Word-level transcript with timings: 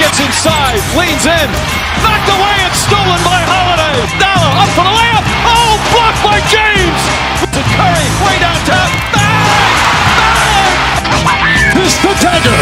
gets 0.00 0.16
inside, 0.16 0.80
leans 0.96 1.28
in, 1.28 1.48
knocked 2.00 2.32
away 2.32 2.56
and 2.64 2.72
stolen 2.72 3.20
by 3.20 3.36
Holiday. 3.44 4.00
Dalla 4.16 4.64
up 4.64 4.70
for 4.72 4.84
the 4.88 4.94
layup. 4.96 5.24
Oh, 5.44 5.76
blocked 5.92 6.24
by 6.24 6.40
James. 6.48 7.00
To 7.52 7.60
Curry, 7.76 8.08
way 8.24 8.40
downtown. 8.40 8.88
Bang! 9.12 9.44
Bang! 11.20 11.76
This 11.76 12.00
the 12.00 12.16
dagger. 12.16 12.56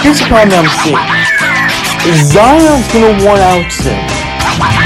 Here's 0.00 0.20
the 0.20 0.28
problem 0.32 0.64
I'm 0.64 0.72
seeing. 0.80 0.96
Zion's 2.32 2.88
gonna 2.92 3.12
want 3.28 3.44
out 3.44 3.68
soon. 3.68 4.00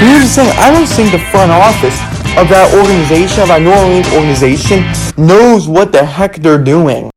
Here's 0.03 0.35
the 0.35 0.43
thing, 0.43 0.51
I 0.59 0.71
don't 0.71 0.87
think 0.87 1.11
the 1.11 1.23
front 1.31 1.51
office 1.51 1.95
of 2.35 2.47
that 2.51 2.75
organization, 2.75 3.43
of 3.43 3.47
that 3.49 3.61
New 3.61 3.71
Orleans 3.71 4.07
organization, 4.11 4.83
knows 5.15 5.67
what 5.67 5.91
the 5.91 6.03
heck 6.03 6.35
they're 6.37 6.63
doing. 6.63 7.11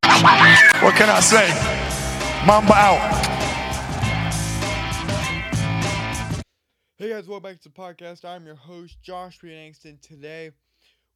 Can 1.02 1.11
I 1.11 1.19
say? 1.19 1.48
Mamba 2.47 2.74
out. 2.74 3.27
Hey 6.97 7.09
guys, 7.09 7.27
welcome 7.27 7.42
back 7.42 7.61
to 7.61 7.69
the 7.69 7.75
podcast. 7.75 8.25
I'm 8.25 8.47
your 8.47 8.55
host, 8.55 9.02
Josh 9.02 9.41
Angston. 9.41 10.01
Today, 10.01 10.52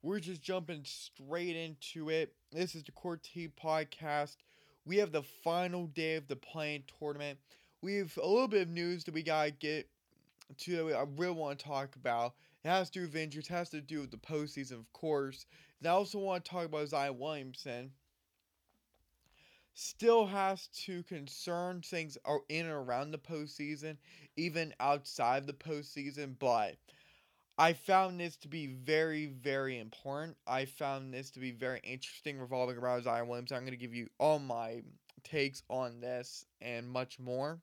we're 0.02 0.18
just 0.18 0.42
jumping 0.42 0.82
straight 0.84 1.54
into 1.54 2.10
it. 2.10 2.34
This 2.50 2.74
is 2.74 2.82
the 2.82 2.90
Court 2.90 3.22
T 3.22 3.48
podcast. 3.48 4.38
We 4.84 4.96
have 4.96 5.12
the 5.12 5.22
final 5.22 5.86
day 5.86 6.16
of 6.16 6.26
the 6.26 6.34
play-in 6.34 6.82
tournament. 6.98 7.38
We 7.80 7.98
have 7.98 8.18
a 8.20 8.26
little 8.26 8.48
bit 8.48 8.62
of 8.62 8.68
news 8.68 9.04
that 9.04 9.14
we 9.14 9.22
gotta 9.22 9.52
get 9.52 9.88
to 10.62 10.88
that 10.88 10.96
I 10.96 11.04
really 11.16 11.30
want 11.30 11.60
to 11.60 11.64
talk 11.64 11.94
about. 11.94 12.34
It 12.64 12.70
has 12.70 12.90
to 12.90 12.98
do 12.98 13.06
with 13.06 13.14
injuries, 13.14 13.46
has 13.46 13.70
to 13.70 13.80
do 13.80 14.00
with 14.00 14.10
the 14.10 14.16
postseason, 14.16 14.80
of 14.80 14.92
course. 14.92 15.46
And 15.78 15.86
I 15.86 15.92
also 15.92 16.18
want 16.18 16.44
to 16.44 16.50
talk 16.50 16.64
about 16.64 16.88
Zion 16.88 17.20
Williamson. 17.20 17.92
Still 19.78 20.24
has 20.24 20.68
to 20.86 21.02
concern 21.02 21.82
things 21.82 22.16
are 22.24 22.40
in 22.48 22.64
and 22.64 22.74
around 22.74 23.10
the 23.10 23.18
postseason, 23.18 23.98
even 24.34 24.72
outside 24.80 25.46
the 25.46 25.52
postseason, 25.52 26.34
but 26.38 26.76
I 27.58 27.74
found 27.74 28.18
this 28.18 28.38
to 28.38 28.48
be 28.48 28.68
very, 28.68 29.26
very 29.26 29.78
important. 29.78 30.38
I 30.46 30.64
found 30.64 31.12
this 31.12 31.30
to 31.32 31.40
be 31.40 31.50
very 31.50 31.80
interesting 31.84 32.38
revolving 32.38 32.78
around 32.78 33.02
Zion 33.02 33.28
Williamson. 33.28 33.58
I'm 33.58 33.64
going 33.64 33.72
to 33.72 33.76
give 33.76 33.94
you 33.94 34.08
all 34.18 34.38
my 34.38 34.82
takes 35.24 35.62
on 35.68 36.00
this 36.00 36.46
and 36.62 36.88
much 36.88 37.18
more. 37.18 37.60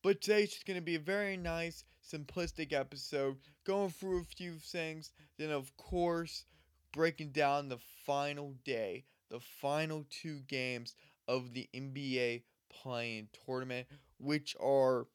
But 0.00 0.20
today's 0.20 0.52
just 0.52 0.66
going 0.66 0.78
to 0.78 0.80
be 0.80 0.94
a 0.94 1.00
very 1.00 1.36
nice, 1.36 1.82
simplistic 2.08 2.72
episode, 2.72 3.36
going 3.64 3.90
through 3.90 4.20
a 4.20 4.36
few 4.36 4.52
things, 4.60 5.10
then, 5.38 5.50
of 5.50 5.76
course, 5.76 6.44
breaking 6.92 7.30
down 7.30 7.68
the 7.68 7.80
final 8.06 8.54
day, 8.64 9.06
the 9.32 9.40
final 9.40 10.04
two 10.10 10.40
games 10.46 10.94
of 11.26 11.54
the 11.54 11.68
NBA 11.74 12.44
play-in 12.70 13.28
tournament, 13.46 13.88
which 14.18 14.54
are 14.60 15.06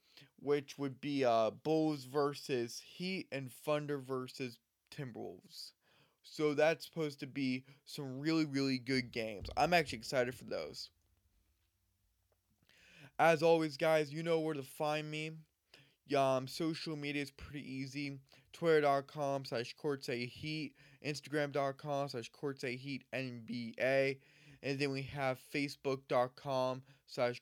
which 0.41 0.77
would 0.77 0.99
be 0.99 1.23
uh 1.23 1.51
Bulls 1.51 2.05
versus 2.05 2.79
Heat 2.79 3.27
and 3.31 3.51
Thunder 3.51 3.99
versus 3.99 4.57
Timberwolves. 4.91 5.71
So 6.23 6.53
that's 6.53 6.85
supposed 6.85 7.19
to 7.21 7.27
be 7.27 7.63
some 7.85 8.19
really 8.19 8.45
really 8.45 8.79
good 8.79 9.11
games. 9.11 9.49
I'm 9.55 9.73
actually 9.73 9.99
excited 9.99 10.35
for 10.35 10.45
those. 10.45 10.89
As 13.19 13.43
always, 13.43 13.77
guys, 13.77 14.11
you 14.13 14.23
know 14.23 14.39
where 14.39 14.53
to 14.55 14.63
find 14.63 15.09
me. 15.09 15.31
Um, 16.15 16.47
social 16.47 16.95
media 16.95 17.21
is 17.21 17.31
pretty 17.31 17.69
easy. 17.71 18.19
Twitter.com 18.58 19.45
slash 19.45 19.75
Heat, 20.08 20.73
Instagram.com 21.05 22.09
slash 22.09 22.31
Heat 22.63 23.03
NBA, 23.13 24.17
and 24.63 24.80
then 24.80 24.89
we 24.89 25.03
have 25.03 25.39
Facebook.com 25.53 26.81
slash 27.05 27.39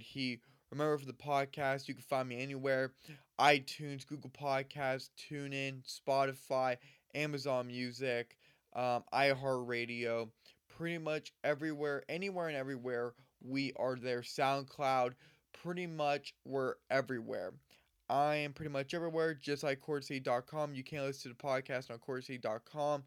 Heat. 0.00 0.40
Remember 0.70 0.96
for 0.98 1.06
the 1.06 1.12
podcast, 1.12 1.88
you 1.88 1.94
can 1.94 2.04
find 2.04 2.28
me 2.28 2.40
anywhere 2.40 2.92
iTunes, 3.38 4.06
Google 4.06 4.30
Podcasts, 4.30 5.10
TuneIn, 5.18 5.82
Spotify, 5.84 6.76
Amazon 7.14 7.66
Music, 7.66 8.36
um, 8.74 9.02
iHeartRadio, 9.12 10.28
pretty 10.68 10.98
much 10.98 11.32
everywhere, 11.44 12.02
anywhere 12.08 12.48
and 12.48 12.56
everywhere 12.56 13.12
we 13.42 13.72
are 13.76 13.96
there. 13.96 14.22
SoundCloud, 14.22 15.12
pretty 15.52 15.86
much 15.86 16.34
we're 16.46 16.74
everywhere. 16.90 17.52
I 18.10 18.34
am 18.34 18.52
pretty 18.52 18.72
much 18.72 18.92
everywhere, 18.92 19.34
just 19.34 19.62
like 19.62 19.80
CourtSideHeat.com. 19.80 20.74
You 20.74 20.82
can't 20.82 21.04
listen 21.04 21.30
to 21.30 21.36
the 21.36 21.48
podcast 21.48 21.92
on 21.92 21.98
CourtSideHeat.com, 21.98 23.04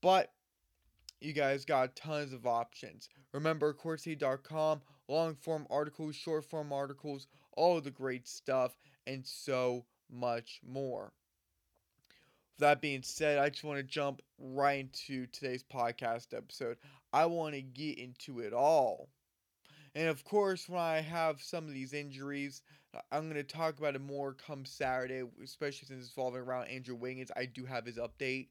but 0.00 0.32
you 1.20 1.32
guys 1.32 1.64
got 1.64 1.94
tons 1.94 2.32
of 2.32 2.44
options. 2.44 3.08
Remember, 3.32 3.72
CourtSideHeat.com, 3.72 4.82
long 5.06 5.36
form 5.36 5.64
articles, 5.70 6.16
short 6.16 6.44
form 6.44 6.72
articles, 6.72 7.28
all 7.56 7.80
the 7.80 7.92
great 7.92 8.26
stuff, 8.26 8.76
and 9.06 9.24
so 9.24 9.84
much 10.10 10.60
more. 10.66 11.12
With 12.58 12.66
that 12.66 12.80
being 12.80 13.02
said, 13.04 13.38
I 13.38 13.48
just 13.48 13.62
want 13.62 13.78
to 13.78 13.84
jump 13.84 14.22
right 14.40 14.80
into 14.80 15.26
today's 15.26 15.62
podcast 15.62 16.36
episode. 16.36 16.78
I 17.12 17.26
want 17.26 17.54
to 17.54 17.62
get 17.62 17.96
into 17.96 18.40
it 18.40 18.52
all. 18.52 19.08
And 19.94 20.08
of 20.08 20.24
course, 20.24 20.68
when 20.68 20.80
I 20.80 21.00
have 21.00 21.42
some 21.42 21.66
of 21.66 21.74
these 21.74 21.92
injuries, 21.92 22.62
uh, 22.94 23.00
I'm 23.10 23.24
going 23.24 23.34
to 23.34 23.42
talk 23.42 23.78
about 23.78 23.94
it 23.94 24.00
more 24.00 24.32
come 24.32 24.64
Saturday, 24.64 25.22
especially 25.42 25.86
since 25.86 26.06
it's 26.06 26.16
involving 26.16 26.40
around 26.40 26.68
Andrew 26.68 26.94
Wiggins. 26.94 27.30
I 27.36 27.44
do 27.46 27.66
have 27.66 27.84
his 27.84 27.98
update. 27.98 28.48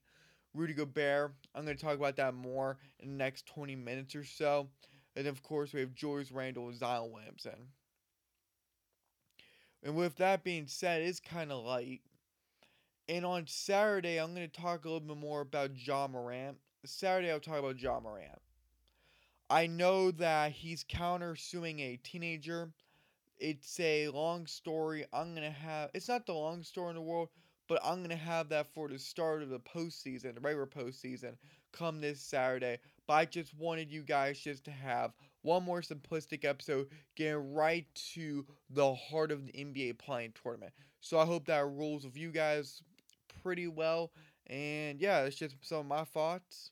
Rudy 0.54 0.74
Gobert, 0.74 1.32
I'm 1.54 1.64
going 1.64 1.76
to 1.76 1.82
talk 1.82 1.94
about 1.94 2.16
that 2.16 2.34
more 2.34 2.78
in 3.00 3.12
the 3.12 3.16
next 3.16 3.46
20 3.46 3.74
minutes 3.74 4.14
or 4.14 4.24
so. 4.24 4.68
And 5.16 5.26
of 5.26 5.42
course, 5.42 5.72
we 5.72 5.80
have 5.80 5.94
Julius 5.94 6.30
Randle 6.30 6.68
and 6.68 6.78
Zion 6.78 7.10
Williamson. 7.10 7.68
And 9.82 9.96
with 9.96 10.16
that 10.16 10.44
being 10.44 10.66
said, 10.68 11.02
it's 11.02 11.20
kind 11.20 11.50
of 11.50 11.64
light. 11.64 12.02
And 13.08 13.26
on 13.26 13.46
Saturday, 13.46 14.18
I'm 14.18 14.34
going 14.34 14.48
to 14.48 14.60
talk 14.60 14.84
a 14.84 14.88
little 14.88 15.00
bit 15.00 15.16
more 15.16 15.40
about 15.40 15.70
Ja 15.74 16.06
Morant. 16.06 16.58
Saturday, 16.84 17.30
I'll 17.30 17.40
talk 17.40 17.58
about 17.58 17.80
Ja 17.80 17.98
Morant. 17.98 18.40
I 19.52 19.66
know 19.66 20.10
that 20.12 20.52
he's 20.52 20.82
countersuing 20.82 21.78
a 21.82 21.98
teenager. 22.02 22.72
It's 23.38 23.78
a 23.78 24.08
long 24.08 24.46
story. 24.46 25.04
I'm 25.12 25.34
to 25.34 25.50
have. 25.50 25.90
It's 25.92 26.08
not 26.08 26.24
the 26.24 26.32
long 26.32 26.62
story 26.62 26.88
in 26.88 26.94
the 26.94 27.02
world, 27.02 27.28
but 27.68 27.78
I'm 27.84 28.08
to 28.08 28.16
have 28.16 28.48
that 28.48 28.72
for 28.72 28.88
the 28.88 28.98
start 28.98 29.42
of 29.42 29.50
the 29.50 29.60
postseason, 29.60 30.36
the 30.36 30.40
regular 30.40 30.66
postseason, 30.66 31.34
come 31.70 32.00
this 32.00 32.22
Saturday. 32.22 32.78
But 33.06 33.12
I 33.12 33.24
just 33.26 33.54
wanted 33.58 33.92
you 33.92 34.00
guys 34.00 34.38
just 34.38 34.64
to 34.64 34.70
have 34.70 35.12
one 35.42 35.64
more 35.64 35.82
simplistic 35.82 36.46
episode, 36.46 36.86
getting 37.14 37.52
right 37.52 37.84
to 38.14 38.46
the 38.70 38.94
heart 38.94 39.30
of 39.30 39.44
the 39.44 39.52
NBA 39.52 39.98
play-in 39.98 40.32
tournament. 40.42 40.72
So 41.02 41.18
I 41.18 41.26
hope 41.26 41.44
that 41.48 41.66
rules 41.66 42.06
with 42.06 42.16
you 42.16 42.30
guys 42.30 42.82
pretty 43.42 43.68
well. 43.68 44.12
And 44.46 44.98
yeah, 44.98 45.24
it's 45.24 45.36
just 45.36 45.56
some 45.60 45.80
of 45.80 45.86
my 45.86 46.04
thoughts. 46.04 46.70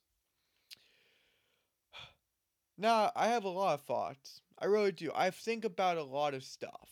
Now, 2.80 3.12
I 3.14 3.26
have 3.28 3.44
a 3.44 3.50
lot 3.50 3.74
of 3.74 3.82
thoughts. 3.82 4.40
I 4.58 4.64
really 4.64 4.92
do. 4.92 5.12
I 5.14 5.28
think 5.28 5.66
about 5.66 5.98
a 5.98 6.02
lot 6.02 6.32
of 6.32 6.42
stuff. 6.42 6.88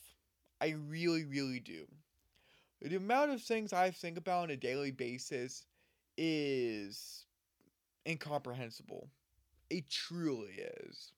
I 0.60 0.74
really, 0.86 1.24
really 1.24 1.60
do. 1.60 1.86
The 2.82 2.96
amount 2.96 3.30
of 3.30 3.40
things 3.40 3.72
I 3.72 3.90
think 3.90 4.18
about 4.18 4.42
on 4.42 4.50
a 4.50 4.56
daily 4.56 4.90
basis 4.90 5.64
is 6.18 7.24
incomprehensible. 8.06 9.08
It 9.70 9.88
truly 9.88 10.60
is. 10.82 11.12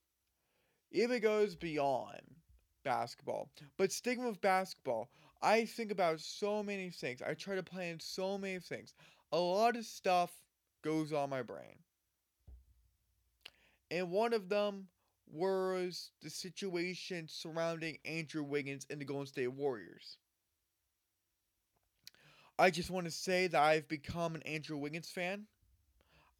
Even 0.92 1.20
goes 1.20 1.56
beyond 1.56 2.20
basketball. 2.84 3.50
But 3.76 3.90
sticking 3.90 4.24
with 4.24 4.40
basketball, 4.40 5.10
I 5.42 5.64
think 5.64 5.90
about 5.90 6.20
so 6.20 6.62
many 6.62 6.90
things. 6.90 7.22
I 7.22 7.34
try 7.34 7.56
to 7.56 7.62
plan 7.64 7.98
so 7.98 8.38
many 8.38 8.60
things. 8.60 8.94
A 9.32 9.38
lot 9.38 9.74
of 9.74 9.84
stuff 9.84 10.30
goes 10.82 11.12
on 11.12 11.28
my 11.28 11.42
brain. 11.42 11.80
And 13.90 14.10
one 14.10 14.32
of 14.32 14.48
them 14.48 14.86
was 15.26 16.10
the 16.22 16.30
situation 16.30 17.26
surrounding 17.28 17.98
Andrew 18.04 18.42
Wiggins 18.42 18.86
and 18.90 19.00
the 19.00 19.04
Golden 19.04 19.26
State 19.26 19.52
Warriors. 19.52 20.18
I 22.58 22.70
just 22.70 22.90
want 22.90 23.06
to 23.06 23.10
say 23.10 23.46
that 23.46 23.60
I've 23.60 23.88
become 23.88 24.34
an 24.34 24.42
Andrew 24.42 24.76
Wiggins 24.76 25.08
fan. 25.08 25.46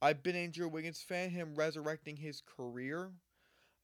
I've 0.03 0.23
been 0.23 0.37
Andrew 0.37 0.69
Wiggins 0.69 1.03
fan, 1.03 1.31
him 1.31 1.55
resurrecting 1.55 2.17
his 2.17 2.43
career 2.43 3.11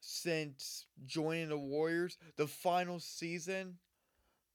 since 0.00 0.86
joining 1.06 1.48
the 1.48 1.58
Warriors, 1.58 2.18
the 2.36 2.46
final 2.46 3.00
season 3.00 3.78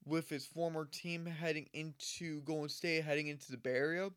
with 0.04 0.28
his 0.28 0.46
former 0.46 0.84
team 0.84 1.26
heading 1.26 1.68
into 1.72 2.40
Golden 2.42 2.68
State, 2.68 3.04
heading 3.04 3.28
into 3.28 3.50
the 3.50 3.56
Bay 3.56 3.70
Area. 3.70 4.10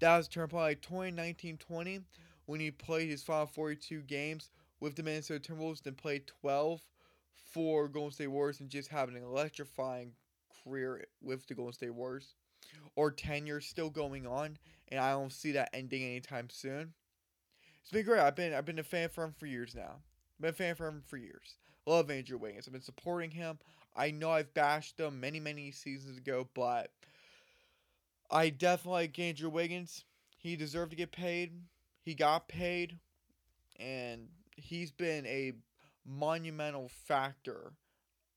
That 0.00 0.16
was 0.16 0.28
turned 0.28 0.50
probably 0.50 0.76
2019 0.76 1.58
20 1.58 2.00
when 2.46 2.60
he 2.60 2.70
played 2.70 3.10
his 3.10 3.22
final 3.22 3.46
42 3.46 4.02
games 4.02 4.50
with 4.80 4.94
the 4.94 5.02
Minnesota 5.02 5.40
Timberwolves, 5.40 5.82
then 5.82 5.94
played 5.94 6.26
12 6.26 6.80
for 7.52 7.88
Golden 7.88 8.12
State 8.12 8.28
Warriors 8.28 8.60
and 8.60 8.70
just 8.70 8.88
having 8.88 9.16
an 9.16 9.22
electrifying 9.22 10.12
career 10.64 11.04
with 11.22 11.46
the 11.46 11.54
Golden 11.54 11.72
State 11.72 11.94
Warriors. 11.94 12.34
Or 12.96 13.10
tenure 13.10 13.60
still 13.60 13.90
going 13.90 14.26
on, 14.26 14.58
and 14.88 14.98
I 14.98 15.12
don't 15.12 15.32
see 15.32 15.52
that 15.52 15.70
ending 15.72 16.02
anytime 16.02 16.48
soon. 16.50 16.94
It's 17.80 17.90
been 17.90 18.04
great. 18.04 18.20
I've 18.20 18.34
been 18.34 18.52
I've 18.52 18.64
been 18.64 18.78
a 18.78 18.84
fan 18.84 19.08
for 19.08 19.22
him 19.22 19.34
for 19.38 19.46
years 19.46 19.74
now. 19.74 20.00
Been 20.40 20.50
a 20.50 20.52
fan 20.52 20.74
for 20.74 20.88
him 20.88 21.02
for 21.06 21.16
years. 21.16 21.58
Love 21.86 22.10
Andrew 22.10 22.38
Wiggins. 22.38 22.66
I've 22.66 22.72
been 22.72 22.82
supporting 22.82 23.30
him. 23.30 23.58
I 23.94 24.10
know 24.10 24.30
I've 24.30 24.52
bashed 24.54 24.98
him 24.98 25.20
many 25.20 25.38
many 25.38 25.70
seasons 25.70 26.18
ago, 26.18 26.48
but 26.54 26.90
I 28.30 28.50
definitely 28.50 29.02
like 29.02 29.18
Andrew 29.18 29.50
Wiggins. 29.50 30.04
He 30.36 30.56
deserved 30.56 30.90
to 30.90 30.96
get 30.96 31.12
paid. 31.12 31.52
He 32.06 32.14
got 32.14 32.46
paid, 32.46 33.00
and 33.80 34.28
he's 34.56 34.92
been 34.92 35.26
a 35.26 35.54
monumental 36.06 36.88
factor. 36.88 37.72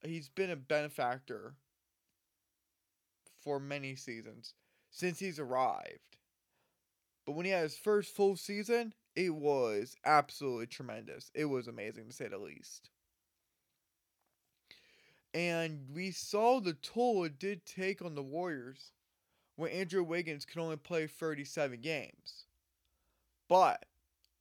He's 0.01 0.27
been 0.27 0.50
a 0.50 0.56
benefactor 0.56 1.54
for 3.44 3.60
many 3.60 3.95
seasons 3.95 4.56
since 4.89 5.19
he's 5.19 5.38
arrived. 5.38 6.18
But 7.27 7.33
when 7.33 7.45
he 7.45 7.51
had 7.51 7.62
his 7.62 7.77
first 7.77 8.16
full 8.16 8.38
season, 8.38 8.95
it 9.16 9.36
was 9.36 9.95
absolutely 10.04 10.65
tremendous. 10.65 11.30
It 11.36 11.45
was 11.45 11.68
amazing 11.68 12.07
to 12.07 12.13
say 12.13 12.27
the 12.27 12.39
least. 12.39 12.89
And 15.31 15.86
we 15.94 16.10
saw 16.10 16.60
the 16.60 16.74
toll 16.74 17.24
it 17.24 17.38
did 17.38 17.68
take 17.68 18.01
on 18.01 18.15
the 18.15 18.24
Warriors 18.24 18.94
when 19.57 19.69
Andrew 19.69 20.01
Wiggins 20.01 20.44
could 20.44 20.60
only 20.60 20.77
play 20.77 21.06
37 21.06 21.81
games. 21.81 22.45
But 23.50 23.86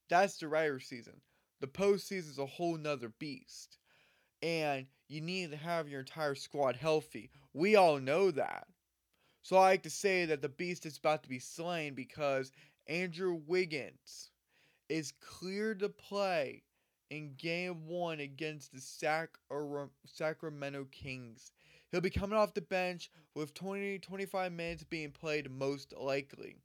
that's 0.08 0.38
the 0.38 0.48
regular 0.48 0.80
season. 0.80 1.20
The 1.60 1.66
postseason 1.68 2.30
is 2.30 2.38
a 2.38 2.46
whole 2.46 2.76
nother 2.76 3.10
beast. 3.18 3.78
And 4.42 4.86
you 5.08 5.20
need 5.20 5.50
to 5.52 5.56
have 5.56 5.88
your 5.88 6.00
entire 6.00 6.34
squad 6.34 6.76
healthy. 6.76 7.30
We 7.54 7.76
all 7.76 7.98
know 8.00 8.30
that. 8.32 8.68
So 9.42 9.56
I 9.56 9.60
like 9.60 9.82
to 9.84 9.90
say 9.90 10.26
that 10.26 10.42
the 10.42 10.48
beast 10.48 10.86
is 10.86 10.98
about 10.98 11.22
to 11.24 11.28
be 11.28 11.38
slain 11.40 11.94
because 11.94 12.52
Andrew 12.86 13.34
Wiggins 13.46 14.30
is 14.88 15.12
cleared 15.20 15.80
to 15.80 15.88
play 15.88 16.64
in 17.10 17.34
game 17.36 17.86
one 17.86 18.20
against 18.20 18.72
the 18.72 18.80
Sac- 18.80 19.38
Sacramento 20.06 20.86
Kings. 20.92 21.52
He'll 21.90 22.00
be 22.02 22.10
coming 22.10 22.38
off 22.38 22.54
the 22.54 22.60
bench 22.60 23.10
with 23.34 23.54
20 23.54 23.98
25 23.98 24.52
minutes 24.52 24.84
being 24.84 25.12
played 25.12 25.50
most 25.50 25.94
likely. 25.96 26.56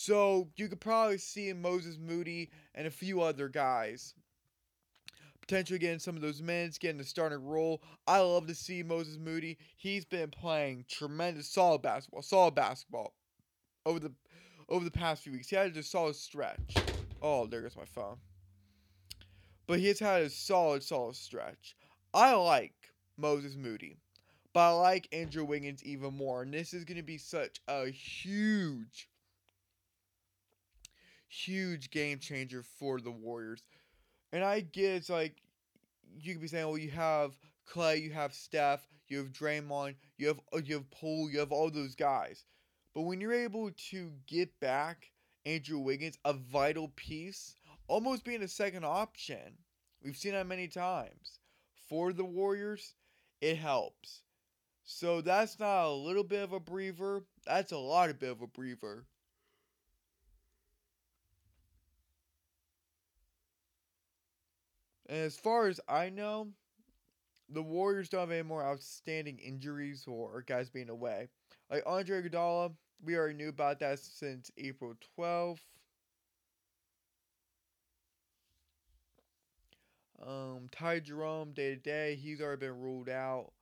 So 0.00 0.48
you 0.54 0.68
could 0.68 0.80
probably 0.80 1.18
see 1.18 1.52
Moses 1.52 1.98
Moody 1.98 2.50
and 2.72 2.86
a 2.86 2.90
few 2.90 3.20
other 3.20 3.48
guys 3.48 4.14
potentially 5.40 5.80
getting 5.80 5.98
some 5.98 6.14
of 6.14 6.22
those 6.22 6.40
minutes, 6.40 6.78
getting 6.78 6.98
the 6.98 7.04
starting 7.04 7.44
role. 7.44 7.82
I 8.06 8.20
love 8.20 8.46
to 8.46 8.54
see 8.54 8.84
Moses 8.84 9.18
Moody. 9.18 9.58
He's 9.76 10.04
been 10.04 10.30
playing 10.30 10.84
tremendous, 10.88 11.48
solid 11.48 11.82
basketball, 11.82 12.22
solid 12.22 12.54
basketball 12.54 13.14
over 13.84 13.98
the 13.98 14.12
over 14.68 14.84
the 14.84 14.90
past 14.92 15.24
few 15.24 15.32
weeks. 15.32 15.48
He 15.48 15.56
had 15.56 15.76
a 15.76 15.82
solid 15.82 16.14
stretch. 16.14 16.76
Oh, 17.20 17.46
there 17.46 17.62
goes 17.62 17.76
my 17.76 17.84
phone. 17.84 18.18
But 19.66 19.80
he's 19.80 19.98
had 19.98 20.22
a 20.22 20.30
solid, 20.30 20.84
solid 20.84 21.16
stretch. 21.16 21.74
I 22.14 22.34
like 22.34 22.92
Moses 23.16 23.56
Moody, 23.56 23.96
but 24.52 24.60
I 24.60 24.70
like 24.70 25.08
Andrew 25.12 25.44
Wiggins 25.44 25.82
even 25.82 26.14
more. 26.16 26.42
And 26.42 26.54
this 26.54 26.72
is 26.72 26.84
going 26.84 26.98
to 26.98 27.02
be 27.02 27.18
such 27.18 27.60
a 27.66 27.90
huge, 27.90 29.08
huge 31.28 31.90
game 31.90 32.18
changer 32.18 32.62
for 32.62 33.00
the 33.00 33.10
Warriors. 33.10 33.62
And 34.32 34.44
I 34.44 34.60
get 34.60 34.94
it's 34.96 35.10
like 35.10 35.36
you 36.20 36.34
could 36.34 36.42
be 36.42 36.48
saying, 36.48 36.66
well, 36.66 36.78
you 36.78 36.90
have 36.90 37.34
Clay, 37.66 37.98
you 37.98 38.10
have 38.10 38.34
Steph, 38.34 38.86
you 39.08 39.18
have 39.18 39.32
Draymond, 39.32 39.94
you 40.16 40.28
have 40.28 40.40
uh, 40.52 40.58
you 40.58 40.76
have 40.76 40.90
Poole, 40.90 41.30
you 41.30 41.38
have 41.38 41.52
all 41.52 41.70
those 41.70 41.94
guys. 41.94 42.44
But 42.94 43.02
when 43.02 43.20
you're 43.20 43.32
able 43.32 43.70
to 43.90 44.12
get 44.26 44.58
back 44.60 45.10
Andrew 45.46 45.78
Wiggins, 45.78 46.18
a 46.24 46.32
vital 46.32 46.88
piece, 46.96 47.54
almost 47.86 48.24
being 48.24 48.42
a 48.42 48.48
second 48.48 48.84
option, 48.84 49.58
we've 50.02 50.16
seen 50.16 50.32
that 50.32 50.46
many 50.46 50.68
times 50.68 51.38
for 51.88 52.12
the 52.12 52.24
Warriors, 52.24 52.94
it 53.40 53.56
helps. 53.56 54.22
So 54.84 55.20
that's 55.20 55.58
not 55.60 55.84
a 55.84 55.92
little 55.92 56.24
bit 56.24 56.42
of 56.42 56.52
a 56.52 56.60
breather. 56.60 57.22
That's 57.46 57.72
a 57.72 57.78
lot 57.78 58.10
of 58.10 58.18
bit 58.18 58.30
of 58.30 58.40
a 58.40 58.46
breather. 58.46 59.04
And 65.08 65.18
as 65.18 65.36
far 65.36 65.68
as 65.68 65.80
I 65.88 66.10
know, 66.10 66.48
the 67.48 67.62
Warriors 67.62 68.08
don't 68.08 68.20
have 68.20 68.30
any 68.30 68.42
more 68.42 68.62
outstanding 68.64 69.38
injuries 69.38 70.04
or 70.06 70.42
guys 70.42 70.70
being 70.70 70.90
away. 70.90 71.28
Like 71.70 71.82
Andre 71.86 72.22
Iguodala, 72.22 72.74
we 73.02 73.16
already 73.16 73.34
knew 73.34 73.48
about 73.48 73.80
that 73.80 73.98
since 73.98 74.50
April 74.58 74.94
12th. 75.16 75.60
Um, 80.20 80.68
Ty 80.70 81.00
Jerome, 81.00 81.52
day 81.52 81.74
to 81.74 81.80
day, 81.80 82.14
he's 82.16 82.40
already 82.40 82.60
been 82.60 82.80
ruled 82.80 83.08
out. 83.08 83.52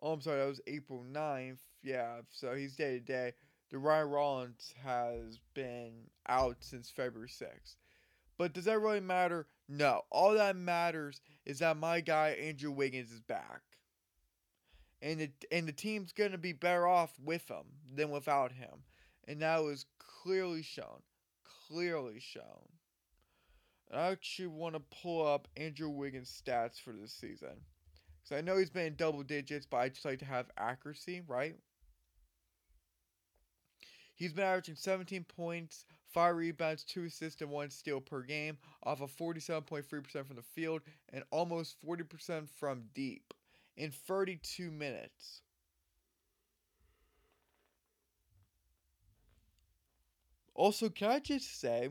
Oh, 0.00 0.12
I'm 0.12 0.20
sorry, 0.20 0.38
that 0.40 0.46
was 0.46 0.60
April 0.66 1.04
9th. 1.04 1.58
Yeah, 1.82 2.20
so 2.30 2.54
he's 2.54 2.76
day 2.76 2.98
to 2.98 3.00
day. 3.00 3.34
The 3.70 3.78
Ryan 3.78 4.08
Rollins 4.08 4.74
has 4.82 5.38
been 5.54 6.10
out 6.28 6.56
since 6.60 6.90
February 6.90 7.28
6th. 7.28 7.76
But 8.38 8.52
does 8.52 8.64
that 8.66 8.80
really 8.80 9.00
matter? 9.00 9.46
No. 9.68 10.02
All 10.10 10.34
that 10.34 10.56
matters 10.56 11.20
is 11.44 11.58
that 11.58 11.76
my 11.76 12.00
guy 12.00 12.30
Andrew 12.30 12.70
Wiggins 12.70 13.12
is 13.12 13.20
back. 13.20 13.62
And 15.00 15.20
the, 15.20 15.30
and 15.52 15.68
the 15.68 15.72
team's 15.72 16.12
going 16.12 16.32
to 16.32 16.38
be 16.38 16.52
better 16.52 16.86
off 16.86 17.12
with 17.22 17.48
him 17.48 17.64
than 17.94 18.10
without 18.10 18.52
him. 18.52 18.82
And 19.28 19.42
that 19.42 19.62
was 19.62 19.86
clearly 19.98 20.62
shown. 20.62 21.02
Clearly 21.68 22.18
shown. 22.18 22.68
I 23.92 24.08
actually 24.08 24.48
want 24.48 24.74
to 24.74 24.82
pull 25.02 25.26
up 25.26 25.48
Andrew 25.56 25.88
Wiggins' 25.88 26.42
stats 26.44 26.80
for 26.80 26.92
this 26.92 27.12
season. 27.12 27.56
Because 28.22 28.38
I 28.38 28.40
know 28.40 28.58
he's 28.58 28.70
been 28.70 28.86
in 28.86 28.94
double 28.96 29.22
digits, 29.22 29.66
but 29.66 29.78
I 29.78 29.88
just 29.88 30.04
like 30.04 30.18
to 30.18 30.24
have 30.24 30.50
accuracy, 30.58 31.22
right? 31.26 31.56
He's 34.14 34.32
been 34.32 34.44
averaging 34.44 34.74
17 34.74 35.24
points, 35.24 35.84
Five 36.12 36.36
rebounds, 36.36 36.84
two 36.84 37.04
assists, 37.04 37.42
and 37.42 37.50
one 37.50 37.70
steal 37.70 38.00
per 38.00 38.22
game, 38.22 38.56
off 38.82 39.00
of 39.00 39.14
47.3% 39.16 39.84
from 40.26 40.36
the 40.36 40.42
field 40.42 40.82
and 41.12 41.22
almost 41.30 41.76
40% 41.86 42.48
from 42.48 42.84
deep 42.94 43.34
in 43.76 43.90
32 43.90 44.70
minutes. 44.70 45.42
Also, 50.54 50.88
can 50.88 51.10
I 51.10 51.20
just 51.20 51.60
say 51.60 51.90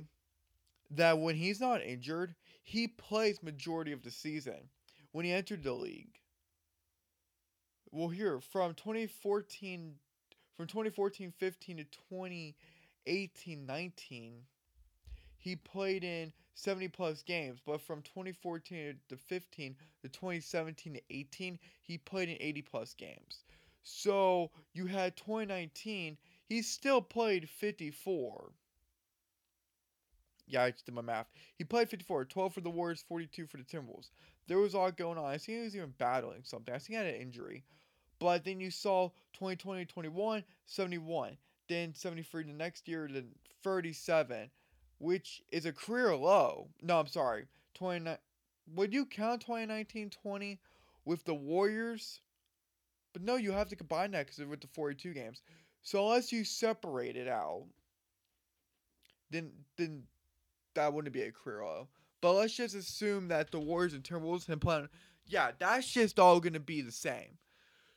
that 0.91 1.19
when 1.19 1.35
he's 1.35 1.61
not 1.61 1.81
injured, 1.81 2.35
he 2.63 2.87
plays 2.87 3.41
majority 3.41 3.93
of 3.93 4.01
the 4.01 4.11
season 4.11 4.69
when 5.13 5.23
he 5.23 5.31
entered 5.31 5.63
the 5.63 5.71
league. 5.71 6.19
Well, 7.91 8.09
here 8.09 8.41
from 8.41 8.73
2014 8.73 9.95
from 10.57 10.67
2014-15 10.67 11.33
to 11.77 11.85
20 12.09 12.55
18, 13.07 13.65
19, 13.65 14.33
he 15.37 15.55
played 15.55 16.03
in 16.03 16.33
70 16.55 16.87
plus 16.89 17.21
games, 17.21 17.59
but 17.65 17.81
from 17.81 18.01
2014 18.01 18.95
to 19.09 19.17
15 19.17 19.75
to 20.01 20.09
2017 20.09 20.93
to 20.93 21.01
18, 21.09 21.59
he 21.81 21.97
played 21.97 22.29
in 22.29 22.37
80 22.39 22.61
plus 22.63 22.93
games. 22.93 23.43
So 23.83 24.51
you 24.73 24.87
had 24.87 25.15
2019, 25.15 26.17
he 26.49 26.61
still 26.61 27.01
played 27.01 27.49
54. 27.49 28.51
Yeah, 30.47 30.63
I 30.63 30.71
just 30.71 30.85
did 30.85 30.95
my 30.95 31.01
math. 31.01 31.27
He 31.57 31.63
played 31.63 31.89
54, 31.89 32.25
12 32.25 32.53
for 32.53 32.61
the 32.61 32.69
Warriors, 32.69 33.03
42 33.07 33.47
for 33.47 33.57
the 33.57 33.63
Timberwolves. 33.63 34.09
There 34.47 34.57
was 34.57 34.73
a 34.73 34.77
lot 34.77 34.97
going 34.97 35.17
on. 35.17 35.25
I 35.25 35.37
think 35.37 35.57
he 35.57 35.63
was 35.63 35.75
even 35.75 35.93
battling 35.97 36.41
something. 36.43 36.73
I 36.73 36.79
think 36.79 36.89
he 36.89 36.95
had 36.95 37.05
an 37.05 37.21
injury. 37.21 37.63
But 38.19 38.43
then 38.45 38.59
you 38.59 38.71
saw 38.71 39.09
2020 39.33 39.85
21, 39.85 40.43
71. 40.65 41.37
Then 41.67 41.93
73 41.93 42.43
the 42.43 42.53
next 42.53 42.87
year, 42.87 43.09
then 43.11 43.29
37, 43.63 44.49
which 44.99 45.41
is 45.51 45.65
a 45.65 45.73
career 45.73 46.15
low. 46.15 46.69
No, 46.81 46.99
I'm 46.99 47.07
sorry. 47.07 47.45
29. 47.75 48.17
Would 48.75 48.93
you 48.93 49.05
count 49.05 49.41
2019 49.41 50.09
20 50.09 50.59
with 51.05 51.23
the 51.25 51.33
Warriors? 51.33 52.21
But 53.13 53.23
no, 53.23 53.35
you 53.35 53.51
have 53.51 53.69
to 53.69 53.75
combine 53.75 54.11
that 54.11 54.27
because 54.27 54.45
with 54.45 54.61
the 54.61 54.67
42 54.67 55.13
games. 55.13 55.41
So 55.81 56.05
unless 56.05 56.31
you 56.31 56.43
separate 56.43 57.15
it 57.15 57.27
out, 57.27 57.63
then 59.29 59.51
then 59.77 60.03
that 60.73 60.93
wouldn't 60.93 61.13
be 61.13 61.23
a 61.23 61.31
career 61.31 61.63
low. 61.63 61.87
But 62.21 62.33
let's 62.33 62.55
just 62.55 62.75
assume 62.75 63.27
that 63.29 63.51
the 63.51 63.59
Warriors 63.59 63.93
and 63.93 64.03
Timberwolves 64.03 64.49
and 64.49 64.61
plan. 64.61 64.89
Yeah, 65.25 65.51
that's 65.57 65.91
just 65.91 66.19
all 66.19 66.39
gonna 66.39 66.59
be 66.59 66.81
the 66.81 66.91
same. 66.91 67.37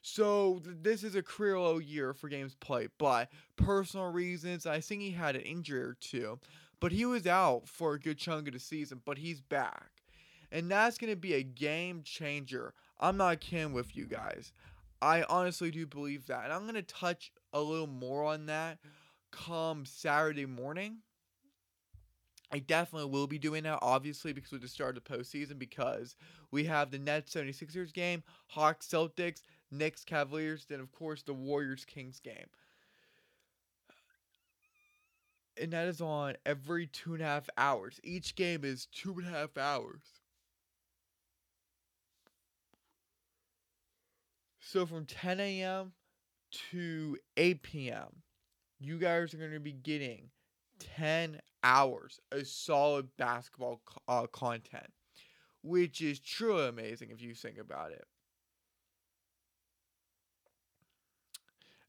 So 0.03 0.63
this 0.65 1.05
is 1.05 1.15
a 1.15 1.23
career 1.23 1.59
low 1.59 1.79
year 1.79 2.15
for 2.15 2.29
games 2.29 2.55
played, 2.55 2.91
but 2.99 3.31
personal 3.57 4.11
reasons. 4.11 4.67
I 4.67 4.81
think 4.81 5.03
he 5.03 5.11
had 5.11 5.37
an 5.37 5.43
injury 5.43 5.81
or 5.81 5.97
two, 6.01 6.39
but 6.81 6.93
he 6.93 7.05
was 7.05 7.27
out 7.27 7.69
for 7.69 7.95
a 7.95 8.01
good 8.01 8.17
chunk 8.17 8.49
of 8.49 8.55
the 8.55 8.61
season. 8.61 9.03
But 9.05 9.19
he's 9.19 9.41
back, 9.41 9.91
and 10.51 10.71
that's 10.71 10.97
gonna 10.97 11.17
be 11.17 11.35
a 11.35 11.43
game 11.43 12.03
changer. 12.03 12.73
I'm 12.99 13.19
not 13.19 13.41
kidding 13.41 13.73
with 13.73 13.95
you 13.95 14.07
guys. 14.07 14.53
I 15.03 15.23
honestly 15.25 15.71
do 15.71 15.87
believe 15.87 16.27
that, 16.27 16.45
and 16.45 16.53
I'm 16.53 16.67
gonna 16.67 16.83
touch 16.83 17.33
a 17.53 17.61
little 17.61 17.87
more 17.87 18.25
on 18.25 18.47
that 18.47 18.79
come 19.31 19.85
Saturday 19.85 20.47
morning. 20.47 20.99
I 22.53 22.59
definitely 22.59 23.11
will 23.11 23.29
be 23.29 23.39
doing 23.39 23.63
that, 23.63 23.79
obviously, 23.81 24.33
because 24.33 24.51
we 24.51 24.59
just 24.59 24.75
started 24.75 25.01
the 25.05 25.09
postseason. 25.09 25.59
Because 25.59 26.17
we 26.51 26.65
have 26.65 26.91
the 26.91 26.99
Nets 26.99 27.33
76ers 27.33 27.93
game, 27.93 28.25
Hawks 28.49 28.89
Celtics, 28.89 29.43
Knicks 29.71 30.05
Cavaliers, 30.05 30.67
then, 30.69 30.81
of 30.81 30.91
course, 30.93 31.23
the 31.23 31.35
Warriors 31.35 31.85
Kings 31.85 32.21
game. 32.21 32.49
And 35.61 35.73
that 35.73 35.89
is 35.89 36.01
on 36.01 36.37
every 36.47 36.87
two 36.87 37.15
and 37.15 37.23
a 37.23 37.27
half 37.27 37.49
hours. 37.59 38.01
Each 38.03 38.35
game 38.35 38.65
is 38.65 38.87
two 38.87 39.15
and 39.19 39.27
a 39.27 39.31
half 39.31 39.57
hours. 39.59 40.21
So 44.61 44.87
from 44.87 45.05
10 45.05 45.41
a.m. 45.41 45.93
to 46.71 47.19
8 47.37 47.63
p.m., 47.63 48.23
you 48.79 48.99
guys 48.99 49.35
are 49.35 49.39
going 49.39 49.53
to 49.53 49.61
be 49.61 49.73
getting 49.73 50.31
10 50.97 51.41
hours 51.63 52.21
of 52.33 52.47
solid 52.47 53.09
basketball 53.17 53.83
uh, 54.09 54.27
content, 54.29 54.93
which 55.63 56.01
is 56.01 56.19
truly 56.19 56.69
amazing 56.69 57.11
if 57.11 57.21
you 57.21 57.35
think 57.35 57.59
about 57.59 57.93
it. 57.93 58.05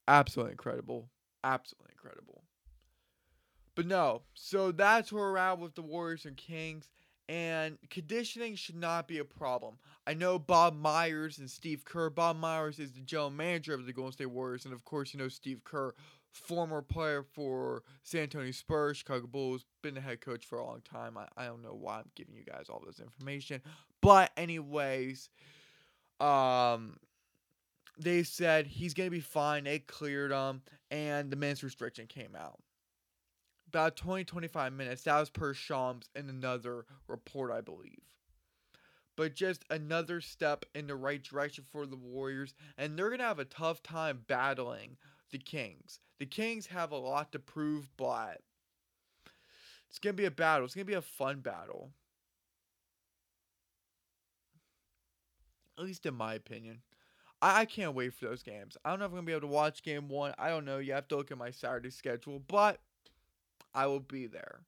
Absolutely 0.08 0.52
incredible. 0.52 1.10
Absolutely 1.44 1.92
incredible. 1.94 2.44
But 3.76 3.86
no, 3.88 4.24
so 4.34 4.72
that's 4.72 5.12
where 5.12 5.24
we're 5.24 5.38
at 5.38 5.60
with 5.60 5.76
the 5.76 5.82
Warriors 5.82 6.26
and 6.26 6.36
Kings, 6.36 6.90
and 7.30 7.78
conditioning 7.90 8.56
should 8.56 8.76
not 8.76 9.08
be 9.08 9.20
a 9.20 9.24
problem. 9.26 9.78
I 10.06 10.14
know 10.14 10.38
Bob 10.38 10.76
Myers 10.76 11.40
and 11.40 11.50
Steve 11.50 11.86
Kerr. 11.86 12.10
Bob 12.10 12.36
Myers 12.36 12.80
is 12.80 12.92
the 12.92 13.00
general 13.00 13.30
manager 13.30 13.74
of 13.74 13.86
the 13.86 13.94
Golden 13.94 14.12
State 14.12 14.26
Warriors, 14.26 14.66
and 14.66 14.74
of 14.74 14.84
course, 14.84 15.14
you 15.14 15.20
know 15.20 15.30
Steve 15.30 15.64
Kerr 15.64 15.94
former 16.32 16.82
player 16.82 17.24
for 17.24 17.84
San 18.04 18.24
Antonio 18.24 18.52
Spurs, 18.52 18.98
Chicago 18.98 19.28
Bulls, 19.28 19.66
been 19.82 19.96
the 19.96 20.02
head 20.02 20.22
coach 20.22 20.46
for 20.46 20.60
a 20.60 20.66
long 20.66 20.82
time. 20.82 21.18
I, 21.18 21.28
I 21.36 21.46
don't 21.46 21.62
know 21.62 21.76
why 21.78 22.00
I'm 22.00 22.10
giving 22.16 22.36
you 22.36 22.44
guys 22.44 22.68
all 22.70 22.82
this 22.86 23.00
information. 23.00 23.62
But 24.02 24.32
anyways, 24.38 25.30
um 26.20 26.98
they 27.98 28.24
said 28.24 28.68
he's 28.68 28.94
gonna 28.94 29.10
be 29.10 29.20
fine. 29.20 29.66
They 29.66 29.80
cleared 29.80 30.32
him 30.32 30.62
and 30.90 31.32
the 31.32 31.36
minutes 31.36 31.64
restriction 31.64 32.08
came 32.08 32.36
out. 32.36 32.60
About 33.68 33.96
20, 33.96 34.26
25 34.26 34.74
minutes. 34.74 35.04
That 35.04 35.20
was 35.20 35.30
per 35.30 35.54
Shams 35.54 36.10
in 36.16 36.30
another 36.30 36.86
report, 37.08 37.52
I 37.52 37.62
believe. 37.62 38.02
But 39.16 39.36
just 39.36 39.64
another 39.70 40.20
step 40.20 40.66
in 40.74 40.88
the 40.88 40.96
right 40.96 41.22
direction 41.22 41.66
for 41.72 41.86
the 41.86 41.96
Warriors, 41.96 42.54
and 42.78 42.98
they're 42.98 43.10
gonna 43.10 43.24
have 43.24 43.40
a 43.40 43.46
tough 43.46 43.82
time 43.84 44.24
battling 44.28 44.98
the 45.32 45.38
Kings. 45.38 46.00
The 46.20 46.26
Kings 46.26 46.68
have 46.68 46.92
a 46.92 46.98
lot 46.98 47.32
to 47.32 47.40
prove, 47.40 47.90
but 47.98 48.42
it's 49.92 50.00
going 50.00 50.16
to 50.16 50.22
be 50.22 50.26
a 50.26 50.32
battle. 50.32 50.66
It's 50.66 50.76
going 50.76 50.86
to 50.86 50.92
be 50.92 50.98
a 50.98 51.02
fun 51.02 51.40
battle. 51.40 51.92
At 55.78 55.84
least 55.84 56.06
in 56.06 56.14
my 56.14 56.36
opinion. 56.36 56.82
I, 57.42 57.66
can't 57.66 57.96
wait 57.96 58.14
for 58.14 58.26
those 58.26 58.44
games. 58.44 58.78
I 58.86 58.90
don't 58.90 59.00
know 59.00 59.06
if 59.06 59.12
I'm 59.12 59.18
to 59.18 59.24
be 59.24 59.32
able 59.32 59.42
to 59.42 59.48
watch 59.48 59.82
game 59.84 60.08
one. 60.08 60.34
I 60.38 60.50
don't 60.50 60.66
know. 60.66 60.78
You 60.78 60.94
have 60.94 61.08
to 61.08 61.18
look 61.18 61.32
at 61.32 61.38
my 61.38 61.52
Saturday 61.52 61.90
schedule, 61.90 62.40
but 62.48 62.80
I 63.74 63.88
will 63.88 64.00
be 64.00 64.28
there. 64.28 64.62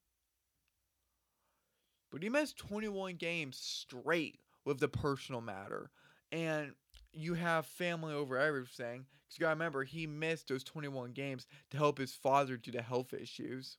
But 2.11 2.23
he 2.23 2.29
missed 2.29 2.57
21 2.57 3.15
games 3.15 3.57
straight 3.57 4.39
with 4.65 4.79
the 4.79 4.87
personal 4.87 5.41
matter. 5.41 5.91
And 6.31 6.73
you 7.11 7.35
have 7.35 7.65
family 7.65 8.13
over 8.13 8.37
everything. 8.37 9.05
Because 9.27 9.39
you 9.39 9.41
gotta 9.41 9.55
remember, 9.55 9.83
he 9.83 10.07
missed 10.07 10.47
those 10.47 10.63
21 10.63 11.11
games 11.11 11.45
to 11.71 11.77
help 11.77 11.97
his 11.97 12.13
father 12.13 12.57
due 12.57 12.71
to 12.71 12.81
health 12.81 13.13
issues. 13.13 13.77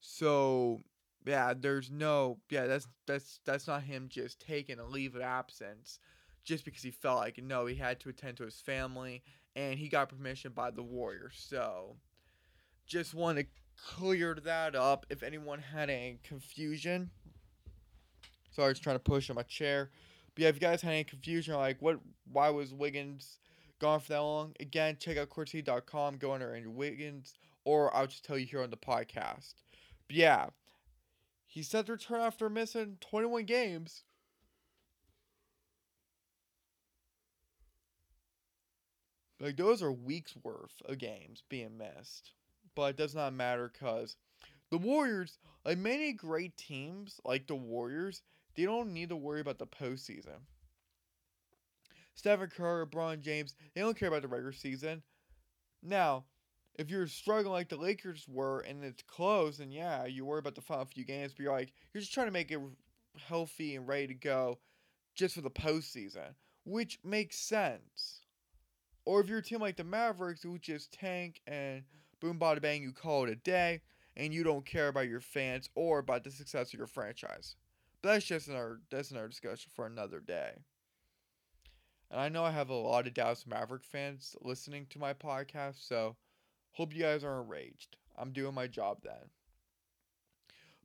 So 0.00 0.82
yeah, 1.26 1.54
there's 1.58 1.90
no 1.90 2.38
yeah, 2.50 2.66
that's 2.66 2.86
that's 3.06 3.40
that's 3.46 3.66
not 3.66 3.82
him 3.84 4.08
just 4.10 4.40
taking 4.40 4.78
a 4.78 4.84
leave 4.84 5.14
of 5.14 5.22
absence 5.22 5.98
just 6.44 6.64
because 6.64 6.82
he 6.82 6.90
felt 6.90 7.18
like 7.18 7.42
no, 7.42 7.66
he 7.66 7.74
had 7.74 8.00
to 8.00 8.08
attend 8.08 8.36
to 8.36 8.44
his 8.44 8.60
family 8.60 9.22
and 9.56 9.78
he 9.78 9.88
got 9.88 10.08
permission 10.08 10.52
by 10.52 10.70
the 10.70 10.82
Warriors. 10.82 11.34
So 11.48 11.96
just 12.86 13.14
want 13.14 13.38
to 13.38 13.46
clear 13.76 14.36
that 14.44 14.74
up 14.74 15.06
if 15.10 15.22
anyone 15.22 15.60
had 15.60 15.90
any 15.90 16.18
confusion. 16.22 17.10
Sorry, 18.50 18.66
I 18.66 18.68
was 18.68 18.78
trying 18.78 18.96
to 18.96 19.00
push 19.00 19.30
on 19.30 19.36
my 19.36 19.42
chair. 19.42 19.90
But 20.34 20.42
yeah, 20.42 20.48
if 20.48 20.56
you 20.56 20.60
guys 20.60 20.82
had 20.82 20.92
any 20.92 21.04
confusion, 21.04 21.54
like 21.54 21.80
what, 21.80 21.98
why 22.30 22.50
was 22.50 22.72
Wiggins 22.72 23.38
gone 23.80 24.00
for 24.00 24.08
that 24.08 24.22
long? 24.22 24.54
Again, 24.60 24.96
check 24.98 25.16
out 25.16 25.30
courtsideheat.com, 25.30 26.18
go 26.18 26.32
under 26.32 26.54
Andrew 26.54 26.70
Wiggins, 26.70 27.34
or 27.64 27.94
I'll 27.94 28.06
just 28.06 28.24
tell 28.24 28.38
you 28.38 28.46
here 28.46 28.62
on 28.62 28.70
the 28.70 28.76
podcast. 28.76 29.54
But 30.06 30.16
yeah, 30.16 30.46
he 31.46 31.62
said 31.62 31.86
to 31.86 31.92
return 31.92 32.20
after 32.20 32.50
missing 32.50 32.98
21 33.00 33.44
games. 33.44 34.04
Like 39.44 39.58
those 39.58 39.82
are 39.82 39.92
weeks 39.92 40.34
worth 40.42 40.72
of 40.86 40.96
games 40.96 41.42
being 41.50 41.76
missed, 41.76 42.32
but 42.74 42.90
it 42.90 42.96
does 42.96 43.14
not 43.14 43.34
matter 43.34 43.70
because 43.70 44.16
the 44.70 44.78
Warriors, 44.78 45.38
like 45.66 45.76
many 45.76 46.14
great 46.14 46.56
teams, 46.56 47.20
like 47.26 47.46
the 47.46 47.54
Warriors, 47.54 48.22
they 48.56 48.64
don't 48.64 48.94
need 48.94 49.10
to 49.10 49.16
worry 49.16 49.42
about 49.42 49.58
the 49.58 49.66
postseason. 49.66 50.46
Stephen 52.14 52.48
Curry, 52.48 52.86
LeBron 52.86 53.20
James, 53.20 53.54
they 53.74 53.82
don't 53.82 53.98
care 53.98 54.08
about 54.08 54.22
the 54.22 54.28
regular 54.28 54.52
season. 54.52 55.02
Now, 55.82 56.24
if 56.76 56.88
you're 56.88 57.06
struggling 57.06 57.52
like 57.52 57.68
the 57.68 57.76
Lakers 57.76 58.26
were 58.26 58.60
and 58.60 58.82
it's 58.82 59.02
close, 59.02 59.58
then 59.58 59.70
yeah, 59.70 60.06
you 60.06 60.24
worry 60.24 60.38
about 60.38 60.54
the 60.54 60.62
final 60.62 60.86
few 60.86 61.04
games, 61.04 61.34
but 61.34 61.42
you're 61.42 61.52
like, 61.52 61.74
you're 61.92 62.00
just 62.00 62.14
trying 62.14 62.28
to 62.28 62.32
make 62.32 62.50
it 62.50 62.60
healthy 63.18 63.76
and 63.76 63.86
ready 63.86 64.06
to 64.06 64.14
go 64.14 64.58
just 65.14 65.34
for 65.34 65.42
the 65.42 65.50
postseason, 65.50 66.32
which 66.64 66.98
makes 67.04 67.36
sense. 67.36 68.23
Or 69.04 69.20
if 69.20 69.28
you're 69.28 69.38
a 69.38 69.42
team 69.42 69.60
like 69.60 69.76
the 69.76 69.84
Mavericks 69.84 70.42
who 70.42 70.58
just 70.58 70.92
tank 70.92 71.40
and 71.46 71.82
boom, 72.20 72.38
bada 72.38 72.60
bang, 72.60 72.82
you 72.82 72.92
call 72.92 73.24
it 73.24 73.30
a 73.30 73.36
day, 73.36 73.82
and 74.16 74.32
you 74.32 74.42
don't 74.42 74.64
care 74.64 74.88
about 74.88 75.08
your 75.08 75.20
fans 75.20 75.68
or 75.74 75.98
about 75.98 76.24
the 76.24 76.30
success 76.30 76.72
of 76.72 76.78
your 76.78 76.86
franchise. 76.86 77.56
But 78.00 78.12
that's 78.12 78.24
just 78.26 78.48
another 78.48 78.80
that's 78.90 79.10
another 79.10 79.28
discussion 79.28 79.70
for 79.74 79.86
another 79.86 80.20
day. 80.20 80.52
And 82.10 82.20
I 82.20 82.28
know 82.28 82.44
I 82.44 82.50
have 82.52 82.70
a 82.70 82.74
lot 82.74 83.06
of 83.06 83.14
Dallas 83.14 83.46
Maverick 83.46 83.84
fans 83.84 84.36
listening 84.40 84.86
to 84.90 84.98
my 84.98 85.14
podcast, 85.14 85.86
so 85.86 86.16
hope 86.72 86.94
you 86.94 87.02
guys 87.02 87.24
are 87.24 87.40
enraged. 87.40 87.96
I'm 88.16 88.32
doing 88.32 88.54
my 88.54 88.66
job 88.66 88.98
then. 89.02 89.30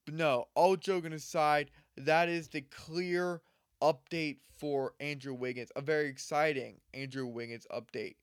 But 0.05 0.15
no, 0.15 0.47
all 0.55 0.75
joking 0.75 1.13
aside, 1.13 1.69
that 1.95 2.29
is 2.29 2.47
the 2.47 2.61
clear 2.61 3.41
update 3.81 4.37
for 4.57 4.93
Andrew 4.99 5.33
Wiggins. 5.33 5.71
A 5.75 5.81
very 5.81 6.07
exciting 6.07 6.79
Andrew 6.93 7.25
Wiggins 7.25 7.67
update. 7.71 8.15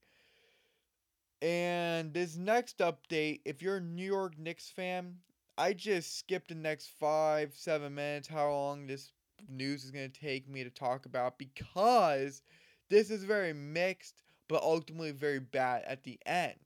And 1.43 2.13
this 2.15 2.37
next 2.37 2.79
update, 2.79 3.41
if 3.45 3.63
you're 3.63 3.77
a 3.77 3.81
New 3.81 4.07
York 4.07 4.39
Knicks 4.39 4.71
fan, 4.71 5.17
I 5.59 5.73
just 5.73 6.19
skipped 6.19 6.49
the 6.49 6.55
next 6.55 6.89
five, 6.99 7.55
seven 7.55 7.95
minutes, 7.95 8.29
how 8.29 8.51
long 8.51 8.87
this 8.87 9.13
news 9.49 9.85
is 9.85 9.91
going 9.91 10.11
to 10.11 10.21
take 10.21 10.49
me 10.49 10.65
to 10.65 10.71
talk 10.71 11.07
about, 11.07 11.39
because 11.39 12.43
this 12.89 13.11
is 13.11 13.25
very 13.25 13.53
mixed, 13.53 14.23
but 14.49 14.63
ultimately 14.63 15.13
very 15.13 15.41
bad 15.41 15.83
at 15.85 16.05
the 16.05 16.19
end. 16.27 16.59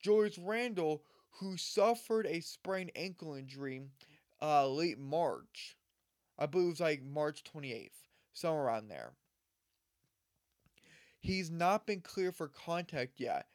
Julius 0.00 0.38
Randle, 0.38 1.02
who 1.32 1.56
suffered 1.56 2.26
a 2.26 2.40
sprained 2.40 2.92
ankle 2.96 3.34
injury 3.34 3.82
uh, 4.40 4.68
late 4.68 4.98
March, 4.98 5.76
I 6.38 6.46
believe 6.46 6.66
it 6.66 6.70
was 6.70 6.80
like 6.80 7.02
March 7.02 7.42
28th, 7.44 7.97
somewhere 8.38 8.64
around 8.64 8.88
there. 8.88 9.12
He's 11.20 11.50
not 11.50 11.86
been 11.86 12.00
clear 12.00 12.32
for 12.32 12.48
contact 12.48 13.14
yet, 13.18 13.46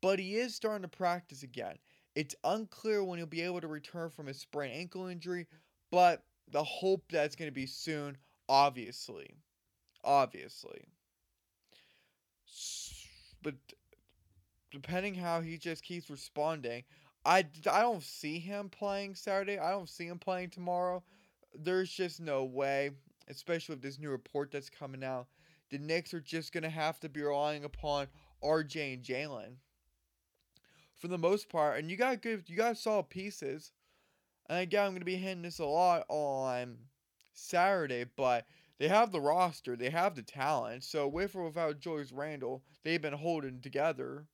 but 0.00 0.18
he 0.18 0.36
is 0.36 0.54
starting 0.54 0.82
to 0.82 0.88
practice 0.88 1.42
again. 1.42 1.76
It's 2.14 2.34
unclear 2.44 3.04
when 3.04 3.18
he'll 3.18 3.26
be 3.26 3.42
able 3.42 3.60
to 3.60 3.68
return 3.68 4.10
from 4.10 4.26
his 4.26 4.38
sprained 4.40 4.74
ankle 4.74 5.06
injury, 5.06 5.46
but 5.90 6.24
the 6.50 6.64
hope 6.64 7.04
that 7.12 7.24
it's 7.26 7.36
going 7.36 7.50
to 7.50 7.54
be 7.54 7.66
soon, 7.66 8.16
obviously. 8.48 9.34
Obviously. 10.02 10.88
But 13.42 13.54
depending 14.72 15.14
how 15.14 15.40
he 15.40 15.56
just 15.58 15.84
keeps 15.84 16.10
responding, 16.10 16.84
I, 17.24 17.44
I 17.70 17.82
don't 17.82 18.02
see 18.02 18.38
him 18.38 18.70
playing 18.70 19.14
Saturday. 19.14 19.58
I 19.58 19.70
don't 19.70 19.88
see 19.88 20.06
him 20.06 20.18
playing 20.18 20.50
tomorrow. 20.50 21.02
There's 21.54 21.90
just 21.90 22.20
no 22.20 22.44
way, 22.44 22.90
especially 23.30 23.74
with 23.74 23.82
this 23.82 23.98
new 23.98 24.10
report 24.10 24.50
that's 24.50 24.70
coming 24.70 25.04
out. 25.04 25.26
The 25.70 25.78
Knicks 25.78 26.12
are 26.12 26.20
just 26.20 26.52
going 26.52 26.64
to 26.64 26.70
have 26.70 26.98
to 27.00 27.08
be 27.08 27.22
relying 27.22 27.64
upon 27.64 28.08
RJ 28.42 28.94
and 28.94 29.02
Jalen 29.02 29.56
for 30.96 31.08
the 31.08 31.18
most 31.18 31.48
part. 31.48 31.78
And 31.78 31.90
you 31.90 31.96
got 31.96 32.22
good, 32.22 32.44
you 32.46 32.56
got 32.56 32.76
solid 32.76 33.08
pieces. 33.08 33.72
And 34.48 34.58
again, 34.58 34.84
I'm 34.84 34.90
going 34.90 35.00
to 35.00 35.06
be 35.06 35.16
hitting 35.16 35.42
this 35.42 35.60
a 35.60 35.64
lot 35.64 36.04
on 36.08 36.76
Saturday, 37.32 38.04
but 38.16 38.46
they 38.78 38.88
have 38.88 39.12
the 39.12 39.20
roster, 39.20 39.76
they 39.76 39.90
have 39.90 40.16
the 40.16 40.22
talent. 40.22 40.82
So 40.84 41.06
with 41.06 41.36
or 41.36 41.44
without 41.44 41.78
Julius 41.78 42.12
Randle, 42.12 42.62
they've 42.82 43.00
been 43.00 43.12
holding 43.12 43.60
together. 43.60 44.26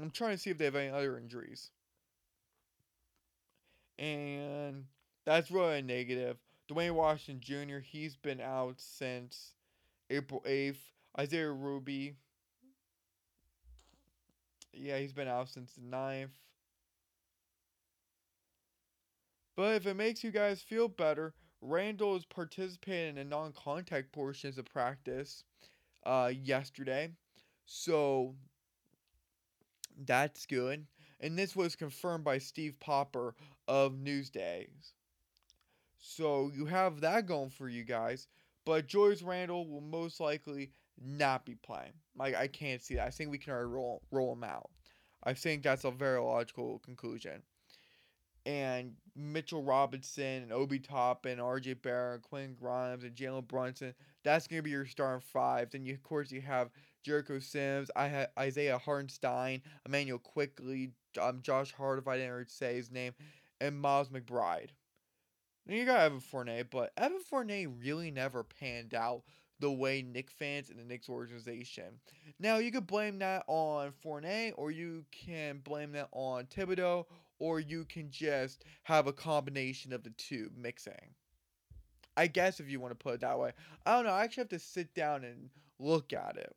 I'm 0.00 0.10
trying 0.10 0.32
to 0.32 0.38
see 0.38 0.50
if 0.50 0.58
they 0.58 0.66
have 0.66 0.76
any 0.76 0.90
other 0.90 1.18
injuries. 1.18 1.72
and 4.00 4.84
that's 5.30 5.50
really 5.50 5.78
a 5.78 5.82
negative. 5.82 6.38
Duane 6.66 6.94
Washington 6.96 7.40
Jr. 7.40 7.78
He's 7.78 8.16
been 8.16 8.40
out 8.40 8.74
since 8.78 9.52
April 10.10 10.42
eighth. 10.44 10.80
Isaiah 11.18 11.50
Roby, 11.50 12.14
Yeah, 14.72 14.98
he's 14.98 15.12
been 15.12 15.28
out 15.28 15.48
since 15.48 15.72
the 15.74 15.82
9th. 15.82 16.30
But 19.56 19.76
if 19.76 19.86
it 19.86 19.94
makes 19.94 20.24
you 20.24 20.30
guys 20.30 20.62
feel 20.62 20.88
better, 20.88 21.34
Randle 21.60 22.16
is 22.16 22.24
participating 22.24 23.18
in 23.18 23.28
non-contact 23.28 24.10
portions 24.12 24.58
of 24.58 24.64
practice 24.64 25.44
uh, 26.06 26.32
yesterday. 26.32 27.10
So 27.66 28.34
that's 30.06 30.46
good. 30.46 30.86
And 31.20 31.38
this 31.38 31.54
was 31.54 31.76
confirmed 31.76 32.24
by 32.24 32.38
Steve 32.38 32.80
Popper 32.80 33.34
of 33.68 33.98
Newsday's. 33.98 34.94
So 36.00 36.50
you 36.54 36.66
have 36.66 37.00
that 37.02 37.26
going 37.26 37.50
for 37.50 37.68
you 37.68 37.84
guys. 37.84 38.26
But 38.64 38.86
Julius 38.86 39.22
Randle 39.22 39.68
will 39.68 39.80
most 39.80 40.20
likely 40.20 40.72
not 41.00 41.46
be 41.46 41.54
playing. 41.54 41.92
Like 42.16 42.34
I 42.34 42.46
can't 42.46 42.82
see 42.82 42.96
that. 42.96 43.06
I 43.06 43.10
think 43.10 43.30
we 43.30 43.38
can 43.38 43.52
already 43.52 43.68
roll 43.68 44.02
roll 44.10 44.32
him 44.32 44.44
out. 44.44 44.70
I 45.22 45.34
think 45.34 45.62
that's 45.62 45.84
a 45.84 45.90
very 45.90 46.20
logical 46.20 46.78
conclusion. 46.80 47.42
And 48.46 48.94
Mitchell 49.14 49.62
Robinson 49.62 50.42
and 50.44 50.52
Obi 50.52 50.78
Toppin, 50.78 51.38
RJ 51.38 51.82
Barrett, 51.82 52.22
Quentin 52.22 52.54
Grimes, 52.54 53.04
and 53.04 53.14
Jalen 53.14 53.46
Brunson, 53.46 53.94
that's 54.24 54.46
gonna 54.46 54.62
be 54.62 54.70
your 54.70 54.86
starting 54.86 55.20
five. 55.32 55.70
Then 55.70 55.84
you 55.84 55.94
of 55.94 56.02
course 56.02 56.32
you 56.32 56.40
have 56.40 56.70
Jericho 57.02 57.38
Sims, 57.38 57.90
I 57.96 58.08
had 58.08 58.30
Isaiah 58.38 58.78
Hartenstein, 58.78 59.62
Immanuel 59.86 60.18
Quickley, 60.18 60.92
um, 61.20 61.40
Josh 61.42 61.72
Hart 61.72 61.98
if 61.98 62.08
I 62.08 62.16
didn't 62.18 62.50
say 62.50 62.76
his 62.76 62.90
name, 62.90 63.14
and 63.60 63.80
Miles 63.80 64.08
McBride. 64.08 64.70
You 65.66 65.84
got 65.84 66.00
Evan 66.00 66.20
Fournier, 66.20 66.64
but 66.64 66.92
Evan 66.96 67.20
Fournier 67.20 67.68
really 67.68 68.10
never 68.10 68.42
panned 68.42 68.92
out 68.92 69.22
the 69.60 69.70
way 69.70 70.02
Knick 70.02 70.30
fans 70.30 70.70
and 70.70 70.78
the 70.78 70.84
Knicks 70.84 71.08
organization. 71.08 72.00
Now 72.40 72.56
you 72.56 72.72
could 72.72 72.86
blame 72.86 73.18
that 73.20 73.44
on 73.46 73.92
Fournier, 74.02 74.52
or 74.56 74.70
you 74.70 75.04
can 75.12 75.58
blame 75.58 75.92
that 75.92 76.08
on 76.12 76.46
Thibodeau, 76.46 77.06
or 77.38 77.60
you 77.60 77.84
can 77.84 78.10
just 78.10 78.64
have 78.82 79.06
a 79.06 79.12
combination 79.12 79.92
of 79.92 80.02
the 80.02 80.10
two 80.10 80.50
mixing. 80.56 81.14
I 82.16 82.26
guess 82.26 82.58
if 82.58 82.68
you 82.68 82.80
want 82.80 82.92
to 82.92 83.02
put 83.02 83.14
it 83.14 83.20
that 83.20 83.38
way. 83.38 83.52
I 83.86 83.94
don't 83.94 84.06
know. 84.06 84.12
I 84.12 84.24
actually 84.24 84.42
have 84.42 84.48
to 84.48 84.58
sit 84.58 84.94
down 84.94 85.24
and 85.24 85.50
look 85.78 86.12
at 86.12 86.36
it. 86.36 86.54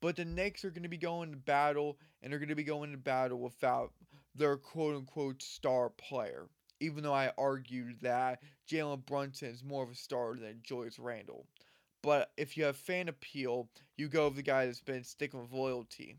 But 0.00 0.16
the 0.16 0.24
Knicks 0.24 0.64
are 0.64 0.70
going 0.70 0.82
to 0.82 0.88
be 0.88 0.98
going 0.98 1.30
to 1.30 1.36
battle, 1.38 1.98
and 2.22 2.30
they're 2.30 2.38
going 2.38 2.50
to 2.50 2.54
be 2.54 2.62
going 2.62 2.92
to 2.92 2.98
battle 2.98 3.38
without 3.38 3.92
their 4.34 4.56
quote 4.56 4.96
unquote 4.96 5.42
star 5.42 5.88
player 5.88 6.48
even 6.84 7.02
though 7.02 7.14
I 7.14 7.32
argued 7.38 7.96
that 8.02 8.42
Jalen 8.70 9.06
Brunson 9.06 9.48
is 9.48 9.64
more 9.64 9.82
of 9.82 9.90
a 9.90 9.94
starter 9.94 10.40
than 10.40 10.60
Julius 10.62 10.98
Randle. 10.98 11.46
But 12.02 12.32
if 12.36 12.56
you 12.56 12.64
have 12.64 12.76
fan 12.76 13.08
appeal, 13.08 13.70
you 13.96 14.08
go 14.08 14.26
with 14.26 14.36
the 14.36 14.42
guy 14.42 14.66
that's 14.66 14.80
been 14.80 15.04
sticking 15.04 15.40
with 15.40 15.52
loyalty 15.52 16.18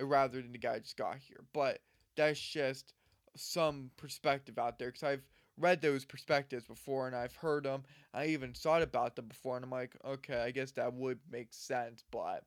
uh, 0.00 0.04
rather 0.04 0.40
than 0.40 0.52
the 0.52 0.58
guy 0.58 0.78
just 0.78 0.96
got 0.96 1.16
here. 1.18 1.40
But 1.52 1.80
that's 2.16 2.40
just 2.40 2.94
some 3.36 3.90
perspective 3.96 4.58
out 4.58 4.78
there 4.78 4.88
because 4.88 5.02
I've 5.02 5.26
read 5.58 5.82
those 5.82 6.04
perspectives 6.04 6.64
before 6.64 7.08
and 7.08 7.16
I've 7.16 7.34
heard 7.34 7.64
them. 7.64 7.82
I 8.12 8.26
even 8.26 8.52
thought 8.52 8.82
about 8.82 9.16
them 9.16 9.26
before 9.26 9.56
and 9.56 9.64
I'm 9.64 9.70
like, 9.70 9.96
okay, 10.04 10.40
I 10.40 10.52
guess 10.52 10.70
that 10.72 10.94
would 10.94 11.18
make 11.30 11.48
sense, 11.50 12.04
but 12.12 12.44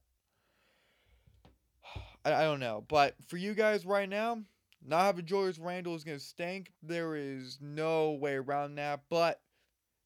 I, 2.26 2.34
I 2.34 2.44
don't 2.44 2.62
know. 2.62 2.86
But 2.88 3.16
for 3.28 3.36
you 3.36 3.54
guys 3.54 3.86
right 3.86 4.08
now, 4.08 4.40
not 4.88 5.03
having 5.03 5.25
Julius 5.25 5.60
Randle 5.60 5.96
is 5.96 6.06
going 6.06 6.17
to 6.17 6.24
stink. 6.24 6.72
There 6.82 7.16
is 7.16 7.59
no 7.62 8.12
way 8.12 8.35
around 8.35 8.75
that. 8.75 9.01
But 9.09 9.42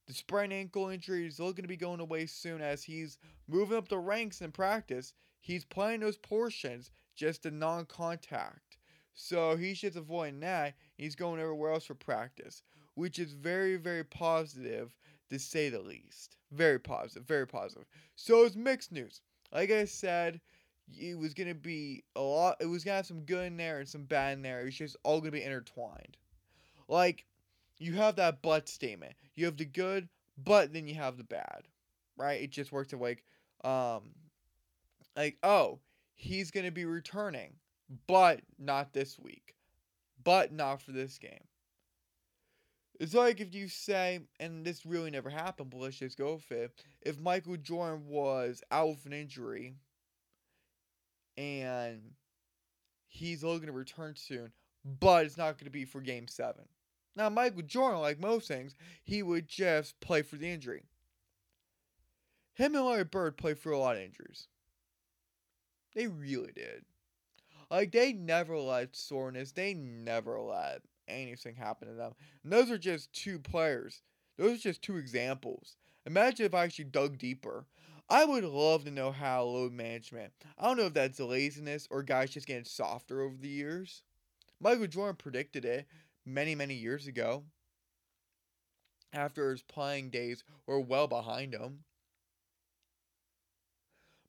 the 0.08 0.14
sprained 0.14 0.54
ankle 0.54 0.90
injury 0.90 1.28
is 1.28 1.40
looking 1.40 1.64
to 1.64 1.70
be 1.70 1.78
going 1.78 2.00
away 2.00 2.26
soon 2.26 2.62
as 2.62 2.84
he's 2.84 3.20
moving 3.48 3.78
up 3.78 3.88
the 3.88 4.00
ranks 4.00 4.42
in 4.42 4.52
practice. 4.52 5.14
He's 5.40 5.66
playing 5.66 6.00
those 6.00 6.18
portions, 6.18 6.92
just 7.16 7.46
a 7.46 7.52
non 7.52 7.86
contact. 7.86 8.78
So 9.14 9.56
he's 9.56 9.80
just 9.80 9.98
avoiding 9.98 10.40
that. 10.40 10.74
He's 10.96 11.16
going 11.16 11.40
everywhere 11.40 11.74
else 11.74 11.86
for 11.86 11.96
practice, 11.96 12.64
which 12.96 13.20
is 13.20 13.34
very, 13.34 13.78
very 13.78 14.04
positive 14.04 14.96
to 15.30 15.38
say 15.38 15.70
the 15.70 15.80
least. 15.80 16.38
Very 16.52 16.80
positive, 16.80 17.28
very 17.28 17.48
positive. 17.48 17.86
So 18.16 18.46
it's 18.46 18.56
mixed 18.56 18.92
news. 18.92 19.22
Like 19.52 19.70
I 19.70 19.86
said, 19.86 20.42
it 20.98 21.18
was 21.18 21.34
gonna 21.34 21.56
be 21.56 22.04
a 22.16 22.22
lot. 22.22 22.58
It 22.60 22.66
was 22.66 22.84
gonna 22.84 22.98
have 22.98 23.06
some 23.06 23.22
good 23.22 23.48
in 23.48 23.58
there 23.58 23.80
and 23.80 23.88
some 23.88 24.04
bad 24.04 24.34
in 24.34 24.42
there. 24.42 24.62
It 24.62 24.66
was 24.66 24.76
just 24.76 24.96
all 25.04 25.20
gonna 25.20 25.32
be 25.32 25.44
intertwined. 25.44 26.18
Like 26.88 27.26
you 27.78 27.94
have 27.94 28.16
that 28.18 28.42
but 28.42 28.70
statement. 28.70 29.14
You 29.36 29.46
have 29.46 29.58
the 29.58 29.66
good, 29.66 30.08
but 30.38 30.74
then 30.74 30.88
you 30.88 30.96
have 30.96 31.18
the 31.18 31.24
bad, 31.24 31.64
right? 32.18 32.42
It 32.42 32.52
just 32.52 32.72
works 32.72 32.94
like, 32.94 33.24
um, 33.64 34.12
like 35.16 35.38
oh, 35.44 35.80
he's 36.14 36.52
gonna 36.52 36.72
be 36.72 36.86
returning, 36.86 37.54
but 38.08 38.42
not 38.60 38.94
this 38.94 39.18
week, 39.20 39.56
but 40.24 40.52
not 40.52 40.82
for 40.82 40.92
this 40.92 41.18
game. 41.18 41.48
It's 43.00 43.16
like 43.16 43.40
if 43.42 43.56
you 43.56 43.68
say, 43.68 44.20
and 44.40 44.64
this 44.64 44.86
really 44.86 45.10
never 45.10 45.32
happened, 45.32 45.72
but 45.72 45.80
let's 45.80 45.98
just 45.98 46.20
go 46.20 46.34
with 46.34 46.52
it. 46.52 46.84
If 47.02 47.20
Michael 47.20 47.58
Jordan 47.58 48.06
was 48.08 48.62
out 48.70 48.90
with 48.90 49.06
an 49.08 49.14
injury 49.14 49.74
and 51.38 52.02
he's 53.08 53.44
looking 53.44 53.68
to 53.68 53.74
return 53.74 54.16
soon, 54.16 54.52
but 55.00 55.26
it's 55.26 55.38
not 55.38 55.58
going 55.58 55.66
to 55.66 55.72
be 55.72 55.86
for 55.86 56.02
game 56.02 56.28
seven. 56.28 56.66
Now, 57.16 57.30
Michael 57.30 57.62
Jordan, 57.62 58.00
like 58.00 58.20
most 58.20 58.48
things, 58.48 58.76
he 59.04 59.22
would 59.22 59.48
just 59.48 60.00
play 60.00 60.22
for 60.22 60.38
the 60.38 60.50
injury. 60.50 60.84
Him 62.54 62.76
and 62.76 62.86
Larry 62.86 63.04
Bird 63.04 63.38
played 63.38 63.60
for 63.60 63.72
a 63.72 63.78
lot 63.78 63.96
of 63.96 64.02
injuries. 64.02 64.48
They 65.94 66.08
really 66.08 66.52
did. 66.54 66.86
Like, 67.70 67.92
they 67.92 68.14
never 68.14 68.58
let 68.58 68.96
soreness, 68.96 69.52
they 69.52 69.74
never 69.74 70.40
let 70.40 70.82
anything 71.08 71.56
happen 71.56 71.88
to 71.88 71.94
them. 71.94 72.14
And 72.44 72.52
those 72.52 72.72
are 72.72 72.78
just 72.78 73.14
two 73.14 73.40
players. 73.40 74.02
Those 74.38 74.60
are 74.60 74.62
just 74.62 74.82
two 74.82 74.98
examples. 74.98 75.76
Imagine 76.06 76.46
if 76.46 76.54
I 76.54 76.64
actually 76.64 76.86
dug 76.86 77.18
deeper. 77.18 77.66
I 78.12 78.26
would 78.26 78.44
love 78.44 78.84
to 78.84 78.92
know 78.92 79.14
how 79.14 79.44
load 79.44 79.72
management. 79.72 80.34
I 80.60 80.66
don't 80.66 80.76
know 80.76 80.88
if 80.88 80.94
that's 80.94 81.18
laziness 81.18 81.88
or 81.90 82.04
guys 82.04 82.32
just 82.32 82.46
getting 82.46 82.66
softer 82.66 83.22
over 83.22 83.38
the 83.38 83.48
years. 83.48 84.04
Michael 84.60 84.88
Jordan 84.88 85.16
predicted 85.16 85.64
it 85.64 85.88
many, 86.26 86.54
many 86.54 86.74
years 86.74 87.08
ago. 87.08 87.46
After 89.14 89.50
his 89.50 89.62
playing 89.62 90.10
days 90.10 90.44
were 90.68 90.82
well 90.82 91.08
behind 91.08 91.54
him. 91.54 91.86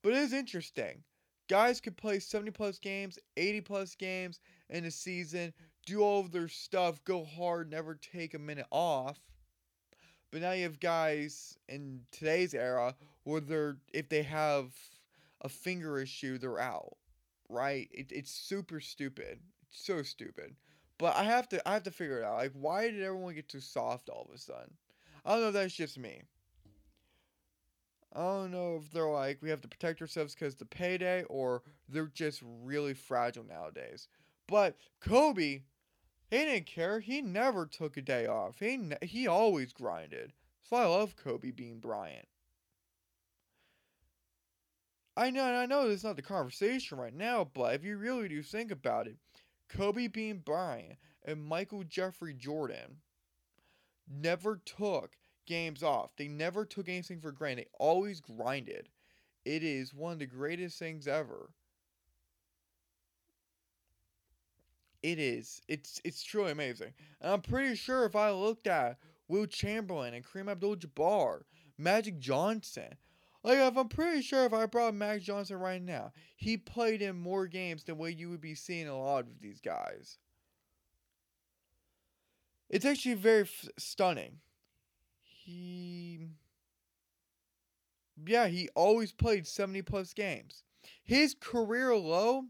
But 0.00 0.12
it 0.12 0.18
is 0.18 0.32
interesting. 0.32 1.02
Guys 1.48 1.80
could 1.80 1.96
play 1.96 2.20
70 2.20 2.52
plus 2.52 2.78
games, 2.78 3.18
80 3.36 3.62
plus 3.62 3.96
games 3.96 4.38
in 4.70 4.84
a 4.84 4.92
season, 4.92 5.52
do 5.86 6.02
all 6.02 6.20
of 6.20 6.30
their 6.30 6.46
stuff, 6.46 7.02
go 7.02 7.24
hard, 7.24 7.68
never 7.68 7.96
take 7.96 8.34
a 8.34 8.38
minute 8.38 8.66
off. 8.70 9.18
But 10.30 10.42
now 10.42 10.52
you 10.52 10.62
have 10.62 10.78
guys 10.78 11.58
in 11.68 12.02
today's 12.12 12.54
era 12.54 12.94
where 13.24 13.40
they're 13.40 13.76
if 13.92 14.08
they 14.08 14.22
have 14.22 14.72
a 15.40 15.48
finger 15.48 15.98
issue, 15.98 16.38
they're 16.38 16.60
out. 16.60 16.96
Right? 17.48 17.88
It, 17.92 18.10
it's 18.10 18.30
super 18.30 18.80
stupid. 18.80 19.40
It's 19.68 19.84
so 19.84 20.02
stupid. 20.02 20.56
But 20.98 21.16
I 21.16 21.24
have 21.24 21.48
to 21.50 21.68
I 21.68 21.74
have 21.74 21.82
to 21.84 21.90
figure 21.90 22.18
it 22.18 22.24
out. 22.24 22.36
Like 22.36 22.52
why 22.54 22.90
did 22.90 23.02
everyone 23.02 23.34
get 23.34 23.48
too 23.48 23.60
soft 23.60 24.08
all 24.08 24.26
of 24.28 24.34
a 24.34 24.38
sudden? 24.38 24.74
I 25.24 25.32
don't 25.32 25.40
know 25.40 25.48
if 25.48 25.54
that's 25.54 25.74
just 25.74 25.98
me. 25.98 26.22
I 28.14 28.20
don't 28.20 28.50
know 28.50 28.78
if 28.82 28.90
they're 28.92 29.08
like 29.08 29.38
we 29.40 29.50
have 29.50 29.62
to 29.62 29.68
protect 29.68 30.00
ourselves 30.00 30.34
because 30.34 30.54
the 30.54 30.66
payday 30.66 31.24
or 31.24 31.62
they're 31.88 32.06
just 32.14 32.42
really 32.62 32.94
fragile 32.94 33.44
nowadays. 33.44 34.08
But 34.46 34.76
Kobe 35.00 35.62
he 36.32 36.38
didn't 36.38 36.64
care. 36.64 36.98
He 37.00 37.20
never 37.20 37.66
took 37.66 37.98
a 37.98 38.00
day 38.00 38.26
off. 38.26 38.58
He 38.58 38.90
he 39.02 39.26
always 39.26 39.74
grinded. 39.74 40.32
So 40.62 40.76
I 40.76 40.86
love 40.86 41.14
Kobe 41.14 41.50
Bean 41.50 41.78
Bryant. 41.78 42.26
I 45.16 45.30
know, 45.30 45.44
I 45.44 45.66
know 45.66 45.88
it's 45.88 46.04
not 46.04 46.16
the 46.16 46.22
conversation 46.22 46.98
right 46.98 47.14
now, 47.14 47.48
but 47.52 47.74
if 47.74 47.84
you 47.84 47.98
really 47.98 48.28
do 48.28 48.42
think 48.42 48.70
about 48.70 49.06
it, 49.06 49.16
Kobe 49.68 50.06
Bean 50.06 50.38
Bryant 50.38 50.96
and 51.24 51.44
Michael 51.44 51.84
Jeffrey 51.84 52.34
Jordan 52.34 52.98
never 54.08 54.60
took 54.64 55.12
games 55.46 55.82
off. 55.82 56.16
They 56.16 56.28
never 56.28 56.64
took 56.64 56.88
anything 56.88 57.20
for 57.20 57.32
granted. 57.32 57.66
They 57.66 57.70
always 57.78 58.20
grinded. 58.20 58.88
It 59.44 59.62
is 59.62 59.92
one 59.92 60.14
of 60.14 60.18
the 60.18 60.26
greatest 60.26 60.78
things 60.78 61.06
ever. 61.06 61.50
It 65.02 65.18
is. 65.18 65.60
It's 65.68 66.00
it's 66.04 66.22
truly 66.22 66.52
amazing. 66.52 66.92
And 67.20 67.32
I'm 67.32 67.40
pretty 67.40 67.74
sure 67.74 68.04
if 68.04 68.14
I 68.14 68.30
looked 68.30 68.68
at 68.68 68.98
Wilt 69.26 69.50
Chamberlain 69.50 70.14
and 70.14 70.24
Kareem 70.24 70.48
Abdul-Jabbar, 70.50 71.42
Magic 71.76 72.20
Johnson, 72.20 72.94
like 73.42 73.58
if 73.58 73.76
I'm 73.76 73.88
pretty 73.88 74.22
sure 74.22 74.44
if 74.44 74.52
I 74.52 74.66
brought 74.66 74.94
Magic 74.94 75.24
Johnson 75.24 75.58
right 75.58 75.82
now, 75.82 76.12
he 76.36 76.56
played 76.56 77.02
in 77.02 77.16
more 77.16 77.46
games 77.46 77.84
than 77.84 77.98
what 77.98 78.16
you 78.16 78.30
would 78.30 78.40
be 78.40 78.54
seeing 78.54 78.88
a 78.88 78.98
lot 78.98 79.20
of 79.20 79.40
these 79.40 79.60
guys. 79.60 80.18
It's 82.68 82.84
actually 82.84 83.14
very 83.14 83.42
f- 83.42 83.68
stunning. 83.78 84.38
He. 85.22 86.28
Yeah, 88.24 88.46
he 88.46 88.68
always 88.74 89.12
played 89.12 89.46
70 89.46 89.82
plus 89.82 90.14
games. 90.14 90.62
His 91.02 91.34
career 91.34 91.94
low 91.96 92.44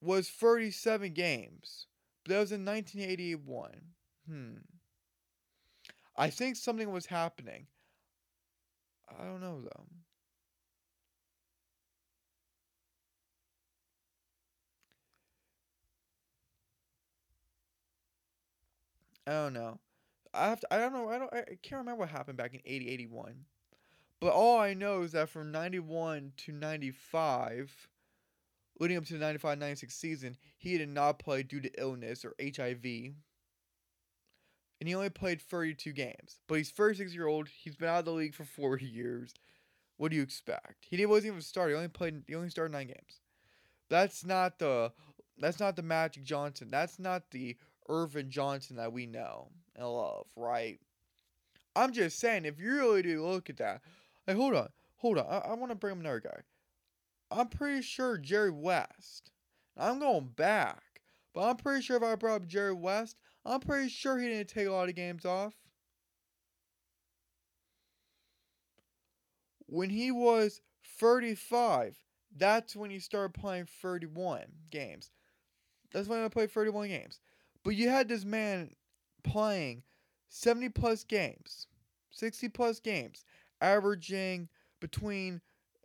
was 0.00 0.28
37 0.28 1.12
games. 1.12 1.86
But 2.24 2.32
that 2.32 2.40
was 2.40 2.52
in 2.52 2.64
1981. 2.64 3.70
Hmm. 4.28 4.54
I 6.16 6.30
think 6.30 6.56
something 6.56 6.90
was 6.90 7.06
happening. 7.06 7.66
I 9.18 9.24
don't 9.24 9.40
know 9.40 9.60
though. 9.62 9.86
I 19.26 19.30
don't 19.32 19.52
know. 19.52 19.78
I 20.34 20.48
have 20.48 20.60
to, 20.60 20.74
I 20.74 20.78
don't 20.78 20.92
know. 20.92 21.08
I 21.10 21.18
don't. 21.18 21.32
I 21.34 21.42
can't 21.62 21.80
remember 21.80 22.00
what 22.00 22.10
happened 22.10 22.38
back 22.38 22.54
in 22.54 22.60
80, 22.64 22.88
81. 22.90 23.46
But 24.20 24.32
all 24.32 24.58
I 24.60 24.74
know 24.74 25.02
is 25.02 25.12
that 25.12 25.28
from 25.30 25.52
91 25.52 26.32
to 26.38 26.52
95, 26.52 27.88
leading 28.80 28.96
up 28.98 29.06
to 29.06 29.14
the 29.14 29.20
95 29.20 29.58
96 29.58 29.94
season, 29.94 30.36
he 30.58 30.78
did 30.78 30.88
not 30.90 31.18
play 31.18 31.42
due 31.42 31.60
to 31.60 31.80
illness 31.80 32.24
or 32.24 32.34
HIV. 32.40 33.14
And 34.82 34.88
he 34.88 34.96
only 34.96 35.10
played 35.10 35.40
32 35.40 35.92
games. 35.92 36.40
But 36.48 36.56
he's 36.56 36.72
36 36.72 37.14
year 37.14 37.28
old. 37.28 37.46
He's 37.46 37.76
been 37.76 37.88
out 37.88 38.00
of 38.00 38.04
the 38.06 38.10
league 38.10 38.34
for 38.34 38.42
four 38.42 38.76
years. 38.80 39.32
What 39.96 40.10
do 40.10 40.16
you 40.16 40.24
expect? 40.24 40.86
He 40.90 41.06
wasn't 41.06 41.26
even 41.34 41.40
started. 41.40 41.74
He 41.74 41.76
only 41.76 41.86
played. 41.88 42.24
He 42.26 42.34
only 42.34 42.50
started 42.50 42.72
nine 42.72 42.88
games. 42.88 43.20
That's 43.88 44.26
not 44.26 44.58
the. 44.58 44.90
That's 45.38 45.60
not 45.60 45.76
the 45.76 45.84
Magic 45.84 46.24
Johnson. 46.24 46.66
That's 46.68 46.98
not 46.98 47.30
the 47.30 47.56
Earvin 47.88 48.28
Johnson 48.28 48.74
that 48.74 48.92
we 48.92 49.06
know 49.06 49.50
and 49.76 49.86
love, 49.86 50.26
right? 50.34 50.80
I'm 51.76 51.92
just 51.92 52.18
saying, 52.18 52.44
if 52.44 52.58
you 52.58 52.72
really 52.72 53.02
do 53.02 53.24
look 53.24 53.50
at 53.50 53.58
that, 53.58 53.82
like, 54.26 54.36
hold 54.36 54.56
on, 54.56 54.68
hold 54.96 55.16
on. 55.16 55.26
I, 55.30 55.50
I 55.50 55.54
want 55.54 55.70
to 55.70 55.76
bring 55.76 55.92
up 55.92 56.00
another 56.00 56.18
guy. 56.18 56.40
I'm 57.30 57.46
pretty 57.46 57.82
sure 57.82 58.18
Jerry 58.18 58.50
West. 58.50 59.30
I'm 59.76 60.00
going 60.00 60.30
back, 60.34 60.82
but 61.32 61.48
I'm 61.48 61.56
pretty 61.56 61.82
sure 61.82 61.98
if 61.98 62.02
I 62.02 62.16
brought 62.16 62.42
up 62.42 62.48
Jerry 62.48 62.74
West, 62.74 63.16
I'm 63.44 63.60
pretty 63.60 63.88
sure 63.88 64.18
he 64.18 64.28
didn't 64.28 64.48
take 64.48 64.66
a 64.66 64.72
lot 64.72 64.88
of 64.88 64.94
games 64.94 65.24
off. 65.24 65.54
When 69.66 69.90
he 69.90 70.10
was 70.10 70.60
35, 70.98 71.98
that's 72.36 72.76
when 72.76 72.90
he 72.90 72.98
started 72.98 73.34
playing 73.34 73.66
31 73.80 74.44
games. 74.70 75.10
That's 75.92 76.08
when 76.08 76.22
I 76.22 76.28
played 76.28 76.50
31 76.50 76.88
games. 76.88 77.20
But 77.64 77.74
you 77.76 77.88
had 77.88 78.08
this 78.08 78.24
man 78.24 78.74
playing 79.24 79.82
70 80.28 80.70
plus 80.70 81.04
games, 81.04 81.66
60 82.10 82.48
plus 82.48 82.80
games, 82.80 83.24
averaging 83.60 84.48
between, 84.80 85.40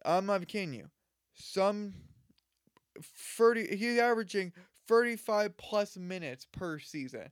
I'm 0.05 0.25
not 0.25 0.47
kidding 0.47 0.73
you, 0.73 0.89
some 1.33 1.93
30, 3.01 3.75
he's 3.75 3.99
averaging 3.99 4.53
35 4.87 5.57
plus 5.57 5.97
minutes 5.97 6.45
per 6.51 6.79
season. 6.79 7.29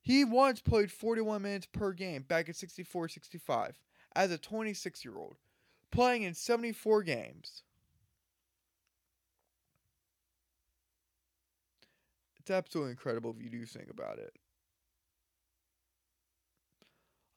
He 0.00 0.24
once 0.24 0.60
played 0.60 0.90
41 0.90 1.42
minutes 1.42 1.66
per 1.66 1.92
game 1.92 2.22
back 2.22 2.48
in 2.48 2.54
64 2.54 3.08
65 3.08 3.78
as 4.14 4.30
a 4.30 4.38
26 4.38 5.04
year 5.04 5.16
old, 5.16 5.36
playing 5.90 6.22
in 6.22 6.34
74 6.34 7.02
games. 7.02 7.62
It's 12.40 12.50
absolutely 12.50 12.90
incredible 12.90 13.32
if 13.36 13.42
you 13.42 13.50
do 13.50 13.64
think 13.64 13.88
about 13.88 14.18
it. 14.18 14.34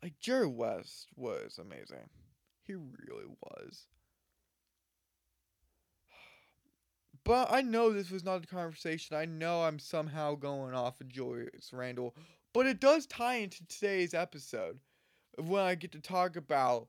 Like 0.01 0.19
Jerry 0.19 0.47
West 0.47 1.07
was 1.15 1.59
amazing. 1.59 2.09
He 2.63 2.73
really 2.73 3.25
was. 3.41 3.85
But 7.25 7.51
I 7.51 7.61
know 7.61 7.91
this 7.91 8.11
was 8.11 8.23
not 8.23 8.43
a 8.43 8.47
conversation. 8.47 9.17
I 9.17 9.25
know 9.25 9.63
I'm 9.63 9.79
somehow 9.79 10.35
going 10.35 10.75
off 10.75 11.01
of 11.01 11.09
Julius 11.09 11.71
Randle, 11.73 12.15
but 12.53 12.67
it 12.67 12.79
does 12.79 13.07
tie 13.07 13.37
into 13.37 13.65
today's 13.67 14.13
episode 14.13 14.79
when 15.37 15.63
I 15.63 15.73
get 15.73 15.91
to 15.93 15.99
talk 15.99 16.35
about 16.35 16.87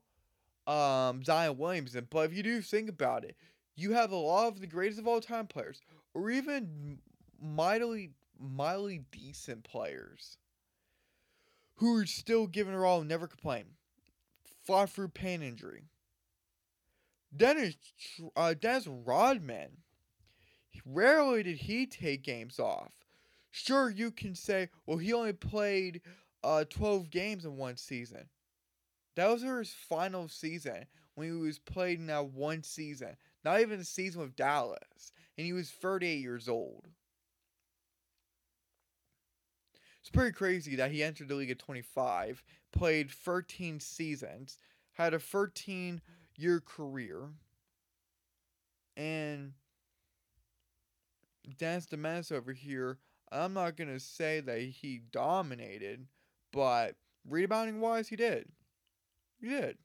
um, 0.67 1.23
Zion 1.23 1.57
Williamson. 1.57 2.07
But 2.09 2.29
if 2.29 2.37
you 2.37 2.43
do 2.43 2.61
think 2.61 2.87
about 2.87 3.23
it, 3.23 3.35
you 3.75 3.93
have 3.93 4.11
a 4.11 4.15
lot 4.15 4.47
of 4.47 4.61
the 4.61 4.67
greatest 4.67 4.99
of 4.99 5.07
all 5.07 5.21
time 5.21 5.47
players, 5.47 5.81
or 6.13 6.29
even 6.29 6.99
mightily, 7.41 8.11
mildly 8.39 9.05
decent 9.11 9.63
players 9.63 10.37
who 11.75 11.97
are 11.97 12.05
still 12.05 12.45
giving 12.45 12.75
it 12.75 12.77
all, 12.77 12.99
and 12.99 13.09
never 13.09 13.27
complain. 13.27 13.65
Fought 14.65 14.91
through 14.91 15.09
pain 15.09 15.41
injury. 15.41 15.85
Dennis, 17.35 17.75
uh, 18.35 18.53
Dennis 18.53 18.87
Rodman. 18.87 19.77
Rarely 20.85 21.43
did 21.43 21.57
he 21.57 21.85
take 21.85 22.23
games 22.23 22.59
off. 22.59 22.91
Sure, 23.51 23.89
you 23.89 24.11
can 24.11 24.35
say, 24.35 24.69
well, 24.85 24.97
he 24.97 25.13
only 25.13 25.33
played 25.33 26.01
uh, 26.43 26.65
12 26.69 27.09
games 27.09 27.45
in 27.45 27.57
one 27.57 27.77
season. 27.77 28.29
That 29.15 29.29
was 29.29 29.41
his 29.41 29.73
final 29.73 30.27
season 30.27 30.85
when 31.15 31.27
he 31.27 31.33
was 31.33 31.57
played 31.57 31.99
in 31.99 32.07
that 32.07 32.27
one 32.27 32.61
season. 32.61 33.17
Not 33.43 33.61
even 33.61 33.79
a 33.79 33.83
season 33.83 34.21
with 34.21 34.35
Dallas. 34.35 35.11
And 35.37 35.45
he 35.45 35.53
was 35.53 35.71
38 35.71 36.19
years 36.19 36.47
old. 36.47 36.85
It's 40.07 40.09
pretty 40.13 40.31
crazy 40.31 40.75
that 40.77 40.91
he 40.91 41.03
entered 41.03 41.27
the 41.27 41.35
league 41.35 41.51
at 41.51 41.59
25, 41.59 42.41
played 42.71 43.11
13 43.11 43.79
seasons, 43.81 44.57
had 44.93 45.13
a 45.13 45.19
13 45.19 46.01
year 46.37 46.61
career, 46.61 47.23
and 48.95 49.51
Dennis 51.57 51.85
the 51.85 51.97
Menace 51.97 52.31
over 52.31 52.53
here, 52.53 52.99
I'm 53.31 53.53
not 53.53 53.77
going 53.77 53.89
to 53.89 53.99
say 53.99 54.39
that 54.41 54.59
he 54.59 55.01
dominated, 55.11 56.07
but 56.51 56.95
rebounding 57.27 57.79
wise, 57.79 58.07
he 58.07 58.15
did. 58.15 58.49
He 59.39 59.49
did. 59.49 59.77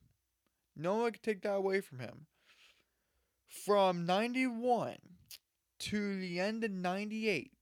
No 0.77 0.97
one 0.97 1.13
could 1.13 1.23
take 1.23 1.43
that 1.43 1.55
away 1.55 1.81
from 1.81 1.99
him. 1.99 2.27
From 3.49 4.07
91 4.07 4.97
to 5.81 6.21
the 6.21 6.41
end 6.41 6.65
of 6.65 6.71
98, 6.71 7.53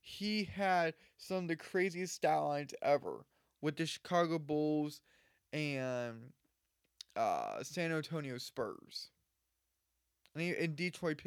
he 0.00 0.44
had 0.44 0.94
some 1.18 1.44
of 1.44 1.48
the 1.48 1.56
craziest 1.56 2.14
stat 2.14 2.40
lines 2.40 2.74
ever 2.80 3.26
with 3.60 3.76
the 3.76 3.86
Chicago 3.86 4.38
Bulls 4.38 5.00
and 5.52 6.32
uh, 7.16 7.62
San 7.62 7.92
Antonio 7.92 8.38
Spurs. 8.38 9.10
And, 10.34 10.42
he, 10.42 10.54
and 10.56 10.76
Detroit. 10.76 11.22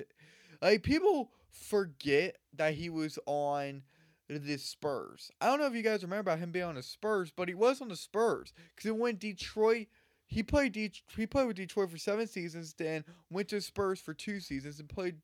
Like, 0.61 0.83
people 0.83 1.31
forget 1.49 2.37
that 2.53 2.73
he 2.73 2.89
was 2.89 3.19
on 3.25 3.83
the 4.29 4.57
Spurs. 4.57 5.31
I 5.39 5.45
don't 5.45 5.59
know 5.59 5.67
if 5.67 5.73
you 5.73 5.81
guys 5.81 6.03
remember 6.03 6.31
about 6.31 6.39
him 6.39 6.51
being 6.51 6.65
on 6.65 6.75
the 6.75 6.83
Spurs, 6.83 7.31
but 7.35 7.47
he 7.47 7.53
was 7.53 7.81
on 7.81 7.87
the 7.89 7.95
Spurs 7.95 8.53
because 8.75 8.89
it 8.89 8.95
went 8.95 9.19
Detroit. 9.19 9.87
He 10.27 10.43
played 10.43 10.73
De- 10.73 10.91
he 11.15 11.25
played 11.25 11.47
with 11.47 11.55
Detroit 11.55 11.89
for 11.89 11.97
seven 11.97 12.27
seasons, 12.27 12.73
then 12.73 13.05
went 13.29 13.47
to 13.49 13.61
Spurs 13.61 14.01
for 14.01 14.13
two 14.13 14.39
seasons 14.39 14.79
and 14.79 14.89
played 14.89 15.15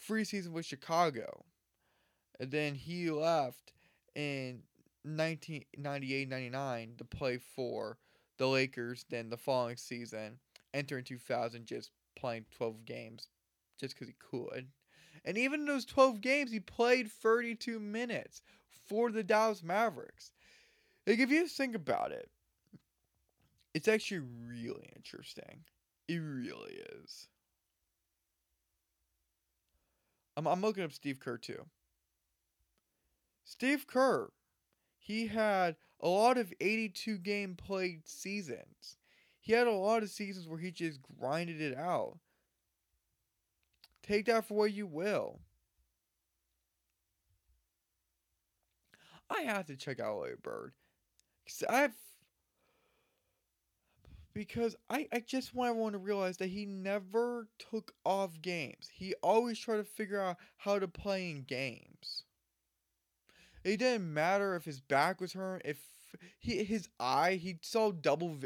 three 0.00 0.24
seasons 0.24 0.54
with 0.54 0.66
Chicago. 0.66 1.44
And 2.38 2.50
then 2.50 2.74
he 2.74 3.10
left 3.10 3.72
in 4.14 4.62
1998-99 5.06 6.98
to 6.98 7.04
play 7.04 7.38
for 7.38 7.98
the 8.38 8.46
Lakers. 8.46 9.04
Then 9.08 9.30
the 9.30 9.36
following 9.36 9.76
season, 9.76 10.38
entering 10.72 11.04
2000, 11.04 11.66
just 11.66 11.90
playing 12.14 12.46
12 12.56 12.84
games 12.84 13.28
just 13.80 13.94
because 13.94 14.08
he 14.08 14.14
could. 14.18 14.68
And 15.24 15.38
even 15.38 15.60
in 15.60 15.66
those 15.66 15.84
12 15.84 16.20
games, 16.20 16.50
he 16.50 16.60
played 16.60 17.10
32 17.10 17.78
minutes 17.78 18.42
for 18.88 19.10
the 19.10 19.22
Dallas 19.22 19.62
Mavericks. 19.62 20.32
Like, 21.06 21.18
if 21.18 21.30
you 21.30 21.46
think 21.46 21.74
about 21.74 22.12
it, 22.12 22.28
it's 23.74 23.88
actually 23.88 24.22
really 24.46 24.90
interesting. 24.96 25.64
It 26.08 26.18
really 26.18 26.74
is. 27.02 27.28
I'm, 30.36 30.46
I'm 30.46 30.60
looking 30.60 30.84
up 30.84 30.92
Steve 30.92 31.20
Kerr 31.20 31.38
too. 31.38 31.64
Steve 33.44 33.86
Kerr, 33.86 34.30
he 34.98 35.26
had 35.26 35.76
a 36.00 36.08
lot 36.08 36.38
of 36.38 36.52
82 36.60 37.18
game 37.18 37.54
played 37.54 38.06
seasons. 38.06 38.96
He 39.40 39.52
had 39.52 39.66
a 39.66 39.72
lot 39.72 40.02
of 40.02 40.10
seasons 40.10 40.48
where 40.48 40.58
he 40.58 40.70
just 40.70 41.00
grinded 41.02 41.60
it 41.60 41.76
out. 41.76 42.18
Take 44.02 44.26
that 44.26 44.44
for 44.44 44.54
what 44.54 44.72
you 44.72 44.86
will. 44.86 45.40
I 49.30 49.42
have 49.42 49.66
to 49.66 49.76
check 49.76 49.98
out 50.00 50.18
Larry 50.20 50.36
Bird. 50.40 50.72
Cause 51.46 51.64
I've 51.68 51.94
because 54.34 54.76
I, 54.90 55.08
I 55.12 55.20
just 55.20 55.54
want 55.54 55.70
everyone 55.70 55.92
to 55.92 55.98
realize 55.98 56.36
that 56.38 56.48
he 56.48 56.66
never 56.66 57.48
took 57.58 57.94
off 58.04 58.40
games. 58.42 58.88
He 58.92 59.14
always 59.22 59.58
tried 59.58 59.76
to 59.78 59.84
figure 59.84 60.20
out 60.20 60.36
how 60.58 60.78
to 60.78 60.88
play 60.88 61.30
in 61.30 61.42
games. 61.44 62.24
It 63.64 63.78
didn't 63.78 64.12
matter 64.12 64.54
if 64.54 64.64
his 64.64 64.80
back 64.80 65.20
was 65.20 65.32
hurt, 65.32 65.62
if 65.64 65.78
he 66.38 66.62
his 66.64 66.88
eye, 67.00 67.34
he 67.34 67.58
saw 67.62 67.90
double. 67.92 68.38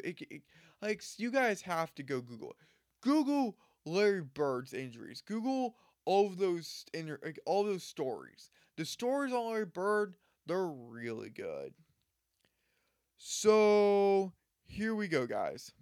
Like 0.83 1.03
you 1.19 1.31
guys 1.31 1.63
have 1.63 1.95
to 1.97 2.03
go 2.03 2.21
Google. 2.21 2.57
Google 3.03 3.57
Larry 3.87 4.23
Bird's 4.23 4.75
injuries. 4.75 5.23
Google 5.25 5.77
all 6.05 6.29
those 6.29 6.85
in 6.93 7.17
like, 7.25 7.39
all 7.47 7.65
those 7.65 7.85
stories. 7.85 8.51
The 8.77 8.85
stories 8.85 9.33
on 9.33 9.51
Larry 9.51 9.65
Bird, 9.65 10.15
they're 10.47 10.67
really 10.67 11.31
good. 11.31 11.73
So 13.17 14.33
here 14.67 14.95
we 14.95 15.09
go, 15.09 15.27
guys. 15.27 15.73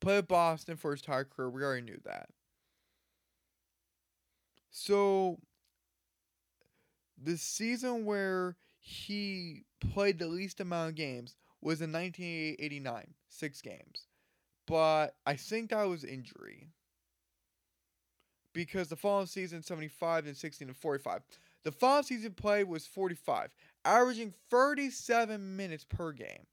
Played 0.00 0.28
Boston 0.28 0.76
for 0.76 0.92
his 0.92 1.00
entire 1.00 1.24
career. 1.24 1.50
We 1.50 1.62
already 1.62 1.82
knew 1.82 2.00
that. 2.04 2.28
So 4.70 5.38
the 7.20 7.36
season 7.36 8.04
where 8.04 8.56
he 8.78 9.64
played 9.92 10.18
the 10.18 10.28
least 10.28 10.60
amount 10.60 10.90
of 10.90 10.94
games 10.94 11.36
was 11.60 11.80
in 11.80 11.92
1989, 11.92 13.14
six 13.28 13.60
games. 13.60 14.07
But 14.68 15.16
I 15.26 15.34
think 15.34 15.70
that 15.70 15.84
was 15.84 16.04
injury. 16.04 16.68
Because 18.52 18.88
the 18.88 18.96
following 18.96 19.26
season, 19.26 19.62
75 19.62 20.26
and 20.26 20.36
16 20.36 20.68
and 20.68 20.76
45. 20.76 21.22
The 21.64 21.72
following 21.72 22.04
season 22.04 22.32
play 22.32 22.64
was 22.64 22.86
45, 22.86 23.50
averaging 23.84 24.34
37 24.50 25.56
minutes 25.56 25.84
per 25.84 26.12
game. 26.12 26.46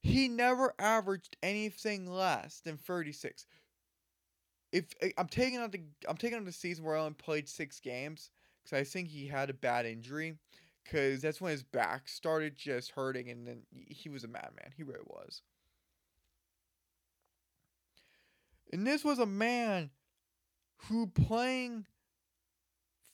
He 0.00 0.28
never 0.28 0.74
averaged 0.78 1.36
anything 1.42 2.06
less 2.06 2.60
than 2.60 2.76
36. 2.76 3.46
If 4.72 4.94
I- 5.02 5.14
I'm 5.18 5.28
taking 5.28 5.58
out 5.58 5.72
the 5.72 5.82
I'm 6.08 6.16
taking 6.16 6.38
out 6.38 6.44
the 6.44 6.52
season 6.52 6.84
where 6.84 6.96
I 6.96 7.00
only 7.00 7.14
played 7.14 7.48
six 7.48 7.80
games 7.80 8.30
because 8.62 8.78
I 8.78 8.84
think 8.84 9.08
he 9.08 9.26
had 9.26 9.50
a 9.50 9.54
bad 9.54 9.86
injury 9.86 10.38
because 10.84 11.22
that's 11.22 11.40
when 11.40 11.52
his 11.52 11.62
back 11.62 12.08
started 12.08 12.56
just 12.56 12.92
hurting 12.92 13.30
and 13.30 13.46
then 13.46 13.66
he 13.72 14.08
was 14.08 14.24
a 14.24 14.28
madman. 14.28 14.72
He 14.76 14.82
really 14.82 15.04
was. 15.06 15.42
And 18.72 18.86
this 18.86 19.04
was 19.04 19.18
a 19.18 19.26
man 19.26 19.90
who 20.88 21.06
playing 21.06 21.86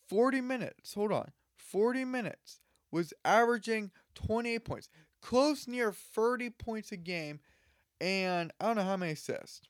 40 0.08 0.40
minutes, 0.40 0.94
hold 0.94 1.12
on, 1.12 1.32
40 1.56 2.04
minutes 2.04 2.60
was 2.90 3.12
averaging 3.24 3.90
28 4.14 4.64
points, 4.64 4.88
close 5.20 5.66
near 5.66 5.92
30 5.92 6.50
points 6.50 6.92
a 6.92 6.96
game, 6.96 7.40
and 8.00 8.52
I 8.60 8.66
don't 8.66 8.76
know 8.76 8.84
how 8.84 8.96
many 8.96 9.12
assists. 9.12 9.62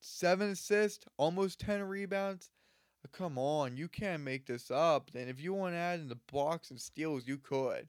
Seven 0.00 0.50
assists, 0.50 1.04
almost 1.16 1.60
10 1.60 1.82
rebounds. 1.82 2.50
Uh, 3.04 3.08
Come 3.12 3.38
on, 3.38 3.76
you 3.76 3.88
can't 3.88 4.22
make 4.22 4.46
this 4.46 4.70
up. 4.70 5.10
And 5.14 5.28
if 5.28 5.40
you 5.40 5.52
want 5.52 5.74
to 5.74 5.78
add 5.78 6.00
in 6.00 6.08
the 6.08 6.16
blocks 6.16 6.70
and 6.70 6.80
steals, 6.80 7.26
you 7.26 7.38
could. 7.38 7.88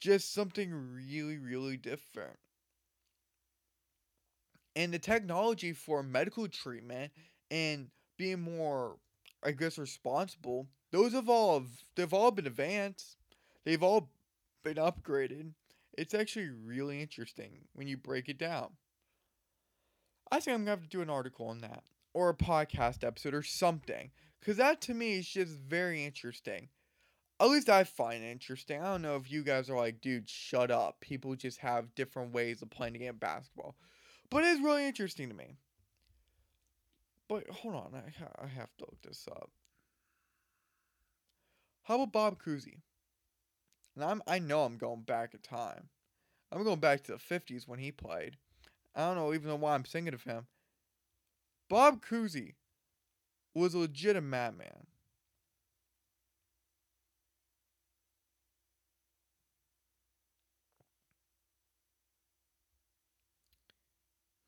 Just 0.00 0.32
something 0.32 0.72
really, 0.72 1.38
really 1.38 1.76
different. 1.76 2.38
And 4.76 4.92
the 4.92 4.98
technology 4.98 5.72
for 5.72 6.02
medical 6.02 6.46
treatment 6.48 7.12
and 7.50 7.88
being 8.16 8.40
more, 8.40 8.96
I 9.42 9.52
guess, 9.52 9.78
responsible, 9.78 10.68
those 10.92 11.12
have 11.12 11.28
all 11.28 11.64
they've 11.96 12.12
all 12.12 12.30
been 12.30 12.46
advanced. 12.46 13.16
They've 13.64 13.82
all 13.82 14.10
been 14.64 14.76
upgraded. 14.76 15.52
It's 15.96 16.14
actually 16.14 16.50
really 16.50 17.00
interesting 17.02 17.66
when 17.72 17.88
you 17.88 17.96
break 17.96 18.28
it 18.28 18.38
down. 18.38 18.70
I 20.30 20.40
think 20.40 20.54
I'm 20.54 20.60
gonna 20.60 20.70
have 20.72 20.82
to 20.82 20.88
do 20.88 21.02
an 21.02 21.10
article 21.10 21.48
on 21.48 21.60
that 21.60 21.82
or 22.12 22.28
a 22.28 22.34
podcast 22.34 23.04
episode 23.04 23.34
or 23.34 23.42
something 23.42 24.10
because 24.40 24.56
that 24.56 24.80
to 24.82 24.94
me 24.94 25.18
is 25.18 25.28
just 25.28 25.52
very 25.56 26.04
interesting. 26.04 26.68
At 27.40 27.50
least 27.50 27.68
I 27.68 27.84
find 27.84 28.22
it 28.22 28.30
interesting. 28.30 28.80
I 28.80 28.92
don't 28.92 29.02
know 29.02 29.16
if 29.16 29.30
you 29.30 29.44
guys 29.44 29.70
are 29.70 29.76
like, 29.76 30.00
dude, 30.00 30.28
shut 30.28 30.70
up. 30.70 31.00
People 31.00 31.36
just 31.36 31.58
have 31.58 31.94
different 31.94 32.32
ways 32.32 32.62
of 32.62 32.70
playing 32.70 32.94
the 32.94 32.98
game 32.98 33.10
of 33.10 33.20
basketball, 33.20 33.76
but 34.30 34.44
it 34.44 34.48
is 34.48 34.60
really 34.60 34.86
interesting 34.86 35.28
to 35.28 35.34
me. 35.34 35.58
But 37.28 37.48
hold 37.48 37.74
on, 37.76 37.94
I, 37.94 38.10
ha- 38.18 38.32
I 38.42 38.46
have 38.48 38.76
to 38.78 38.84
look 38.84 39.00
this 39.02 39.26
up. 39.28 39.50
How 41.82 41.96
about 41.96 42.12
Bob 42.12 42.38
Cousy? 42.40 42.82
And 43.94 44.02
I'm 44.02 44.22
I 44.26 44.38
know 44.38 44.62
I'm 44.64 44.78
going 44.78 45.02
back 45.02 45.34
in 45.34 45.40
time. 45.40 45.90
I'm 46.52 46.64
going 46.64 46.80
back 46.80 47.04
to 47.04 47.12
the 47.12 47.18
50s 47.18 47.68
when 47.68 47.80
he 47.80 47.92
played. 47.92 48.38
I 48.94 49.06
don't 49.06 49.16
know 49.16 49.34
even 49.34 49.48
know 49.48 49.56
why 49.56 49.74
I'm 49.74 49.84
thinking 49.84 50.14
of 50.14 50.24
him. 50.24 50.48
Bob 51.68 52.02
Cousy 52.04 52.56
was 53.54 53.74
a 53.74 53.78
legit 53.78 54.22
madman. 54.22 54.86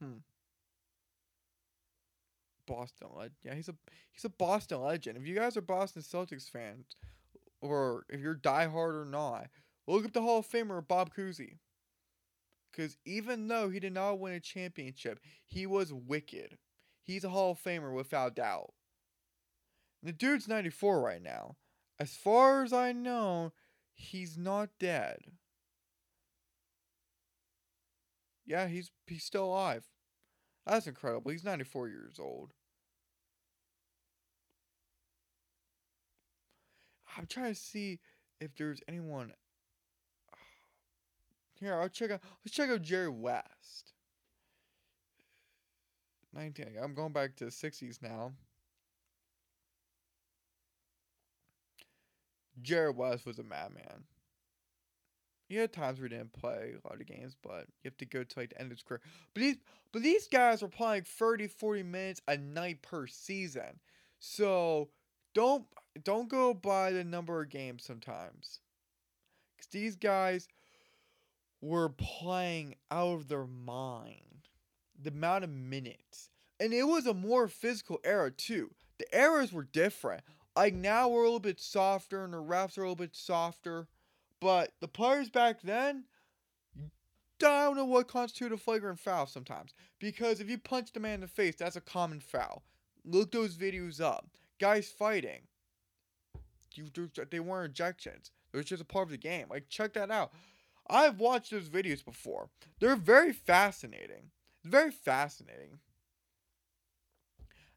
Hmm. 0.01 0.23
Boston 2.71 3.09
legend. 3.17 3.35
Yeah, 3.43 3.55
he's 3.55 3.69
a 3.69 3.75
he's 4.13 4.25
a 4.25 4.31
Boston 4.31 4.81
legend. 4.81 5.17
If 5.17 5.27
you 5.27 5.35
guys 5.35 5.57
are 5.57 5.63
Boston 5.63 6.03
Celtics 6.03 6.49
fans, 6.49 6.87
or 7.61 8.05
if 8.09 8.21
you're 8.21 8.37
diehard 8.37 8.95
or 8.95 9.05
not, 9.05 9.49
look 9.89 10.05
up 10.05 10.13
the 10.13 10.23
Hall 10.23 10.39
of 10.39 10.49
Famer 10.49 10.87
Bob 10.87 11.13
Cousy. 11.13 11.59
Because 12.71 12.97
even 13.05 13.49
though 13.49 13.69
he 13.69 13.81
did 13.81 13.93
not 13.93 14.21
win 14.21 14.35
a 14.35 14.41
championship, 14.41 15.19
he 15.45 15.67
was 15.67 15.93
wicked. 15.93 16.59
He's 17.03 17.25
a 17.25 17.31
Hall 17.31 17.51
of 17.51 17.63
Famer 17.63 17.93
without 17.93 18.37
doubt. 18.37 18.73
The 20.03 20.13
dude's 20.13 20.47
94 20.47 21.01
right 21.01 21.21
now. 21.21 21.57
As 21.99 22.15
far 22.15 22.63
as 22.63 22.73
I 22.73 22.93
know, 22.93 23.53
he's 23.93 24.39
not 24.39 24.71
dead. 24.79 25.19
Yeah, 28.47 28.69
he's 28.69 28.93
he's 29.09 29.25
still 29.25 29.47
alive. 29.47 29.89
That's 30.67 30.87
incredible. 30.87 31.33
He's 31.33 31.45
94 31.45 31.89
years 31.89 32.19
old. 32.21 32.53
I'm 37.17 37.27
trying 37.27 37.55
to 37.55 37.61
see 37.61 38.01
if 38.41 38.55
there's 38.57 38.81
anyone. 38.89 39.33
Here, 41.61 41.75
I'll 41.75 41.89
check 41.89 42.11
out. 42.11 42.21
Let's 42.45 42.55
check 42.55 42.71
out 42.71 42.83
Jerry 42.83 43.09
West. 43.09 43.93
19. 46.33 46.77
I'm 46.83 46.95
going 46.95 47.13
back 47.13 47.37
to 47.37 47.47
the 47.47 47.51
60s 47.51 48.03
now. 48.03 48.33
Jerry 52.63 52.91
West 52.91 53.27
was 53.27 53.39
a 53.39 53.43
madman. 53.43 54.05
He 55.49 55.57
had 55.57 55.73
times 55.73 55.99
where 55.99 56.09
he 56.09 56.15
didn't 56.15 56.33
play 56.33 56.75
a 56.75 56.89
lot 56.89 57.01
of 57.01 57.07
games, 57.07 57.35
but 57.43 57.67
you 57.83 57.91
have 57.91 57.97
to 57.97 58.07
go 58.07 58.23
to 58.23 58.39
like 58.39 58.51
the 58.51 58.61
end 58.61 58.71
of 58.71 58.79
his 58.79 58.85
career. 58.85 59.01
But 59.35 59.41
these 59.41 59.57
but 59.93 60.03
these 60.03 60.29
guys 60.29 60.63
were 60.63 60.69
playing 60.69 61.03
30, 61.03 61.49
40 61.49 61.83
minutes 61.83 62.21
a 62.29 62.37
night 62.37 62.83
per 62.83 63.09
season. 63.09 63.81
So 64.21 64.91
don't 65.35 65.65
don't 66.05 66.29
go 66.29 66.55
by 66.55 66.93
the 66.93 67.05
number 67.05 67.41
of 67.41 67.51
games 67.51 67.85
sometimes. 67.85 68.61
Cause 69.59 69.69
these 69.71 69.97
guys 69.97 70.49
were 71.61 71.89
playing 71.89 72.77
out 72.91 73.15
of 73.15 73.29
their 73.29 73.47
mind. 73.47 74.49
The 75.03 75.11
amount 75.11 75.45
of 75.45 75.51
minutes. 75.51 76.31
And 76.59 76.73
it 76.73 76.85
was 76.85 77.07
a 77.07 77.15
more 77.15 77.49
physical 77.49 78.01
era 78.05 78.31
too. 78.31 78.71
The 78.99 79.19
eras 79.19 79.53
were 79.53 79.65
different. 79.65 80.23
Like 80.57 80.75
now 80.75 81.09
we're 81.09 81.23
a 81.23 81.25
little 81.25 81.41
bit 81.41 81.61
softer 81.61 82.25
and 82.25 82.33
the 82.33 82.43
refs 82.43 82.77
are 82.77 82.83
a 82.83 82.85
little 82.85 82.97
bit 82.97 83.17
softer. 83.17 83.89
But 84.41 84.73
the 84.81 84.89
players 84.89 85.31
back 85.31 85.63
then, 85.63 86.05
I 87.43 87.65
don't 87.65 87.77
know 87.77 87.85
what 87.85 88.09
constituted 88.09 88.55
a 88.55 88.59
flagrant 88.59 88.99
foul 88.99 89.27
sometimes. 89.27 89.73
Because 89.99 90.41
if 90.41 90.51
you 90.51 90.59
punch 90.59 90.93
the 90.93 91.01
man 91.01 91.15
in 91.15 91.21
the 91.21 91.29
face, 91.29 91.57
that's 91.57 91.77
a 91.77 91.81
common 91.81 92.21
foul. 92.21 92.63
Look 93.05 93.33
those 93.33 93.57
videos 93.57 94.01
up. 94.01 94.27
Guys 94.59 94.89
fighting. 94.89 95.41
You, 96.75 96.87
they 97.31 97.41
weren't 97.41 97.75
ejections. 97.75 98.31
It 98.53 98.57
was 98.57 98.67
just 98.67 98.83
a 98.83 98.87
part 98.87 99.07
of 99.07 99.11
the 99.11 99.17
game. 99.17 99.47
Like, 99.51 99.69
check 99.69 99.93
that 99.95 100.11
out. 100.11 100.33
I've 100.89 101.21
watched 101.21 101.51
those 101.51 101.69
videos 101.69 102.05
before. 102.05 102.49
They're 102.81 102.97
very 102.97 103.33
fascinating. 103.33 104.31
Very 104.65 104.91
fascinating. 104.91 105.79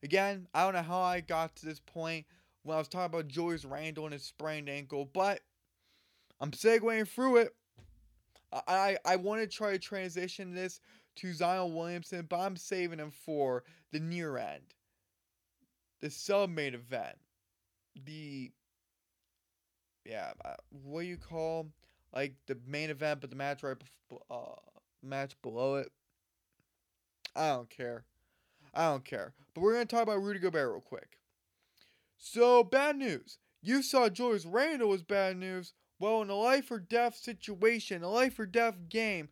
Again, 0.01 0.47
I 0.53 0.63
don't 0.63 0.73
know 0.73 0.81
how 0.81 1.01
I 1.01 1.21
got 1.21 1.55
to 1.57 1.65
this 1.65 1.79
point 1.79 2.25
when 2.63 2.75
I 2.75 2.79
was 2.79 2.87
talking 2.87 3.05
about 3.05 3.27
Julius 3.27 3.65
Randle 3.65 4.05
and 4.05 4.13
his 4.13 4.23
sprained 4.23 4.69
ankle, 4.69 5.09
but 5.13 5.41
I'm 6.41 6.51
segueing 6.51 7.07
through 7.07 7.37
it. 7.37 7.55
I, 8.51 8.61
I, 8.67 8.97
I 9.05 9.15
want 9.15 9.41
to 9.41 9.47
try 9.47 9.71
to 9.71 9.79
transition 9.79 10.53
this 10.53 10.81
to 11.17 11.33
Zion 11.33 11.73
Williamson, 11.75 12.25
but 12.27 12.39
I'm 12.39 12.57
saving 12.57 12.99
him 12.99 13.11
for 13.11 13.63
the 13.91 13.99
near 13.99 14.37
end. 14.37 14.73
The 16.01 16.09
sub 16.09 16.49
main 16.49 16.73
event. 16.73 17.15
The. 18.05 18.51
Yeah, 20.05 20.33
uh, 20.43 20.55
what 20.83 21.01
do 21.01 21.07
you 21.07 21.17
call 21.17 21.67
like 22.13 22.35
the 22.47 22.57
main 22.67 22.89
event, 22.89 23.21
but 23.21 23.29
the 23.29 23.35
match 23.35 23.63
right 23.63 23.77
uh 24.29 24.55
match 25.01 25.35
below 25.41 25.75
it. 25.75 25.91
I 27.35 27.49
don't 27.49 27.69
care. 27.69 28.05
I 28.73 28.85
don't 28.89 29.05
care. 29.05 29.33
But 29.53 29.61
we're 29.61 29.73
gonna 29.73 29.85
talk 29.85 30.03
about 30.03 30.21
Rudy 30.23 30.39
Gobert 30.39 30.71
real 30.71 30.81
quick. 30.81 31.19
So, 32.17 32.63
bad 32.63 32.95
news. 32.97 33.37
You 33.61 33.83
saw 33.83 34.09
Julius 34.09 34.45
Randle 34.45 34.89
was 34.89 35.03
bad 35.03 35.37
news. 35.37 35.73
Well, 35.99 36.21
in 36.23 36.29
a 36.31 36.35
life 36.35 36.71
or 36.71 36.79
death 36.79 37.15
situation, 37.15 38.01
a 38.03 38.09
life 38.09 38.39
or 38.39 38.45
death 38.47 38.89
game, 38.89 39.29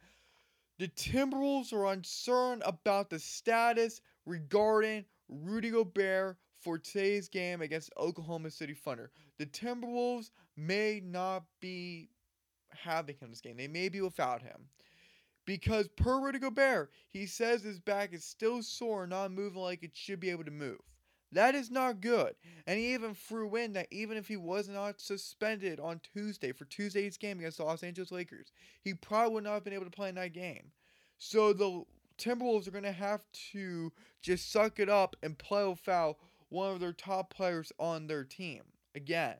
the 0.79 0.87
Timberwolves 0.89 1.73
are 1.73 1.87
uncertain 1.87 2.63
about 2.65 3.09
the 3.09 3.19
status 3.19 4.01
regarding 4.25 5.05
Rudy 5.29 5.71
Gobert 5.71 6.37
for 6.59 6.77
today's 6.79 7.29
game 7.29 7.61
against 7.61 7.91
Oklahoma 7.97 8.51
City 8.51 8.73
Thunder. 8.73 9.11
The 9.37 9.45
Timberwolves 9.47 10.31
may 10.61 11.01
not 11.03 11.43
be 11.59 12.09
having 12.69 13.15
him 13.15 13.29
this 13.29 13.41
game. 13.41 13.57
They 13.57 13.67
may 13.67 13.89
be 13.89 14.01
without 14.01 14.41
him. 14.41 14.67
Because 15.45 15.87
per 15.89 16.19
Rudy 16.21 16.39
Gobert, 16.39 16.91
he 17.09 17.25
says 17.25 17.63
his 17.63 17.79
back 17.79 18.13
is 18.13 18.23
still 18.23 18.61
sore, 18.61 19.07
not 19.07 19.31
moving 19.31 19.61
like 19.61 19.83
it 19.83 19.91
should 19.93 20.19
be 20.19 20.29
able 20.29 20.45
to 20.45 20.51
move. 20.51 20.79
That 21.31 21.55
is 21.55 21.71
not 21.71 22.01
good. 22.01 22.35
And 22.67 22.77
he 22.77 22.93
even 22.93 23.15
threw 23.15 23.55
in 23.55 23.73
that 23.73 23.87
even 23.89 24.17
if 24.17 24.27
he 24.27 24.37
was 24.37 24.67
not 24.67 24.99
suspended 24.99 25.79
on 25.79 26.01
Tuesday 26.13 26.51
for 26.51 26.65
Tuesday's 26.65 27.17
game 27.17 27.39
against 27.39 27.57
the 27.57 27.63
Los 27.63 27.83
Angeles 27.83 28.11
Lakers, 28.11 28.51
he 28.81 28.93
probably 28.93 29.35
would 29.35 29.43
not 29.45 29.53
have 29.53 29.63
been 29.63 29.73
able 29.73 29.85
to 29.85 29.91
play 29.91 30.09
in 30.09 30.15
that 30.15 30.33
game. 30.33 30.71
So 31.17 31.53
the 31.53 31.83
Timberwolves 32.17 32.67
are 32.67 32.71
going 32.71 32.83
to 32.83 32.91
have 32.91 33.23
to 33.53 33.91
just 34.21 34.51
suck 34.51 34.79
it 34.79 34.89
up 34.89 35.15
and 35.23 35.37
play 35.37 35.65
without 35.65 36.17
one 36.49 36.71
of 36.71 36.79
their 36.81 36.93
top 36.93 37.33
players 37.33 37.71
on 37.79 38.07
their 38.07 38.25
team 38.25 38.61
again. 38.93 39.37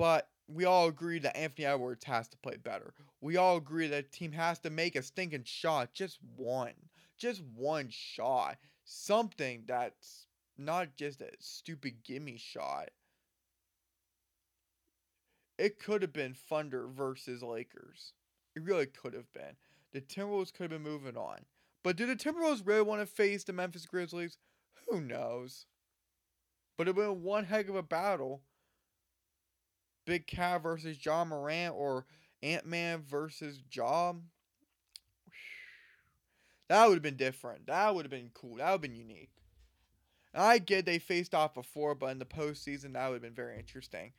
But 0.00 0.30
we 0.48 0.64
all 0.64 0.88
agree 0.88 1.18
that 1.18 1.36
Anthony 1.36 1.66
Edwards 1.66 2.06
has 2.06 2.26
to 2.28 2.38
play 2.38 2.56
better. 2.56 2.94
We 3.20 3.36
all 3.36 3.58
agree 3.58 3.86
that 3.88 4.10
the 4.10 4.16
team 4.16 4.32
has 4.32 4.58
to 4.60 4.70
make 4.70 4.96
a 4.96 5.02
stinking 5.02 5.44
shot, 5.44 5.92
just 5.92 6.18
one. 6.36 6.72
Just 7.18 7.42
one 7.54 7.88
shot 7.90 8.56
something 8.82 9.64
that's 9.66 10.24
not 10.56 10.96
just 10.96 11.20
a 11.20 11.28
stupid 11.38 12.02
gimme 12.02 12.38
shot. 12.38 12.88
It 15.58 15.78
could 15.78 16.00
have 16.00 16.14
been 16.14 16.32
Thunder 16.32 16.88
versus 16.88 17.42
Lakers. 17.42 18.14
It 18.56 18.62
really 18.62 18.86
could 18.86 19.12
have 19.12 19.30
been. 19.34 19.56
The 19.92 20.00
Timberwolves 20.00 20.50
could 20.50 20.72
have 20.72 20.82
been 20.82 20.90
moving 20.90 21.18
on. 21.18 21.40
But 21.82 21.96
do 21.96 22.06
the 22.06 22.16
Timberwolves 22.16 22.66
really 22.66 22.80
want 22.80 23.02
to 23.02 23.06
face 23.06 23.44
the 23.44 23.52
Memphis 23.52 23.84
Grizzlies? 23.84 24.38
Who 24.88 25.02
knows? 25.02 25.66
But 26.78 26.88
it 26.88 26.96
would 26.96 27.04
have 27.04 27.16
been 27.16 27.22
one 27.22 27.44
heck 27.44 27.68
of 27.68 27.76
a 27.76 27.82
battle. 27.82 28.40
Big 30.10 30.26
Cat 30.26 30.60
versus 30.64 30.98
Ja 31.06 31.24
Morant 31.24 31.72
or 31.76 32.04
Ant 32.42 32.66
Man 32.66 33.00
versus 33.08 33.62
Job. 33.70 34.20
That 36.68 36.88
would 36.88 36.94
have 36.94 37.02
been 37.02 37.14
different. 37.14 37.68
That 37.68 37.94
would 37.94 38.06
have 38.06 38.10
been 38.10 38.32
cool. 38.34 38.56
That 38.56 38.64
would 38.64 38.72
have 38.72 38.80
been 38.80 38.96
unique. 38.96 39.30
And 40.34 40.42
I 40.42 40.58
get 40.58 40.84
they 40.84 40.98
faced 40.98 41.32
off 41.32 41.54
before, 41.54 41.94
but 41.94 42.06
in 42.06 42.18
the 42.18 42.24
postseason, 42.24 42.94
that 42.94 43.06
would 43.06 43.14
have 43.14 43.22
been 43.22 43.34
very 43.34 43.56
interesting. 43.56 44.10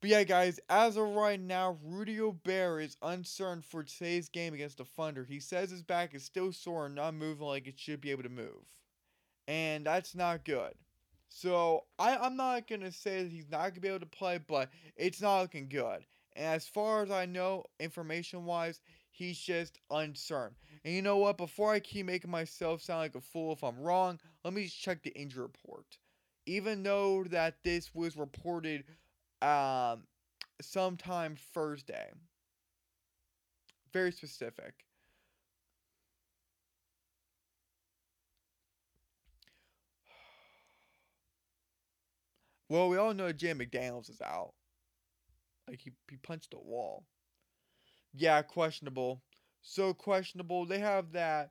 But 0.00 0.10
yeah, 0.10 0.22
guys, 0.22 0.60
as 0.70 0.96
of 0.96 1.08
right 1.08 1.40
now, 1.40 1.78
Rudy 1.82 2.18
Gobert 2.18 2.84
is 2.84 2.96
uncertain 3.02 3.62
for 3.62 3.82
today's 3.82 4.28
game 4.28 4.54
against 4.54 4.78
the 4.78 4.84
Thunder. 4.84 5.24
He 5.24 5.40
says 5.40 5.70
his 5.70 5.82
back 5.82 6.14
is 6.14 6.22
still 6.22 6.52
sore 6.52 6.86
and 6.86 6.94
not 6.94 7.14
moving 7.14 7.48
like 7.48 7.66
it 7.66 7.80
should 7.80 8.00
be 8.00 8.12
able 8.12 8.22
to 8.22 8.28
move. 8.28 8.62
And 9.48 9.84
that's 9.84 10.14
not 10.14 10.44
good. 10.44 10.74
So 11.28 11.84
I, 11.98 12.16
I'm 12.16 12.36
not 12.36 12.68
gonna 12.68 12.92
say 12.92 13.22
that 13.22 13.30
he's 13.30 13.50
not 13.50 13.70
gonna 13.70 13.80
be 13.80 13.88
able 13.88 14.00
to 14.00 14.06
play, 14.06 14.38
but 14.38 14.70
it's 14.96 15.20
not 15.20 15.42
looking 15.42 15.68
good. 15.68 16.04
And 16.34 16.46
as 16.46 16.68
far 16.68 17.02
as 17.02 17.10
I 17.10 17.26
know, 17.26 17.64
information 17.80 18.44
wise, 18.44 18.80
he's 19.10 19.38
just 19.38 19.78
uncertain. 19.90 20.56
And 20.84 20.94
you 20.94 21.02
know 21.02 21.16
what? 21.18 21.38
Before 21.38 21.72
I 21.72 21.80
keep 21.80 22.06
making 22.06 22.30
myself 22.30 22.82
sound 22.82 23.00
like 23.00 23.14
a 23.14 23.20
fool 23.20 23.52
if 23.52 23.64
I'm 23.64 23.78
wrong, 23.80 24.20
let 24.44 24.52
me 24.54 24.64
just 24.64 24.80
check 24.80 25.02
the 25.02 25.10
injury 25.18 25.42
report. 25.42 25.98
Even 26.46 26.82
though 26.82 27.24
that 27.24 27.62
this 27.64 27.94
was 27.94 28.16
reported 28.16 28.84
um, 29.42 30.04
sometime 30.60 31.36
Thursday. 31.54 32.10
Very 33.92 34.12
specific. 34.12 34.85
Well, 42.68 42.88
we 42.88 42.96
all 42.96 43.14
know 43.14 43.32
Jay 43.32 43.52
McDaniels 43.52 44.10
is 44.10 44.20
out. 44.20 44.52
Like 45.68 45.80
he, 45.80 45.92
he 46.10 46.16
punched 46.16 46.54
a 46.54 46.58
wall. 46.58 47.04
Yeah, 48.12 48.42
questionable 48.42 49.22
so 49.66 49.92
questionable. 49.92 50.64
They 50.64 50.78
have 50.78 51.12
that. 51.12 51.50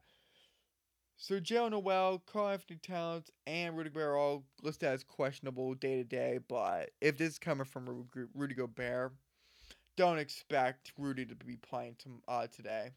So 1.17 1.39
Joe 1.39 1.69
Noel, 1.69 2.21
Karl-Anthony 2.25 2.79
Towns, 2.81 3.29
and 3.45 3.75
Rudy 3.75 3.89
Gobert 3.89 4.07
are 4.07 4.17
all 4.17 4.45
listed 4.63 4.89
as 4.89 5.03
questionable 5.03 5.73
day 5.75 5.97
to 5.97 6.03
day. 6.03 6.39
But 6.47 6.91
if 7.01 7.17
this 7.17 7.33
is 7.33 7.39
coming 7.39 7.65
from 7.65 8.07
Rudy 8.33 8.55
Gobert, 8.55 9.13
don't 9.95 10.19
expect 10.19 10.91
Rudy 10.97 11.25
to 11.25 11.35
be 11.35 11.57
playing 11.57 11.95
to, 11.99 12.21
uh, 12.27 12.47
today. 12.47 12.91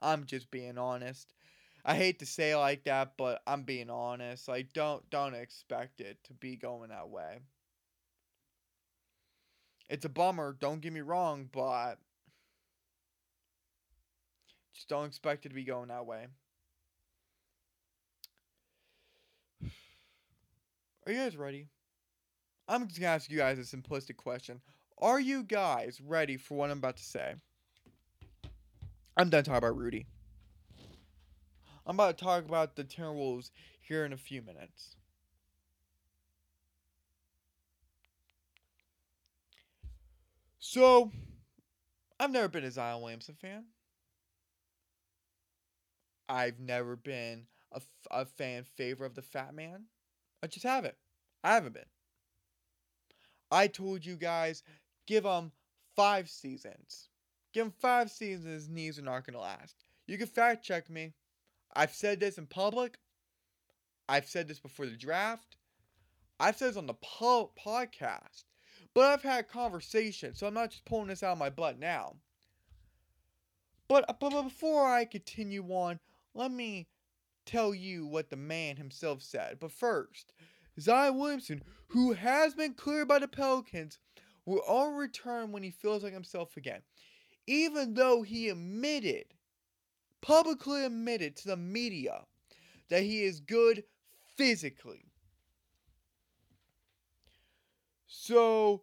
I'm 0.00 0.24
just 0.24 0.50
being 0.50 0.78
honest. 0.78 1.32
I 1.84 1.94
hate 1.94 2.18
to 2.20 2.26
say 2.26 2.54
like 2.56 2.84
that, 2.84 3.16
but 3.16 3.42
I'm 3.46 3.62
being 3.62 3.90
honest. 3.90 4.48
Like 4.48 4.72
don't 4.72 5.08
don't 5.10 5.34
expect 5.34 6.00
it 6.00 6.18
to 6.24 6.32
be 6.34 6.56
going 6.56 6.90
that 6.90 7.08
way. 7.08 7.40
It's 9.88 10.04
a 10.04 10.08
bummer, 10.08 10.56
don't 10.58 10.80
get 10.80 10.92
me 10.92 11.00
wrong, 11.00 11.48
but 11.52 11.96
just 14.74 14.88
don't 14.88 15.06
expect 15.06 15.46
it 15.46 15.50
to 15.50 15.54
be 15.54 15.64
going 15.64 15.88
that 15.88 16.06
way. 16.06 16.26
Are 21.06 21.12
you 21.12 21.18
guys 21.18 21.36
ready? 21.36 21.68
I'm 22.66 22.88
just 22.88 22.98
gonna 22.98 23.12
ask 23.12 23.30
you 23.30 23.36
guys 23.36 23.58
a 23.58 23.76
simplistic 23.76 24.16
question. 24.16 24.60
Are 24.98 25.20
you 25.20 25.42
guys 25.42 26.00
ready 26.00 26.38
for 26.38 26.54
what 26.54 26.70
I'm 26.70 26.78
about 26.78 26.96
to 26.96 27.04
say? 27.04 27.34
I'm 29.16 29.28
done 29.28 29.44
talking 29.44 29.58
about 29.58 29.76
Rudy. 29.76 30.06
I'm 31.86 31.96
about 31.96 32.16
to 32.16 32.24
talk 32.24 32.44
about 32.44 32.74
the 32.74 32.84
Timberwolves 32.84 33.50
here 33.80 34.06
in 34.06 34.14
a 34.14 34.16
few 34.16 34.40
minutes. 34.40 34.96
So, 40.66 41.12
I've 42.18 42.30
never 42.30 42.48
been 42.48 42.64
a 42.64 42.70
Zion 42.70 43.02
Williamson 43.02 43.34
fan. 43.34 43.66
I've 46.26 46.58
never 46.58 46.96
been 46.96 47.42
a, 47.70 47.82
a 48.10 48.24
fan 48.24 48.64
favor 48.64 49.04
of 49.04 49.14
the 49.14 49.20
Fat 49.20 49.54
Man. 49.54 49.84
I 50.42 50.46
just 50.46 50.64
haven't. 50.64 50.94
I 51.44 51.52
haven't 51.52 51.74
been. 51.74 51.84
I 53.50 53.66
told 53.66 54.06
you 54.06 54.16
guys, 54.16 54.62
give 55.06 55.26
him 55.26 55.52
five 55.94 56.30
seasons. 56.30 57.10
Give 57.52 57.66
him 57.66 57.74
five 57.78 58.10
seasons, 58.10 58.46
his 58.46 58.68
knees 58.70 58.98
are 58.98 59.02
not 59.02 59.26
going 59.26 59.34
to 59.34 59.40
last. 59.40 59.84
You 60.06 60.16
can 60.16 60.26
fact 60.26 60.64
check 60.64 60.88
me. 60.88 61.12
I've 61.76 61.92
said 61.92 62.20
this 62.20 62.38
in 62.38 62.46
public. 62.46 62.96
I've 64.08 64.26
said 64.26 64.48
this 64.48 64.60
before 64.60 64.86
the 64.86 64.96
draft. 64.96 65.58
I've 66.40 66.56
said 66.56 66.70
this 66.70 66.78
on 66.78 66.86
the 66.86 66.94
po- 66.94 67.52
podcast. 67.62 68.44
But 68.94 69.06
I've 69.06 69.22
had 69.22 69.48
conversations, 69.48 70.38
so 70.38 70.46
I'm 70.46 70.54
not 70.54 70.70
just 70.70 70.84
pulling 70.84 71.08
this 71.08 71.22
out 71.22 71.32
of 71.32 71.38
my 71.38 71.50
butt 71.50 71.78
now. 71.78 72.14
Uh, 72.14 72.16
but, 73.88 74.20
but 74.20 74.42
before 74.42 74.86
I 74.86 75.04
continue 75.04 75.64
on, 75.64 75.98
let 76.32 76.50
me 76.52 76.86
tell 77.44 77.74
you 77.74 78.06
what 78.06 78.30
the 78.30 78.36
man 78.36 78.76
himself 78.76 79.20
said. 79.20 79.58
But 79.60 79.72
first, 79.72 80.32
Zion 80.80 81.18
Williamson, 81.18 81.62
who 81.88 82.12
has 82.12 82.54
been 82.54 82.74
cleared 82.74 83.08
by 83.08 83.18
the 83.18 83.28
Pelicans, 83.28 83.98
will 84.46 84.62
only 84.66 84.98
return 84.98 85.52
when 85.52 85.62
he 85.62 85.70
feels 85.70 86.02
like 86.02 86.12
himself 86.12 86.56
again. 86.56 86.82
Even 87.46 87.94
though 87.94 88.22
he 88.22 88.48
admitted, 88.48 89.26
publicly 90.20 90.84
admitted 90.84 91.36
to 91.36 91.48
the 91.48 91.56
media, 91.56 92.22
that 92.88 93.02
he 93.02 93.24
is 93.24 93.40
good 93.40 93.84
physically. 94.36 95.04
So, 98.26 98.80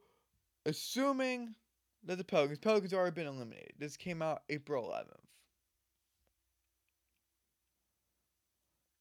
assuming 0.67 1.55
that 2.03 2.19
the 2.19 2.23
Pelicans, 2.23 2.59
Pelicans 2.59 2.93
already 2.93 3.15
been 3.15 3.25
eliminated. 3.25 3.73
This 3.79 3.97
came 3.97 4.21
out 4.21 4.43
April 4.49 4.83
11th. 4.83 5.17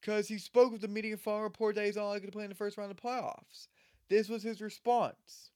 because 0.00 0.28
he 0.28 0.38
spoke 0.38 0.72
with 0.72 0.80
the 0.80 0.88
media 0.88 1.14
phone 1.14 1.42
report 1.42 1.74
that 1.74 1.84
he's 1.84 1.98
only 1.98 2.18
going 2.20 2.30
to 2.30 2.32
play 2.32 2.44
in 2.44 2.48
the 2.48 2.56
first 2.56 2.78
round 2.78 2.90
of 2.90 2.96
the 2.96 3.02
playoffs. 3.02 3.68
This 4.08 4.30
was 4.30 4.42
his 4.42 4.62
response. 4.62 5.50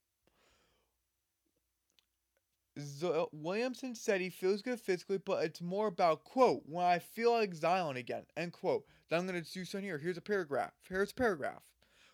Williamson 3.33 3.95
said 3.95 4.21
he 4.21 4.29
feels 4.29 4.61
good 4.61 4.79
physically, 4.79 5.17
but 5.17 5.45
it's 5.45 5.63
more 5.63 5.87
about, 5.87 6.25
quote, 6.25 6.63
when 6.67 6.85
I 6.85 6.99
feel 6.99 7.33
like 7.33 7.55
Zion 7.55 7.97
again, 7.97 8.25
end 8.37 8.53
quote. 8.53 8.85
Then 9.09 9.21
I'm 9.21 9.27
going 9.27 9.43
to 9.43 9.51
do 9.51 9.65
something 9.65 9.89
here. 9.89 9.97
Here's 9.97 10.19
a 10.19 10.21
paragraph. 10.21 10.73
Here's 10.87 11.13
a 11.13 11.15
paragraph. 11.15 11.63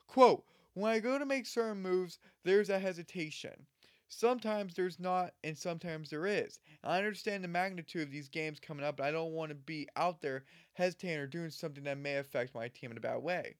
Quote, 0.06 0.44
when 0.74 0.90
I 0.92 0.98
go 0.98 1.18
to 1.18 1.26
make 1.26 1.46
certain 1.46 1.80
moves, 1.82 2.18
there's 2.44 2.70
a 2.70 2.78
hesitation. 2.78 3.66
Sometimes 4.08 4.74
there's 4.74 4.98
not, 4.98 5.34
and 5.44 5.56
sometimes 5.56 6.10
there 6.10 6.26
is. 6.26 6.58
I 6.82 6.98
understand 6.98 7.44
the 7.44 7.48
magnitude 7.48 8.02
of 8.02 8.10
these 8.10 8.28
games 8.28 8.58
coming 8.58 8.84
up, 8.84 8.96
but 8.96 9.06
I 9.06 9.12
don't 9.12 9.32
want 9.32 9.50
to 9.50 9.54
be 9.54 9.88
out 9.96 10.20
there 10.20 10.44
hesitating 10.72 11.18
or 11.18 11.26
doing 11.28 11.50
something 11.50 11.84
that 11.84 11.98
may 11.98 12.16
affect 12.16 12.54
my 12.54 12.68
team 12.68 12.90
in 12.90 12.96
a 12.96 13.00
bad 13.00 13.22
way. 13.22 13.56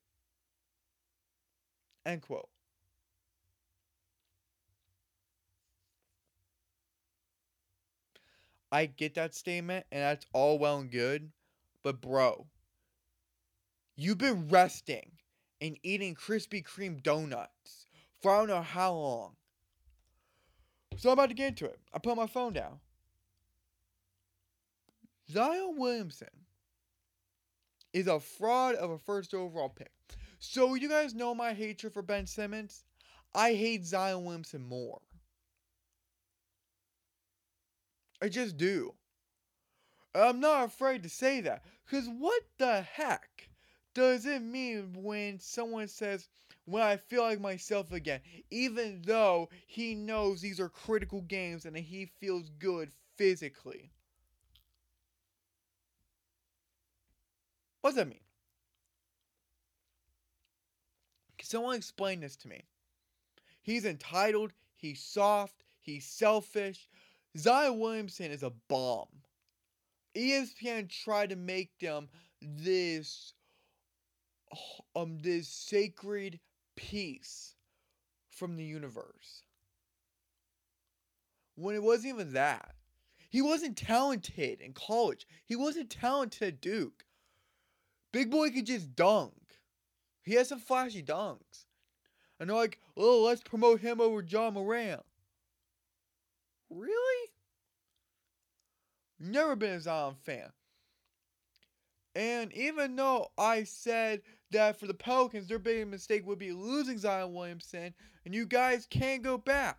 End 2.05 2.21
quote. 2.23 2.51
I 8.73 8.87
get 8.87 9.15
that 9.15 9.37
statement, 9.37 9.87
and 9.93 10.03
that's 10.03 10.27
all 10.33 10.59
well 10.59 10.81
and 10.81 10.91
good, 10.91 11.31
but 11.85 12.01
bro, 12.01 12.49
you've 13.95 14.19
been 14.19 14.49
resting 14.49 15.20
and 15.61 15.77
eating 15.83 16.15
Krispy 16.15 16.65
Kreme 16.65 17.03
donuts 17.03 17.87
for 18.21 18.35
I 18.35 18.39
don't 18.39 18.49
know 18.49 18.63
how 18.63 18.93
long. 18.93 19.37
So 20.97 21.11
I'm 21.11 21.15
about 21.15 21.29
to 21.29 21.35
get 21.35 21.49
into 21.49 21.67
it. 21.67 21.79
I 21.93 21.99
put 21.99 22.17
my 22.17 22.27
phone 22.27 22.53
down. 22.53 22.81
Zion 25.31 25.77
Williamson 25.77 26.29
is 27.93 28.07
a 28.07 28.21
fraud 28.21 28.75
of 28.75 28.91
a 28.91 28.99
first 28.99 29.35
overall 29.35 29.69
pick. 29.69 29.93
So 30.39 30.75
you 30.75 30.89
guys 30.89 31.15
know 31.15 31.35
my 31.35 31.53
hatred 31.53 31.93
for 31.93 32.03
Ben 32.03 32.27
Simmons. 32.27 32.85
I 33.35 33.55
hate 33.55 33.85
Zion 33.85 34.25
Williamson 34.25 34.63
more. 34.63 35.01
I 38.23 38.29
just 38.29 38.57
do. 38.57 38.95
I'm 40.15 40.41
not 40.41 40.65
afraid 40.65 41.03
to 41.05 41.09
say 41.09 41.41
that. 41.43 41.63
Because 41.85 42.09
what 42.09 42.43
the 42.59 42.83
heck 42.83 43.50
does 43.95 44.27
it 44.27 44.43
mean 44.43 44.93
when 44.95 45.39
someone 45.39 45.89
says, 45.89 46.29
when 46.65 46.83
I 46.83 46.97
feel 46.97 47.23
like 47.23 47.41
myself 47.41 47.93
again, 47.93 48.21
even 48.51 49.03
though 49.05 49.49
he 49.67 49.95
knows 49.95 50.41
these 50.41 50.61
are 50.61 50.69
critical 50.69 51.23
games 51.23 51.65
and 51.65 51.77
he 51.77 52.11
feels 52.21 52.51
good 52.59 52.91
physically? 53.17 53.91
What 57.81 57.91
does 57.91 57.97
that 57.97 58.09
mean? 58.09 58.21
Can 61.39 61.49
someone 61.49 61.77
explain 61.77 62.21
this 62.21 62.37
to 62.37 62.49
me? 62.49 62.63
He's 63.63 63.87
entitled, 63.87 64.53
he's 64.77 65.03
soft, 65.03 65.65
he's 65.81 66.07
selfish. 66.07 66.89
Zion 67.37 67.79
Williamson 67.79 68.31
is 68.31 68.43
a 68.43 68.53
bomb. 68.69 69.09
ESPN 70.15 70.89
tried 70.89 71.31
to 71.31 71.37
make 71.37 71.79
them 71.79 72.09
this 72.43 73.33
um 74.97 75.19
this 75.21 75.49
sacred 75.49 76.41
piece 76.77 77.55
from 78.31 78.57
the 78.57 78.65
universe. 78.65 79.43
When 81.57 81.75
it 81.75 81.83
wasn't 81.83 82.15
even 82.15 82.33
that. 82.33 82.75
He 83.29 83.43
wasn't 83.43 83.77
talented 83.77 84.61
in 84.61 84.73
college. 84.73 85.25
He 85.45 85.55
wasn't 85.55 85.89
talented 85.89 86.55
at 86.55 86.61
Duke. 86.61 87.05
Big 88.13 88.29
boy 88.29 88.51
could 88.51 88.67
just 88.67 88.97
dunk. 88.97 89.35
He 90.23 90.35
has 90.35 90.49
some 90.49 90.59
flashy 90.59 91.03
dunks. 91.03 91.67
And 92.39 92.51
they're 92.51 92.57
like, 92.57 92.81
oh, 92.97 93.23
let's 93.23 93.43
promote 93.43 93.81
him 93.81 94.01
over 94.01 94.23
Ja 94.23 94.51
Morant. 94.51 95.03
Really? 96.71 97.31
Never 99.21 99.55
been 99.55 99.75
a 99.75 99.81
Zion 99.81 100.15
fan. 100.15 100.51
And 102.15 102.53
even 102.53 102.97
though 102.97 103.31
I 103.39 103.65
said 103.65 104.23
that 104.51 104.79
for 104.79 104.87
the 104.87 104.95
Pelicans, 104.95 105.49
their 105.49 105.59
big 105.59 105.87
mistake 105.89 106.27
would 106.27 106.39
be 106.39 106.53
losing 106.53 106.99
Zion 106.99 107.33
Williamson, 107.33 107.95
and 108.25 108.35
you 108.35 108.47
guys 108.47 108.87
can't 108.87 109.23
go 109.23 109.39
back. 109.39 109.79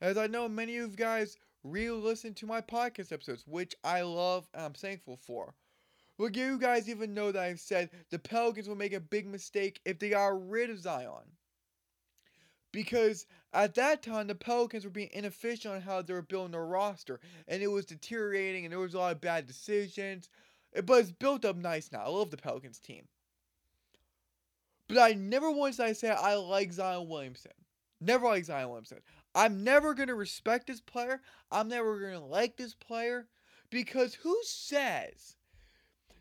As 0.00 0.16
I 0.16 0.26
know 0.26 0.48
many 0.48 0.78
of 0.78 0.90
you 0.90 0.96
guys 0.96 1.36
re 1.64 1.90
listen 1.90 2.34
to 2.34 2.46
my 2.46 2.60
podcast 2.60 3.12
episodes, 3.12 3.44
which 3.46 3.74
I 3.84 4.02
love 4.02 4.48
and 4.54 4.64
I'm 4.64 4.72
thankful 4.72 5.16
for. 5.16 5.54
But 6.18 6.36
you 6.36 6.58
guys 6.58 6.88
even 6.88 7.14
know 7.14 7.32
that 7.32 7.42
I've 7.42 7.60
said 7.60 7.90
the 8.10 8.18
Pelicans 8.18 8.68
will 8.68 8.76
make 8.76 8.92
a 8.92 9.00
big 9.00 9.26
mistake 9.26 9.80
if 9.84 9.98
they 9.98 10.10
got 10.10 10.48
rid 10.48 10.70
of 10.70 10.78
Zion. 10.78 11.36
Because 12.72 13.26
at 13.52 13.74
that 13.74 14.02
time, 14.02 14.28
the 14.28 14.34
Pelicans 14.34 14.84
were 14.84 14.90
being 14.90 15.10
inefficient 15.12 15.74
on 15.74 15.80
how 15.82 16.00
they 16.00 16.14
were 16.14 16.22
building 16.22 16.52
their 16.52 16.64
roster, 16.64 17.20
and 17.46 17.62
it 17.62 17.66
was 17.66 17.84
deteriorating, 17.84 18.64
and 18.64 18.72
there 18.72 18.78
was 18.78 18.94
a 18.94 18.98
lot 18.98 19.12
of 19.12 19.20
bad 19.20 19.46
decisions. 19.46 20.30
But 20.84 21.00
it's 21.00 21.10
built 21.10 21.44
up 21.44 21.56
nice 21.56 21.92
now. 21.92 22.04
I 22.04 22.08
love 22.08 22.30
the 22.30 22.36
Pelicans 22.38 22.78
team. 22.78 23.06
But 24.92 25.00
I 25.00 25.14
never 25.14 25.50
once 25.50 25.80
I 25.80 25.94
said 25.94 26.18
I 26.20 26.34
like 26.34 26.70
Zion 26.70 27.08
Williamson. 27.08 27.52
Never 27.98 28.26
like 28.26 28.44
Zion 28.44 28.68
Williamson. 28.68 28.98
I'm 29.34 29.64
never 29.64 29.94
gonna 29.94 30.14
respect 30.14 30.66
this 30.66 30.82
player. 30.82 31.22
I'm 31.50 31.68
never 31.68 31.98
gonna 31.98 32.26
like 32.26 32.58
this 32.58 32.74
player 32.74 33.26
because 33.70 34.12
who 34.16 34.38
says, 34.42 35.36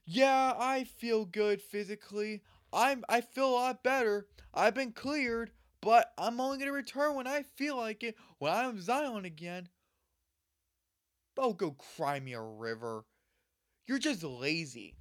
"Yeah, 0.06 0.54
I 0.58 0.86
feel 0.86 1.26
good 1.26 1.62
physically. 1.62 2.44
I'm 2.72 3.04
I 3.10 3.20
feel 3.20 3.50
a 3.50 3.52
lot 3.52 3.84
better. 3.84 4.30
I've 4.54 4.76
been 4.76 4.94
cleared, 4.94 5.52
but 5.82 6.14
I'm 6.18 6.40
only 6.40 6.58
gonna 6.58 6.72
return 6.72 7.16
when 7.16 7.28
I 7.28 7.44
feel 7.44 7.76
like 7.76 8.04
it. 8.04 8.16
When 8.38 8.54
I'm 8.54 8.80
Zion 8.80 9.26
again." 9.26 9.68
Don't 11.36 11.58
go 11.58 11.72
cry 11.72 12.22
me 12.22 12.32
a 12.32 12.42
river. 12.42 13.04
You're 13.86 14.00
just 14.00 14.24
lazy. 14.24 14.96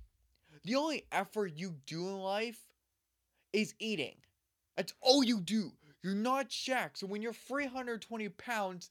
The 0.64 0.75
only 0.75 1.07
effort 1.12 1.53
you 1.55 1.77
do 1.87 2.09
in 2.09 2.18
life 2.18 2.70
is 3.53 3.75
eating. 3.79 4.17
That's 4.77 4.95
all 5.01 5.23
you 5.25 5.41
do. 5.41 5.73
You're 6.03 6.15
not 6.15 6.49
Shaq. 6.49 6.91
So 6.95 7.07
when 7.07 7.23
you're 7.23 7.33
320 7.33 8.29
pounds, 8.31 8.91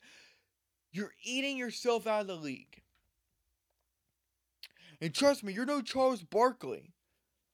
you're 0.91 1.13
eating 1.23 1.57
yourself 1.57 2.07
out 2.07 2.21
of 2.21 2.27
the 2.27 2.35
league. 2.35 2.81
And 5.01 5.13
trust 5.13 5.43
me, 5.43 5.53
you're 5.53 5.65
no 5.65 5.81
Charles 5.81 6.23
Barkley. 6.23 6.93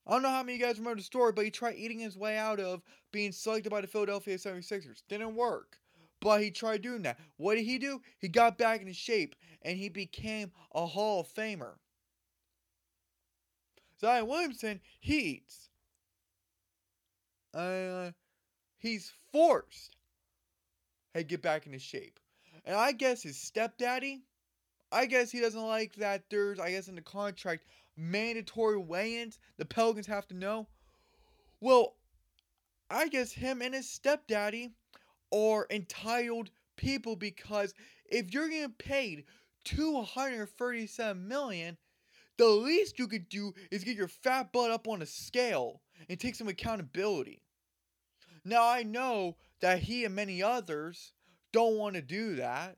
I 0.07 0.11
don't 0.11 0.21
know 0.21 0.29
how 0.29 0.43
many 0.43 0.53
of 0.55 0.59
you 0.59 0.65
guys 0.65 0.77
remember 0.77 0.97
the 0.97 1.03
story, 1.03 1.31
but 1.31 1.45
he 1.45 1.51
tried 1.51 1.75
eating 1.77 1.99
his 1.99 2.17
way 2.17 2.37
out 2.37 2.59
of 2.59 2.81
being 3.11 3.31
selected 3.31 3.69
by 3.69 3.81
the 3.81 3.87
Philadelphia 3.87 4.37
76ers. 4.37 5.01
Didn't 5.09 5.35
work. 5.35 5.77
But 6.21 6.41
he 6.41 6.51
tried 6.51 6.81
doing 6.81 7.03
that. 7.03 7.19
What 7.37 7.55
did 7.55 7.65
he 7.65 7.77
do? 7.77 8.01
He 8.19 8.27
got 8.27 8.57
back 8.57 8.81
into 8.81 8.93
shape 8.93 9.35
and 9.61 9.77
he 9.77 9.89
became 9.89 10.51
a 10.73 10.85
Hall 10.85 11.21
of 11.21 11.27
Famer. 11.27 11.73
Zion 13.99 14.27
Williamson, 14.27 14.81
he 14.99 15.19
eats. 15.19 15.69
Uh, 17.55 18.11
he's 18.77 19.13
forced 19.31 19.95
to 21.15 21.23
get 21.23 21.41
back 21.41 21.65
into 21.65 21.79
shape. 21.79 22.19
And 22.65 22.75
I 22.75 22.91
guess 22.91 23.23
his 23.23 23.37
stepdaddy, 23.37 24.23
I 24.91 25.05
guess 25.05 25.31
he 25.31 25.39
doesn't 25.39 25.61
like 25.61 25.95
that 25.95 26.23
there's, 26.29 26.59
I 26.59 26.71
guess 26.71 26.89
in 26.89 26.95
the 26.95 27.01
contract, 27.01 27.63
mandatory 27.95 28.77
weigh-ins 28.77 29.39
the 29.57 29.65
Pelicans 29.65 30.07
have 30.07 30.27
to 30.27 30.35
know. 30.35 30.67
Well, 31.61 31.95
I 32.89 33.07
guess 33.07 33.31
him 33.31 33.61
and 33.61 33.73
his 33.73 33.89
stepdaddy 33.89 34.71
are 35.31 35.65
entitled 35.69 36.51
people 36.75 37.15
because 37.15 37.73
if 38.05 38.33
you're 38.33 38.49
getting 38.49 38.73
paid 38.73 39.23
237 39.63 41.27
million, 41.27 41.77
the 42.37 42.47
least 42.47 42.99
you 42.99 43.07
could 43.07 43.29
do 43.29 43.53
is 43.71 43.85
get 43.85 43.95
your 43.95 44.09
fat 44.09 44.51
butt 44.51 44.71
up 44.71 44.87
on 44.87 45.01
a 45.01 45.05
scale 45.05 45.81
and 46.09 46.19
take 46.19 46.35
some 46.35 46.49
accountability. 46.49 47.41
Now 48.45 48.69
I 48.69 48.83
know 48.83 49.35
that 49.61 49.79
he 49.79 50.05
and 50.05 50.15
many 50.15 50.43
others 50.43 51.13
don't 51.51 51.77
want 51.77 51.95
to 51.95 52.01
do 52.01 52.35
that. 52.35 52.77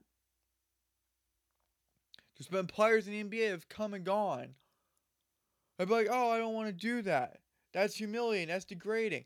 There's 2.36 2.48
been 2.48 2.66
players 2.66 3.06
in 3.06 3.12
the 3.12 3.24
NBA 3.24 3.46
that 3.46 3.50
have 3.50 3.68
come 3.68 3.92
and 3.94 4.04
gone. 4.04 4.54
I'd 5.78 5.88
be 5.88 5.94
like, 5.94 6.08
oh, 6.10 6.30
I 6.30 6.38
don't 6.38 6.54
want 6.54 6.68
to 6.68 6.72
do 6.72 7.02
that. 7.02 7.40
That's 7.74 7.96
humiliating. 7.96 8.48
That's 8.48 8.64
degrading. 8.64 9.24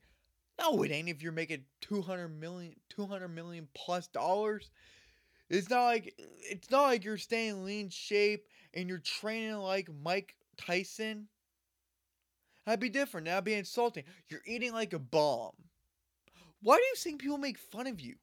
No, 0.61 0.83
it 0.83 0.91
ain't 0.91 1.09
if 1.09 1.23
you're 1.23 1.33
making 1.33 1.65
200 1.83 2.29
million, 2.29 2.75
200 2.91 3.29
million 3.29 3.69
plus 3.75 4.07
dollars. 4.09 4.71
It's 5.49 5.69
not 5.71 5.85
like 5.85 6.15
it's 6.19 6.71
not 6.71 6.83
like 6.83 7.05
you're 7.05 7.19
staying 7.19 7.65
lean 7.65 7.89
shape 7.91 8.47
and 8.75 8.89
you're 8.89 8.99
training 8.99 9.57
like 9.57 9.89
Mike 10.03 10.35
Tyson. 10.57 11.29
That'd 12.65 12.81
be 12.81 12.89
different. 12.89 13.27
That'd 13.27 13.45
be 13.45 13.55
insulting. 13.55 14.05
You're 14.29 14.43
eating 14.47 14.73
like 14.73 14.93
a 14.93 14.99
bomb. 14.99 15.53
Why 16.63 16.77
do 16.77 16.83
you 16.83 16.95
think 16.97 17.21
people 17.21 17.39
make 17.39 17.59
fun 17.59 17.87
of 17.87 18.01
you? 18.01 18.15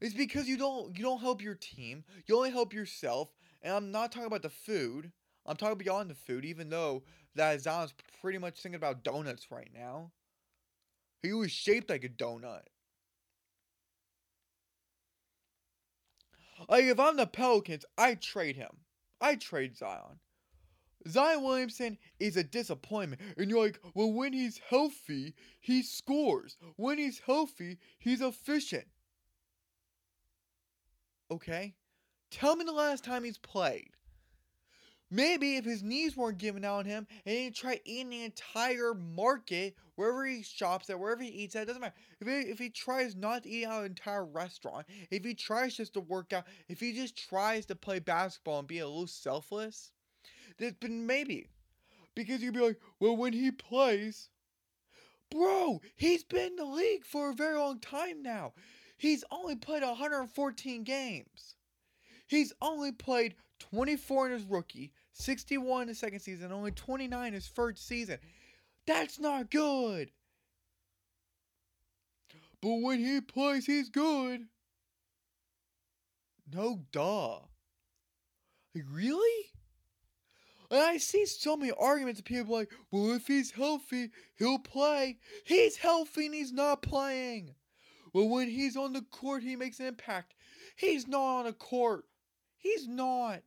It's 0.00 0.14
because 0.14 0.48
you 0.48 0.56
don't 0.56 0.96
you 0.96 1.02
don't 1.02 1.20
help 1.20 1.42
your 1.42 1.54
team. 1.54 2.04
You 2.26 2.36
only 2.36 2.50
help 2.50 2.72
yourself. 2.72 3.32
And 3.62 3.74
I'm 3.74 3.90
not 3.90 4.12
talking 4.12 4.26
about 4.26 4.42
the 4.42 4.50
food. 4.50 5.10
I'm 5.46 5.56
talking 5.56 5.78
beyond 5.78 6.10
the 6.10 6.14
food, 6.14 6.44
even 6.44 6.68
though 6.70 7.02
that 7.34 7.60
Zion's 7.60 7.94
pretty 8.20 8.38
much 8.38 8.60
thinking 8.60 8.76
about 8.76 9.02
donuts 9.02 9.50
right 9.50 9.70
now. 9.74 10.12
He 11.22 11.32
was 11.32 11.50
shaped 11.50 11.90
like 11.90 12.04
a 12.04 12.08
donut. 12.08 12.62
Like 16.68 16.84
if 16.84 17.00
I'm 17.00 17.16
the 17.16 17.26
Pelicans, 17.26 17.84
I 17.96 18.14
trade 18.14 18.56
him. 18.56 18.70
I 19.20 19.34
trade 19.34 19.76
Zion. 19.76 20.20
Zion 21.08 21.42
Williamson 21.42 21.98
is 22.18 22.36
a 22.36 22.44
disappointment. 22.44 23.20
And 23.36 23.50
you're 23.50 23.64
like, 23.64 23.80
well, 23.94 24.12
when 24.12 24.32
he's 24.32 24.60
healthy, 24.68 25.34
he 25.60 25.82
scores. 25.82 26.56
When 26.76 26.98
he's 26.98 27.20
healthy, 27.20 27.78
he's 27.98 28.20
efficient. 28.20 28.86
Okay? 31.30 31.74
Tell 32.30 32.56
me 32.56 32.64
the 32.64 32.72
last 32.72 33.04
time 33.04 33.24
he's 33.24 33.38
played. 33.38 33.90
Maybe 35.12 35.56
if 35.56 35.64
his 35.64 35.82
knees 35.82 36.16
weren't 36.16 36.38
giving 36.38 36.64
out 36.64 36.78
on 36.78 36.84
him 36.84 37.06
and 37.26 37.36
he 37.36 37.50
tried 37.50 37.80
eating 37.84 38.10
the 38.10 38.24
entire 38.24 38.94
market, 38.94 39.74
wherever 39.96 40.24
he 40.24 40.42
shops 40.42 40.88
at, 40.88 41.00
wherever 41.00 41.20
he 41.20 41.30
eats 41.30 41.56
at, 41.56 41.66
doesn't 41.66 41.80
matter. 41.80 41.94
If 42.20 42.28
he, 42.28 42.50
if 42.50 42.58
he 42.60 42.70
tries 42.70 43.16
not 43.16 43.42
to 43.42 43.48
eat 43.48 43.66
out 43.66 43.80
an 43.80 43.86
entire 43.86 44.24
restaurant, 44.24 44.86
if 45.10 45.24
he 45.24 45.34
tries 45.34 45.76
just 45.76 45.94
to 45.94 46.00
work 46.00 46.32
out, 46.32 46.44
if 46.68 46.78
he 46.78 46.92
just 46.92 47.16
tries 47.28 47.66
to 47.66 47.74
play 47.74 47.98
basketball 47.98 48.60
and 48.60 48.68
be 48.68 48.78
a 48.78 48.86
little 48.86 49.08
selfless, 49.08 49.90
then 50.58 51.06
maybe. 51.06 51.48
Because 52.14 52.42
you'd 52.42 52.54
be 52.54 52.60
like, 52.60 52.80
well, 52.98 53.16
when 53.16 53.32
he 53.32 53.50
plays, 53.50 54.28
bro, 55.30 55.80
he's 55.96 56.24
been 56.24 56.48
in 56.48 56.56
the 56.56 56.64
league 56.64 57.04
for 57.04 57.30
a 57.30 57.34
very 57.34 57.56
long 57.56 57.78
time 57.78 58.22
now. 58.22 58.52
He's 58.96 59.24
only 59.30 59.56
played 59.56 59.82
114 59.82 60.84
games. 60.84 61.54
He's 62.26 62.52
only 62.60 62.92
played 62.92 63.34
24 63.58 64.26
in 64.26 64.32
his 64.32 64.44
rookie, 64.44 64.92
61 65.12 65.82
in 65.82 65.88
his 65.88 65.98
second 65.98 66.20
season, 66.20 66.52
only 66.52 66.72
29 66.72 67.26
in 67.26 67.32
his 67.32 67.48
first 67.48 67.86
season. 67.86 68.18
That's 68.86 69.18
not 69.18 69.50
good. 69.50 70.10
But 72.60 72.76
when 72.82 72.98
he 72.98 73.20
plays, 73.20 73.66
he's 73.66 73.88
good. 73.88 74.42
No, 76.52 76.80
duh. 76.92 77.38
Like, 78.74 78.84
really? 78.90 79.46
And 80.70 80.80
I 80.80 80.98
see 80.98 81.26
so 81.26 81.56
many 81.56 81.72
arguments 81.72 82.20
of 82.20 82.24
people 82.24 82.54
like, 82.54 82.70
well, 82.92 83.12
if 83.12 83.26
he's 83.26 83.50
healthy, 83.50 84.10
he'll 84.36 84.60
play. 84.60 85.18
He's 85.44 85.76
healthy 85.76 86.26
and 86.26 86.34
he's 86.34 86.52
not 86.52 86.82
playing. 86.82 87.54
Well, 88.12 88.28
when 88.28 88.48
he's 88.48 88.76
on 88.76 88.92
the 88.92 89.02
court, 89.02 89.42
he 89.42 89.56
makes 89.56 89.80
an 89.80 89.86
impact. 89.86 90.34
He's 90.76 91.08
not 91.08 91.40
on 91.40 91.46
a 91.46 91.52
court. 91.52 92.04
He's 92.56 92.86
not. 92.86 93.42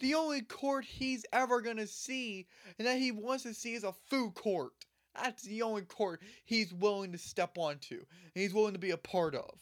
The 0.00 0.14
only 0.14 0.42
court 0.42 0.84
he's 0.84 1.24
ever 1.32 1.60
going 1.60 1.78
to 1.78 1.86
see 1.86 2.46
and 2.78 2.86
that 2.86 2.98
he 2.98 3.12
wants 3.12 3.44
to 3.44 3.54
see 3.54 3.74
is 3.74 3.84
a 3.84 3.94
food 4.10 4.34
court. 4.34 4.72
That's 5.14 5.44
the 5.44 5.62
only 5.62 5.82
court 5.82 6.20
he's 6.44 6.74
willing 6.74 7.12
to 7.12 7.18
step 7.18 7.56
onto 7.56 7.94
and 7.94 8.42
he's 8.42 8.52
willing 8.52 8.74
to 8.74 8.78
be 8.78 8.90
a 8.90 8.96
part 8.96 9.34
of. 9.34 9.58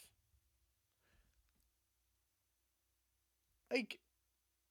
Like, 3.71 3.99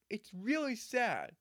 it's 0.09 0.31
really 0.33 0.75
sad 0.75 1.31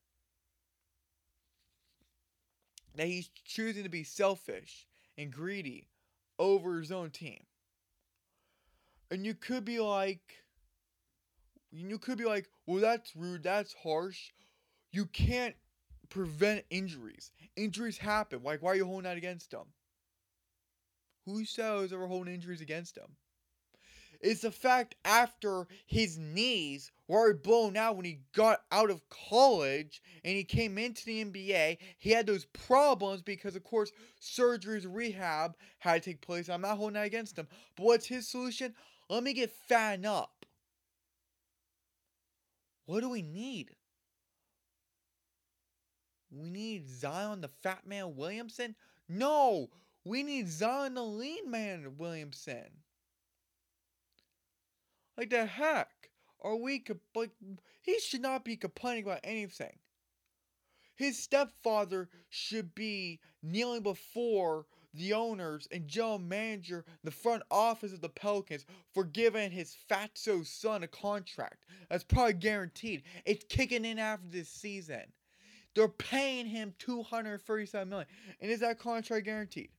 that 2.95 3.07
he's 3.07 3.29
choosing 3.45 3.83
to 3.83 3.89
be 3.89 4.03
selfish 4.03 4.87
and 5.17 5.31
greedy 5.31 5.87
over 6.39 6.79
his 6.79 6.91
own 6.91 7.09
team. 7.09 7.43
And 9.11 9.25
you 9.25 9.33
could 9.33 9.65
be 9.65 9.79
like, 9.79 10.43
you 11.71 11.97
could 11.97 12.17
be 12.17 12.25
like, 12.25 12.47
well, 12.65 12.81
that's 12.81 13.15
rude, 13.15 13.43
that's 13.43 13.73
harsh. 13.73 14.31
You 14.91 15.05
can't 15.07 15.55
prevent 16.09 16.65
injuries. 16.69 17.31
Injuries 17.55 17.97
happen. 17.97 18.41
Like, 18.43 18.61
why 18.61 18.71
are 18.71 18.75
you 18.75 18.85
holding 18.85 19.03
that 19.03 19.17
against 19.17 19.51
them? 19.51 19.65
Who 21.25 21.45
says 21.45 21.93
ever 21.93 22.07
holding 22.07 22.33
injuries 22.33 22.61
against 22.61 22.97
him? 22.97 23.15
It's 24.23 24.41
the 24.41 24.51
fact 24.51 24.95
after 25.03 25.67
his 25.85 26.17
knees 26.17 26.93
were 27.09 27.33
blown 27.33 27.75
out 27.75 27.97
when 27.97 28.05
he 28.05 28.21
got 28.33 28.61
out 28.71 28.89
of 28.89 29.01
college 29.09 30.01
and 30.23 30.33
he 30.37 30.45
came 30.45 30.77
into 30.77 31.05
the 31.05 31.25
NBA, 31.25 31.77
he 31.99 32.11
had 32.11 32.25
those 32.25 32.45
problems 32.45 33.21
because, 33.21 33.57
of 33.57 33.65
course, 33.65 33.91
surgeries, 34.21 34.87
rehab 34.89 35.57
had 35.79 36.01
to 36.01 36.11
take 36.11 36.21
place. 36.21 36.47
I'm 36.47 36.61
not 36.61 36.77
holding 36.77 36.93
that 36.93 37.05
against 37.05 37.37
him. 37.37 37.49
But 37.75 37.83
what's 37.83 38.05
his 38.05 38.29
solution? 38.29 38.73
Let 39.09 39.23
me 39.23 39.33
get 39.33 39.51
fat 39.51 40.05
up. 40.05 40.45
What 42.85 43.01
do 43.01 43.09
we 43.09 43.21
need? 43.21 43.75
We 46.31 46.49
need 46.49 46.89
Zion 46.89 47.41
the 47.41 47.49
Fat 47.61 47.85
Man 47.85 48.15
Williamson? 48.15 48.75
No! 49.09 49.69
We 50.05 50.23
need 50.23 50.47
Zion 50.49 50.93
the 50.93 51.03
Lean 51.03 51.51
Man 51.51 51.95
Williamson. 51.97 52.82
Like 55.17 55.29
the 55.29 55.45
heck 55.45 56.09
are 56.41 56.55
we 56.55 56.83
like 57.15 57.31
he 57.81 57.99
should 57.99 58.21
not 58.21 58.45
be 58.45 58.57
complaining 58.57 59.03
about 59.03 59.19
anything. 59.23 59.77
His 60.95 61.17
stepfather 61.17 62.09
should 62.29 62.75
be 62.75 63.19
kneeling 63.41 63.81
before 63.81 64.65
the 64.93 65.13
owners 65.13 65.67
and 65.71 65.87
general 65.87 66.19
manager, 66.19 66.85
the 67.03 67.11
front 67.11 67.43
office 67.49 67.93
of 67.93 68.01
the 68.01 68.09
Pelicans, 68.09 68.65
for 68.93 69.03
giving 69.03 69.49
his 69.51 69.75
fatso 69.89 70.45
son 70.45 70.83
a 70.83 70.87
contract. 70.87 71.65
That's 71.89 72.03
probably 72.03 72.33
guaranteed. 72.33 73.03
It's 73.25 73.43
kicking 73.49 73.85
in 73.85 73.97
after 73.97 74.27
this 74.29 74.49
season. 74.49 75.01
They're 75.75 75.87
paying 75.87 76.45
him 76.45 76.75
237 76.77 77.89
million. 77.89 78.07
And 78.39 78.51
is 78.51 78.59
that 78.59 78.77
contract 78.77 79.25
guaranteed? 79.25 79.69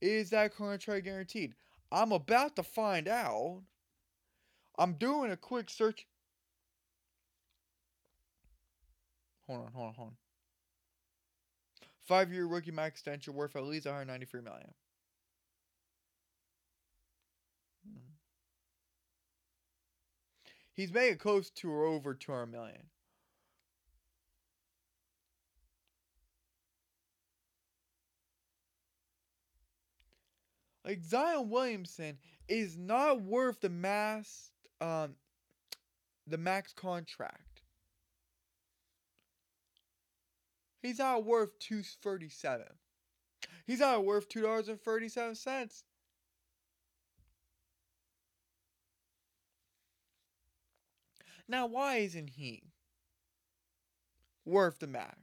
Is 0.00 0.30
that 0.30 0.54
contract 0.54 1.04
guaranteed? 1.04 1.54
I'm 1.90 2.12
about 2.12 2.54
to 2.56 2.62
find 2.62 3.08
out. 3.08 3.62
I'm 4.80 4.94
doing 4.94 5.30
a 5.30 5.36
quick 5.36 5.68
search. 5.68 6.06
Hold 9.46 9.66
on, 9.66 9.72
hold 9.74 9.88
on, 9.88 9.94
hold 9.94 10.08
on. 10.08 10.16
Five 12.08 12.32
year 12.32 12.46
rookie 12.46 12.70
max 12.70 12.94
extension 12.94 13.34
worth 13.34 13.56
at 13.56 13.64
least 13.64 13.84
193 13.84 14.40
million. 14.40 14.72
Hmm. 17.86 17.98
He's 20.72 20.94
making 20.94 21.18
close 21.18 21.50
to 21.50 21.70
or 21.70 21.84
over 21.84 22.14
200 22.14 22.46
million. 22.46 22.84
Like 30.86 31.02
Zion 31.02 31.50
Williamson 31.50 32.16
is 32.48 32.78
not 32.78 33.20
worth 33.20 33.60
the 33.60 33.68
mass 33.68 34.50
um 34.80 35.14
the 36.26 36.38
max 36.38 36.72
contract. 36.72 37.62
He's 40.82 40.98
not 40.98 41.24
worth 41.24 41.58
two 41.58 41.82
thirty 41.82 42.28
seven. 42.28 42.66
He's 43.66 43.80
not 43.80 44.04
worth 44.04 44.28
two 44.28 44.42
dollars 44.42 44.68
and 44.68 44.80
thirty 44.80 45.08
seven 45.08 45.34
cents. 45.34 45.84
Now, 51.48 51.66
why 51.66 51.96
isn't 51.96 52.30
he 52.30 52.62
worth 54.44 54.78
the 54.78 54.86
max? 54.86 55.16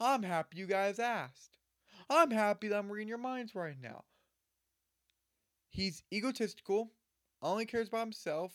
I'm 0.00 0.24
happy 0.24 0.58
you 0.58 0.66
guys 0.66 0.98
asked. 0.98 1.58
I'm 2.10 2.32
happy 2.32 2.68
that 2.68 2.78
I'm 2.78 2.90
reading 2.90 3.08
your 3.08 3.18
minds 3.18 3.54
right 3.54 3.76
now. 3.80 4.04
He's 5.70 6.02
egotistical, 6.12 6.90
only 7.42 7.64
cares 7.64 7.88
about 7.88 8.06
himself, 8.06 8.52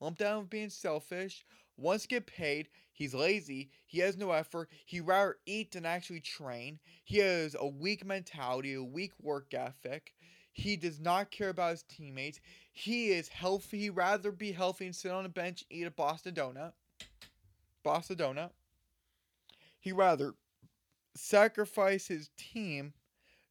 lumped 0.00 0.18
down 0.18 0.40
with 0.40 0.50
being 0.50 0.70
selfish, 0.70 1.44
wants 1.76 2.02
to 2.02 2.08
get 2.08 2.26
paid, 2.26 2.68
He's 2.96 3.12
lazy. 3.12 3.68
He 3.84 3.98
has 3.98 4.16
no 4.16 4.30
effort. 4.30 4.70
He 4.86 5.00
rather 5.00 5.36
eat 5.44 5.72
than 5.72 5.84
actually 5.84 6.20
train. 6.20 6.78
He 7.04 7.18
has 7.18 7.54
a 7.54 7.66
weak 7.66 8.06
mentality, 8.06 8.72
a 8.72 8.82
weak 8.82 9.12
work 9.20 9.52
ethic. 9.52 10.14
He 10.54 10.76
does 10.76 10.98
not 10.98 11.30
care 11.30 11.50
about 11.50 11.72
his 11.72 11.82
teammates. 11.82 12.40
He 12.72 13.08
is 13.08 13.28
healthy. 13.28 13.80
He'd 13.80 13.90
rather 13.90 14.32
be 14.32 14.50
healthy 14.50 14.86
and 14.86 14.96
sit 14.96 15.12
on 15.12 15.26
a 15.26 15.28
bench 15.28 15.66
eat 15.68 15.86
a 15.86 15.90
Boston 15.90 16.34
donut. 16.34 16.72
Boston 17.84 18.16
donut. 18.16 18.52
He'd 19.78 19.92
rather 19.92 20.32
sacrifice 21.14 22.06
his 22.06 22.30
team 22.38 22.94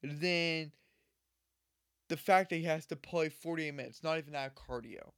than 0.01 0.71
the 2.07 2.17
fact 2.17 2.49
that 2.49 2.55
he 2.55 2.63
has 2.63 2.87
to 2.87 2.95
play 2.95 3.29
48 3.29 3.75
minutes, 3.75 4.03
not 4.03 4.17
even 4.17 4.33
that 4.33 4.55
cardio. 4.55 5.11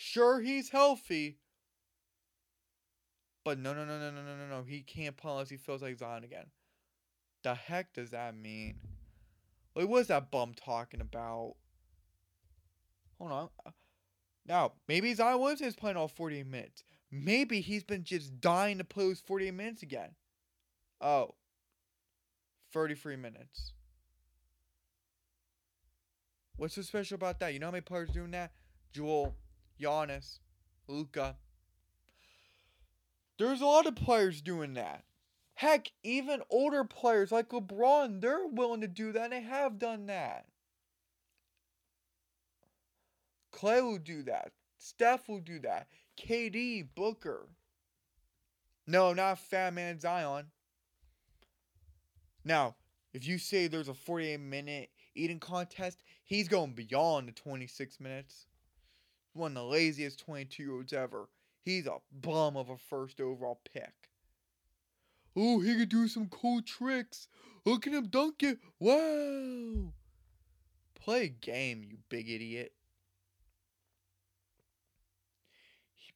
Sure, 0.00 0.40
he's 0.40 0.68
healthy. 0.68 1.38
But 3.44 3.58
no, 3.58 3.74
no, 3.74 3.84
no, 3.84 3.98
no, 3.98 4.12
no, 4.12 4.22
no, 4.22 4.36
no, 4.36 4.46
no. 4.48 4.62
He 4.62 4.80
can't 4.80 5.16
pull 5.16 5.32
unless 5.32 5.50
he 5.50 5.56
feels 5.56 5.82
like 5.82 5.98
Zion 5.98 6.22
again. 6.22 6.46
The 7.42 7.56
heck 7.56 7.94
does 7.94 8.10
that 8.10 8.36
mean? 8.36 8.76
Like, 9.74 9.88
what 9.88 9.98
is 9.98 10.06
that 10.06 10.30
bum 10.30 10.54
talking 10.54 11.00
about? 11.00 11.56
Hold 13.18 13.32
on. 13.32 13.48
Uh, 13.66 13.70
now, 14.46 14.74
maybe 14.86 15.12
Zion 15.14 15.40
Williamson 15.40 15.66
is 15.66 15.74
playing 15.74 15.96
all 15.96 16.06
48 16.06 16.46
minutes. 16.46 16.84
Maybe 17.10 17.60
he's 17.60 17.82
been 17.82 18.04
just 18.04 18.40
dying 18.40 18.78
to 18.78 18.84
play 18.84 19.08
those 19.08 19.18
48 19.26 19.52
minutes 19.52 19.82
again. 19.82 20.10
Oh. 21.00 21.34
33 22.72 23.16
minutes. 23.16 23.72
What's 26.54 26.76
so 26.76 26.82
special 26.82 27.16
about 27.16 27.40
that? 27.40 27.52
You 27.52 27.58
know 27.58 27.66
how 27.66 27.72
many 27.72 27.80
players 27.80 28.10
doing 28.10 28.30
that? 28.30 28.52
Joel, 28.92 29.34
Giannis, 29.80 30.38
Luka. 30.86 31.36
There's 33.38 33.60
a 33.60 33.66
lot 33.66 33.86
of 33.86 33.94
players 33.94 34.40
doing 34.40 34.74
that. 34.74 35.04
Heck, 35.54 35.90
even 36.02 36.42
older 36.50 36.84
players 36.84 37.32
like 37.32 37.48
LeBron, 37.48 38.20
they're 38.20 38.46
willing 38.46 38.80
to 38.80 38.88
do 38.88 39.12
that 39.12 39.24
and 39.24 39.32
they 39.32 39.42
have 39.42 39.78
done 39.78 40.06
that. 40.06 40.46
Clay 43.50 43.80
will 43.80 43.98
do 43.98 44.22
that. 44.24 44.52
Steph 44.78 45.28
will 45.28 45.40
do 45.40 45.58
that. 45.60 45.88
KD, 46.16 46.88
Booker. 46.94 47.48
No, 48.86 49.12
not 49.12 49.38
Fat 49.38 49.74
Man 49.74 50.00
Zion. 50.00 50.46
Now, 52.44 52.76
if 53.12 53.26
you 53.26 53.38
say 53.38 53.66
there's 53.66 53.88
a 53.88 53.94
48 53.94 54.38
minute 54.38 54.90
eating 55.14 55.40
contest, 55.40 56.02
he's 56.24 56.48
going 56.48 56.72
beyond 56.72 57.28
the 57.28 57.32
26 57.32 58.00
minutes. 58.00 58.46
One 59.38 59.56
of 59.56 59.62
the 59.62 59.68
laziest 59.68 60.18
22 60.18 60.62
year 60.62 60.72
olds 60.72 60.92
ever. 60.92 61.28
He's 61.62 61.86
a 61.86 61.98
bum 62.10 62.56
of 62.56 62.70
a 62.70 62.76
first 62.76 63.20
overall 63.20 63.60
pick. 63.72 64.10
Oh, 65.36 65.60
he 65.60 65.76
could 65.76 65.88
do 65.88 66.08
some 66.08 66.28
cool 66.28 66.60
tricks. 66.60 67.28
Look 67.64 67.86
at 67.86 67.92
him 67.92 68.08
dunk 68.08 68.42
it. 68.42 68.58
Wow. 68.80 69.92
Play 70.96 71.22
a 71.22 71.28
game, 71.28 71.84
you 71.88 71.98
big 72.08 72.28
idiot. 72.28 72.72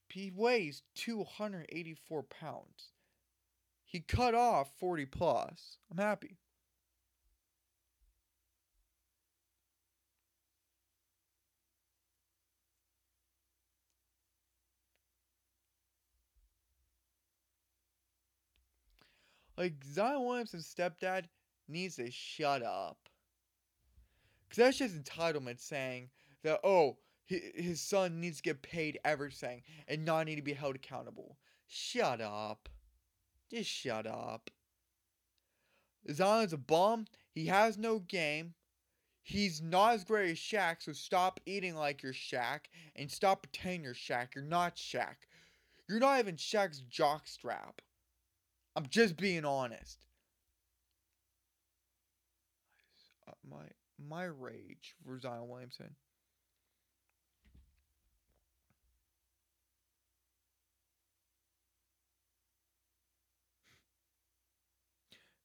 He 0.08 0.30
weighs 0.34 0.82
284 0.96 2.22
pounds. 2.24 2.90
He 3.84 4.00
cut 4.00 4.34
off 4.34 4.74
40 4.78 5.06
plus. 5.06 5.78
I'm 5.90 5.96
happy. 5.96 6.36
Like 19.62 19.84
Zion 19.84 20.24
Williamson's 20.24 20.66
stepdad 20.66 21.26
needs 21.68 21.94
to 21.94 22.10
shut 22.10 22.64
up. 22.64 22.98
Cause 24.50 24.56
that's 24.56 24.78
just 24.78 25.00
entitlement 25.00 25.60
saying 25.60 26.10
that 26.42 26.58
oh 26.64 26.96
his 27.26 27.80
son 27.80 28.20
needs 28.20 28.38
to 28.38 28.42
get 28.42 28.62
paid 28.62 28.98
everything 29.04 29.62
and 29.86 30.04
not 30.04 30.26
need 30.26 30.34
to 30.34 30.42
be 30.42 30.52
held 30.52 30.74
accountable. 30.74 31.36
Shut 31.68 32.20
up. 32.20 32.68
Just 33.52 33.70
shut 33.70 34.04
up. 34.04 34.50
Zion's 36.10 36.52
a 36.52 36.58
bum. 36.58 37.06
He 37.30 37.46
has 37.46 37.78
no 37.78 38.00
game. 38.00 38.54
He's 39.22 39.62
not 39.62 39.94
as 39.94 40.02
great 40.02 40.32
as 40.32 40.38
Shaq, 40.38 40.82
so 40.82 40.92
stop 40.92 41.38
eating 41.46 41.76
like 41.76 42.02
you're 42.02 42.12
Shaq 42.12 42.62
and 42.96 43.08
stop 43.08 43.44
pretending 43.44 43.84
you're 43.84 43.94
Shaq. 43.94 44.34
You're 44.34 44.42
not 44.42 44.74
Shaq. 44.74 45.14
You're 45.88 46.00
not 46.00 46.18
even 46.18 46.34
Shaq's 46.34 46.82
jockstrap. 46.90 47.78
I'm 48.76 48.86
just 48.88 49.16
being 49.16 49.44
honest. 49.46 49.98
Uh, 53.26 53.32
my 53.48 53.64
my 53.98 54.24
rage 54.24 54.94
for 55.04 55.18
Zion 55.18 55.48
Williamson. 55.48 55.96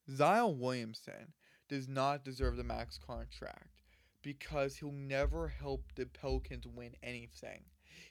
Zion 0.10 0.60
Williamson 0.60 1.34
does 1.70 1.88
not 1.88 2.24
deserve 2.24 2.56
the 2.58 2.64
max 2.64 2.98
contract 2.98 3.84
because 4.22 4.76
he'll 4.78 4.92
never 4.92 5.48
help 5.48 5.84
the 5.96 6.06
Pelicans 6.06 6.66
win 6.66 6.96
anything. 7.04 7.64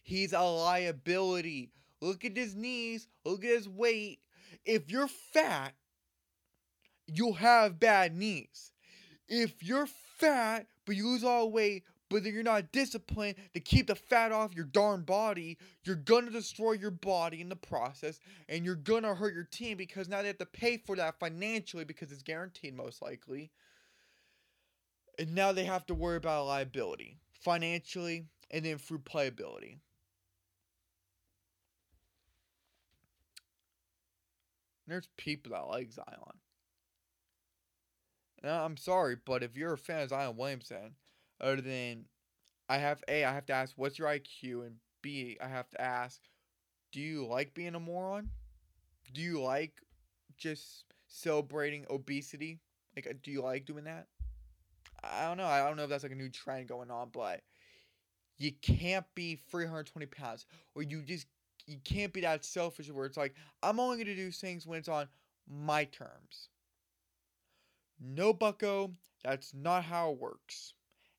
He's 0.02 0.32
a 0.32 0.40
liability. 0.40 1.72
Look 2.00 2.24
at 2.24 2.36
his 2.36 2.54
knees, 2.54 3.08
look 3.24 3.44
at 3.44 3.50
his 3.50 3.68
weight. 3.68 4.20
If 4.64 4.90
you're 4.90 5.08
fat, 5.08 5.74
you'll 7.06 7.34
have 7.34 7.78
bad 7.78 8.14
knees. 8.14 8.72
If 9.28 9.62
you're 9.62 9.88
fat, 10.18 10.66
but 10.84 10.96
you 10.96 11.06
lose 11.06 11.24
all 11.24 11.50
weight, 11.50 11.84
but 12.08 12.22
then 12.22 12.34
you're 12.34 12.42
not 12.42 12.70
disciplined 12.72 13.36
to 13.54 13.60
keep 13.60 13.88
the 13.88 13.94
fat 13.94 14.30
off 14.32 14.54
your 14.54 14.64
darn 14.64 15.02
body, 15.02 15.58
you're 15.84 15.96
gonna 15.96 16.30
destroy 16.30 16.72
your 16.72 16.90
body 16.90 17.40
in 17.40 17.48
the 17.48 17.56
process, 17.56 18.20
and 18.48 18.64
you're 18.64 18.76
gonna 18.76 19.14
hurt 19.14 19.34
your 19.34 19.44
team 19.44 19.76
because 19.76 20.08
now 20.08 20.22
they 20.22 20.28
have 20.28 20.38
to 20.38 20.46
pay 20.46 20.76
for 20.76 20.94
that 20.96 21.18
financially 21.18 21.84
because 21.84 22.12
it's 22.12 22.22
guaranteed 22.22 22.76
most 22.76 23.02
likely. 23.02 23.50
And 25.18 25.34
now 25.34 25.52
they 25.52 25.64
have 25.64 25.86
to 25.86 25.94
worry 25.94 26.16
about 26.16 26.46
liability 26.46 27.18
financially 27.32 28.26
and 28.50 28.64
then 28.64 28.78
through 28.78 29.00
playability. 29.00 29.78
There's 34.86 35.08
people 35.16 35.52
that 35.52 35.68
like 35.68 35.92
Zion. 35.92 36.40
Now, 38.42 38.64
I'm 38.64 38.76
sorry, 38.76 39.16
but 39.24 39.42
if 39.42 39.56
you're 39.56 39.72
a 39.72 39.78
fan 39.78 40.02
of 40.02 40.10
Zion 40.10 40.36
Williamson, 40.36 40.94
other 41.40 41.60
than 41.60 42.04
I 42.68 42.78
have 42.78 43.02
A, 43.08 43.24
I 43.24 43.32
have 43.32 43.46
to 43.46 43.52
ask 43.52 43.74
what's 43.76 43.98
your 43.98 44.08
IQ, 44.08 44.66
and 44.66 44.76
B, 45.02 45.36
I 45.40 45.48
have 45.48 45.68
to 45.70 45.80
ask, 45.80 46.20
do 46.92 47.00
you 47.00 47.26
like 47.26 47.54
being 47.54 47.74
a 47.74 47.80
moron? 47.80 48.30
Do 49.12 49.20
you 49.20 49.42
like 49.42 49.80
just 50.36 50.84
celebrating 51.08 51.86
obesity? 51.90 52.60
Like, 52.94 53.06
uh, 53.06 53.14
do 53.22 53.30
you 53.30 53.42
like 53.42 53.66
doing 53.66 53.84
that? 53.84 54.06
I 55.02 55.26
don't 55.26 55.36
know. 55.36 55.46
I 55.46 55.66
don't 55.66 55.76
know 55.76 55.84
if 55.84 55.90
that's 55.90 56.02
like 56.02 56.12
a 56.12 56.16
new 56.16 56.30
trend 56.30 56.68
going 56.68 56.90
on, 56.90 57.10
but 57.12 57.42
you 58.38 58.52
can't 58.62 59.06
be 59.14 59.36
320 59.50 60.06
pounds, 60.06 60.46
or 60.74 60.82
you 60.82 61.02
just 61.02 61.26
you 61.66 61.78
can't 61.84 62.12
be 62.12 62.20
that 62.20 62.44
selfish 62.44 62.90
where 62.90 63.06
it's 63.06 63.16
like 63.16 63.34
I'm 63.62 63.80
only 63.80 63.98
gonna 63.98 64.16
do 64.16 64.30
things 64.30 64.66
when 64.66 64.78
it's 64.78 64.88
on 64.88 65.08
my 65.48 65.84
terms. 65.84 66.48
No, 68.00 68.32
Bucko, 68.32 68.92
that's 69.24 69.54
not 69.54 69.84
how 69.84 70.12
it 70.12 70.18
works. 70.20 70.74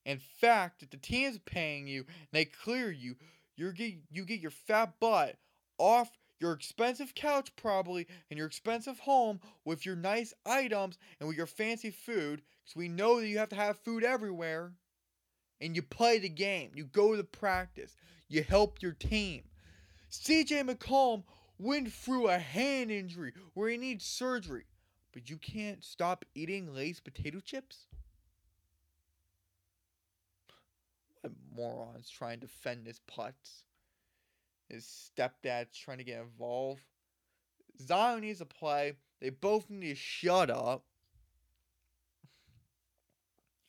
In 0.06 0.20
fact, 0.20 0.84
if 0.84 0.90
the 0.90 0.98
team's 0.98 1.40
paying 1.40 1.88
you 1.88 2.06
and 2.08 2.28
they 2.32 2.46
clear 2.46 2.92
you, 2.92 3.16
you 3.56 3.72
get 3.74 3.96
you 4.10 4.24
get 4.24 4.40
your 4.40 4.52
fat 4.52 5.00
butt 5.00 5.36
off 5.78 6.18
your 6.40 6.52
expensive 6.52 7.16
couch 7.16 7.52
probably 7.56 8.08
and 8.30 8.38
your 8.38 8.48
expensive 8.48 9.00
home 9.00 9.40
with 9.66 9.86
your 9.86 9.96
nice 9.96 10.34
items 10.46 10.98
and 11.20 11.28
with 11.28 11.38
your 11.38 11.48
fancy 11.48 11.90
food 11.90 12.42
because 12.64 12.76
we 12.76 12.88
know 12.88 13.20
that 13.20 13.28
you 13.28 13.38
have 13.38 13.50
to 13.50 13.56
have 13.56 13.78
food 13.80 14.04
everywhere 14.04 14.72
and 15.60 15.76
you 15.76 15.82
play 15.82 16.20
the 16.20 16.30
game 16.30 16.72
you 16.76 16.86
go 16.86 17.16
to 17.16 17.24
practice 17.24 17.96
you 18.30 18.44
help 18.44 18.82
your 18.82 18.92
team 18.92 19.44
cj 20.12 20.64
mccollum 20.64 21.24
went 21.60 21.92
through 21.92 22.28
a 22.28 22.38
hand 22.38 22.92
injury 22.92 23.34
where 23.54 23.70
he 23.70 23.78
needs 23.78 24.06
surgery 24.06 24.66
but 25.18 25.32
you 25.32 25.38
can't 25.38 25.84
stop 25.84 26.26
eating 26.36 26.76
Lay's 26.76 27.00
potato 27.00 27.40
chips? 27.40 27.88
What 31.22 31.34
morons 31.56 32.08
trying 32.08 32.40
to 32.42 32.46
defend 32.46 32.86
his 32.86 33.00
putts. 33.08 33.64
His 34.70 34.86
stepdad's 34.86 35.76
trying 35.76 35.98
to 35.98 36.04
get 36.04 36.22
involved. 36.22 36.84
Zion 37.82 38.22
needs 38.22 38.38
to 38.38 38.46
play. 38.46 38.94
They 39.20 39.32
both 39.32 39.72
need 39.72 39.90
to 39.90 39.96
shut 39.96 40.52
up. 40.52 40.84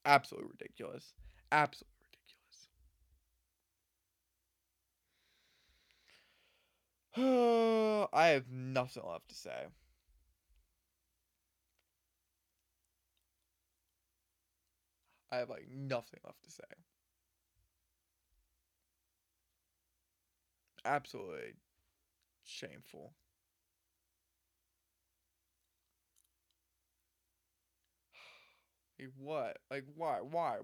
Absolutely 0.04 0.50
ridiculous. 0.50 1.14
Absolutely 1.50 1.97
I 8.12 8.28
have 8.28 8.48
nothing 8.48 9.02
left 9.04 9.28
to 9.30 9.34
say. 9.34 9.66
I 15.30 15.38
have 15.38 15.50
like 15.50 15.66
nothing 15.68 16.20
left 16.24 16.44
to 16.44 16.50
say. 16.52 16.62
Absolutely 20.84 21.54
shameful. 22.44 23.14
Like 29.00 29.10
what? 29.16 29.58
Like 29.70 29.84
why? 29.96 30.18
Why? 30.20 30.58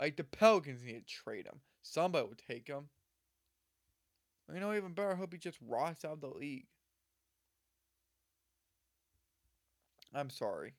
Like 0.00 0.16
the 0.16 0.24
Pelicans 0.24 0.82
need 0.82 1.06
to 1.06 1.14
trade 1.14 1.46
him. 1.46 1.60
Somebody 1.82 2.26
will 2.26 2.36
take 2.48 2.68
him. 2.68 2.88
You 4.52 4.60
know, 4.60 4.74
even 4.74 4.92
better, 4.92 5.12
I 5.12 5.16
hope 5.16 5.32
he 5.32 5.38
just 5.38 5.58
rots 5.66 6.04
out 6.04 6.12
of 6.12 6.20
the 6.20 6.28
league. 6.28 6.66
I'm 10.14 10.30
sorry. 10.30 10.74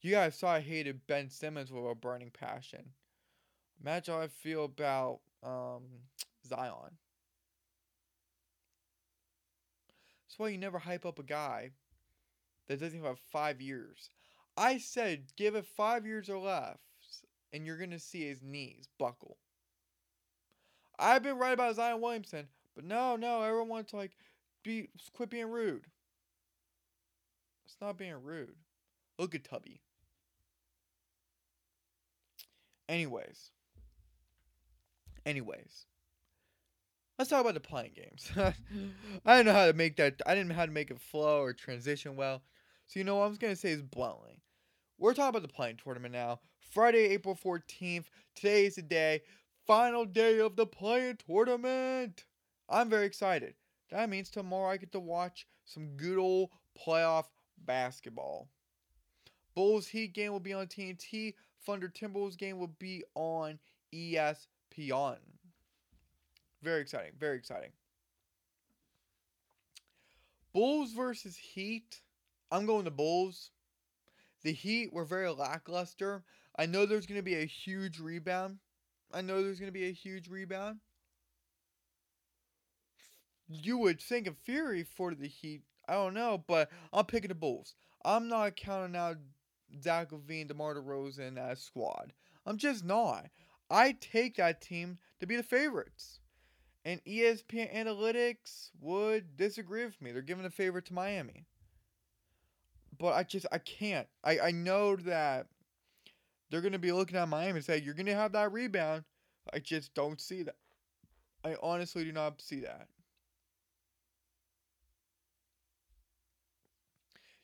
You 0.00 0.12
guys 0.12 0.38
saw 0.38 0.52
I 0.52 0.60
hated 0.60 1.06
Ben 1.06 1.30
Simmons 1.30 1.72
with 1.72 1.84
a 1.84 1.94
burning 1.94 2.30
passion. 2.30 2.90
Imagine 3.80 4.14
how 4.14 4.20
I 4.20 4.28
feel 4.28 4.64
about 4.64 5.20
um, 5.42 5.82
Zion. 6.46 6.96
That's 10.26 10.38
why 10.38 10.48
you 10.48 10.58
never 10.58 10.78
hype 10.78 11.06
up 11.06 11.18
a 11.18 11.24
guy 11.24 11.70
that 12.66 12.80
doesn't 12.80 13.02
have 13.02 13.18
five 13.18 13.60
years. 13.60 14.10
I 14.56 14.78
said 14.78 15.32
give 15.36 15.54
it 15.54 15.66
five 15.66 16.06
years 16.06 16.28
or 16.28 16.38
less, 16.38 16.78
and 17.52 17.64
you're 17.64 17.78
gonna 17.78 17.98
see 17.98 18.28
his 18.28 18.42
knees 18.42 18.88
buckle. 18.98 19.38
I've 20.98 21.22
been 21.22 21.38
right 21.38 21.52
about 21.52 21.76
Zion 21.76 22.00
Williamson, 22.00 22.48
but 22.78 22.84
no, 22.84 23.16
no, 23.16 23.42
everyone 23.42 23.66
wants 23.66 23.90
to 23.90 23.96
like 23.96 24.12
be 24.62 24.88
quit 25.12 25.30
being 25.30 25.50
rude. 25.50 25.86
It's 27.66 27.74
not 27.80 27.98
being 27.98 28.22
rude. 28.22 28.54
Look 29.18 29.34
at 29.34 29.42
Tubby. 29.42 29.80
Anyways. 32.88 33.50
Anyways. 35.26 35.86
let's 37.18 37.28
talk 37.28 37.40
about 37.40 37.54
the 37.54 37.60
play-in 37.60 37.90
games. 37.94 38.30
I 39.26 39.38
didn't 39.38 39.46
know 39.46 39.58
how 39.58 39.66
to 39.66 39.72
make 39.72 39.96
that. 39.96 40.22
I 40.24 40.36
didn't 40.36 40.50
know 40.50 40.54
how 40.54 40.66
to 40.66 40.70
make 40.70 40.92
it 40.92 41.00
flow 41.00 41.40
or 41.40 41.52
transition 41.52 42.14
well. 42.14 42.42
So 42.86 43.00
you 43.00 43.04
know 43.04 43.16
what 43.16 43.26
I'm 43.26 43.34
gonna 43.34 43.56
say 43.56 43.70
is 43.70 43.82
bluntly. 43.82 44.40
We're 44.98 45.14
talking 45.14 45.30
about 45.30 45.42
the 45.42 45.52
play-in 45.52 45.78
tournament 45.78 46.12
now. 46.12 46.38
Friday, 46.70 47.08
April 47.08 47.34
14th. 47.34 48.04
Today 48.36 48.66
is 48.66 48.76
the 48.76 48.82
day. 48.82 49.22
Final 49.66 50.04
day 50.04 50.38
of 50.38 50.54
the 50.54 50.64
play-in 50.64 51.16
tournament. 51.26 52.24
I'm 52.68 52.90
very 52.90 53.06
excited. 53.06 53.54
That 53.90 54.10
means 54.10 54.30
tomorrow 54.30 54.70
I 54.70 54.76
get 54.76 54.92
to 54.92 55.00
watch 55.00 55.46
some 55.64 55.96
good 55.96 56.18
old 56.18 56.50
playoff 56.78 57.26
basketball. 57.64 58.48
Bulls 59.54 59.88
Heat 59.88 60.12
game 60.12 60.32
will 60.32 60.40
be 60.40 60.52
on 60.52 60.66
TNT. 60.66 61.34
Thunder 61.64 61.88
Timberwolves 61.88 62.36
game 62.36 62.58
will 62.58 62.74
be 62.78 63.02
on 63.14 63.58
ESPN. 63.94 65.16
Very 66.62 66.80
exciting. 66.80 67.12
Very 67.18 67.36
exciting. 67.36 67.70
Bulls 70.52 70.92
versus 70.92 71.36
Heat. 71.36 72.00
I'm 72.50 72.66
going 72.66 72.84
to 72.84 72.90
Bulls. 72.90 73.50
The 74.42 74.52
Heat 74.52 74.92
were 74.92 75.04
very 75.04 75.30
lackluster. 75.30 76.24
I 76.58 76.66
know 76.66 76.86
there's 76.86 77.06
going 77.06 77.18
to 77.18 77.22
be 77.22 77.36
a 77.36 77.44
huge 77.44 77.98
rebound. 77.98 78.58
I 79.12 79.20
know 79.20 79.42
there's 79.42 79.60
going 79.60 79.72
to 79.72 79.78
be 79.78 79.88
a 79.88 79.92
huge 79.92 80.28
rebound. 80.28 80.80
You 83.48 83.78
would 83.78 84.00
think 84.00 84.26
of 84.26 84.36
Fury 84.38 84.84
for 84.84 85.14
the 85.14 85.28
Heat. 85.28 85.62
I 85.88 85.94
don't 85.94 86.14
know, 86.14 86.44
but 86.46 86.70
I'm 86.92 87.06
picking 87.06 87.28
the 87.28 87.34
Bulls. 87.34 87.74
I'm 88.04 88.28
not 88.28 88.56
counting 88.56 88.96
out 88.96 89.16
Zach 89.82 90.10
LaVine, 90.10 90.48
DeMar 90.48 90.74
DeRozan 90.74 91.38
as 91.38 91.60
squad. 91.60 92.12
I'm 92.46 92.58
just 92.58 92.84
not. 92.84 93.26
I 93.70 93.92
take 93.92 94.36
that 94.36 94.60
team 94.60 94.98
to 95.20 95.26
be 95.26 95.36
the 95.36 95.42
favorites. 95.42 96.20
And 96.84 97.04
ESPN 97.04 97.74
Analytics 97.74 98.70
would 98.80 99.36
disagree 99.36 99.84
with 99.84 100.00
me. 100.00 100.12
They're 100.12 100.22
giving 100.22 100.46
a 100.46 100.50
favorite 100.50 100.86
to 100.86 100.94
Miami. 100.94 101.44
But 102.98 103.14
I 103.14 103.22
just 103.24 103.46
I 103.52 103.58
can't. 103.58 104.08
I, 104.24 104.38
I 104.40 104.50
know 104.50 104.96
that 104.96 105.46
they're 106.50 106.62
gonna 106.62 106.78
be 106.78 106.92
looking 106.92 107.16
at 107.16 107.28
Miami 107.28 107.58
and 107.58 107.64
say, 107.64 107.78
You're 107.78 107.94
gonna 107.94 108.14
have 108.14 108.32
that 108.32 108.52
rebound. 108.52 109.04
I 109.52 109.58
just 109.58 109.94
don't 109.94 110.20
see 110.20 110.42
that. 110.44 110.56
I 111.44 111.56
honestly 111.62 112.04
do 112.04 112.12
not 112.12 112.40
see 112.40 112.60
that. 112.60 112.88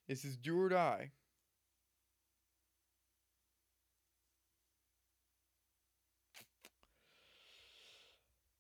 This 0.06 0.24
is 0.24 0.36
do 0.36 0.60
or 0.60 0.68
die. 0.70 1.10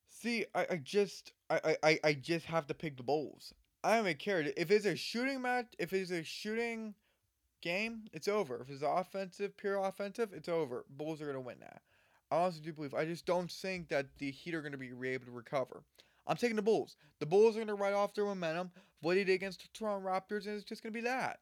See, 0.08 0.46
I, 0.54 0.66
I 0.70 0.76
just 0.76 1.32
I, 1.50 1.76
I, 1.82 2.00
I 2.02 2.12
just 2.14 2.46
have 2.46 2.66
to 2.68 2.74
pick 2.74 2.96
the 2.96 3.02
Bulls. 3.02 3.52
I 3.82 3.96
don't 3.96 4.06
even 4.06 4.16
care. 4.16 4.40
If 4.56 4.70
it's 4.70 4.86
a 4.86 4.96
shooting 4.96 5.42
match 5.42 5.66
if 5.78 5.92
it's 5.92 6.10
a 6.10 6.22
shooting 6.24 6.94
game, 7.62 8.04
it's 8.12 8.28
over. 8.28 8.60
If 8.62 8.70
it's 8.70 8.82
offensive, 8.82 9.56
pure 9.56 9.76
offensive, 9.76 10.32
it's 10.32 10.48
over. 10.48 10.84
Bulls 10.90 11.20
are 11.22 11.26
gonna 11.26 11.40
win 11.40 11.60
that. 11.60 11.82
I 12.30 12.36
honestly 12.36 12.62
do 12.62 12.72
believe 12.72 12.94
I 12.94 13.04
just 13.04 13.26
don't 13.26 13.50
think 13.50 13.88
that 13.88 14.06
the 14.18 14.30
Heat 14.30 14.54
are 14.54 14.62
gonna 14.62 14.78
be 14.78 14.92
able 15.08 15.26
to 15.26 15.32
recover. 15.32 15.82
I'm 16.26 16.36
taking 16.36 16.56
the 16.56 16.62
Bulls. 16.62 16.96
The 17.18 17.26
Bulls 17.26 17.56
are 17.56 17.60
gonna 17.60 17.74
ride 17.74 17.94
off 17.94 18.14
their 18.14 18.24
momentum, 18.24 18.70
what 19.00 19.14
they 19.14 19.24
did 19.24 19.34
against 19.34 19.62
the 19.62 19.68
Toronto 19.72 20.06
Raptors, 20.06 20.46
and 20.46 20.56
it's 20.56 20.64
just 20.64 20.82
gonna 20.82 20.92
be 20.92 21.00
that. 21.02 21.40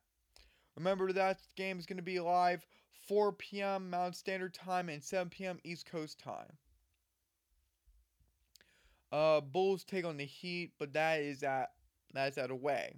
Remember 0.76 1.12
that 1.12 1.40
game 1.56 1.78
is 1.78 1.86
gonna 1.86 2.02
be 2.02 2.20
live 2.20 2.66
4 3.08 3.32
p.m. 3.32 3.90
Mountain 3.90 4.14
Standard 4.14 4.54
Time 4.54 4.88
and 4.88 5.02
7 5.02 5.28
p.m. 5.30 5.58
East 5.64 5.86
Coast 5.86 6.18
Time. 6.18 6.56
Uh, 9.10 9.40
Bulls 9.40 9.84
take 9.84 10.04
on 10.04 10.16
the 10.16 10.24
Heat, 10.24 10.72
but 10.78 10.94
that 10.94 11.20
is 11.20 11.42
at 11.42 11.72
that's 12.14 12.38
out 12.38 12.44
at 12.44 12.50
away. 12.50 12.94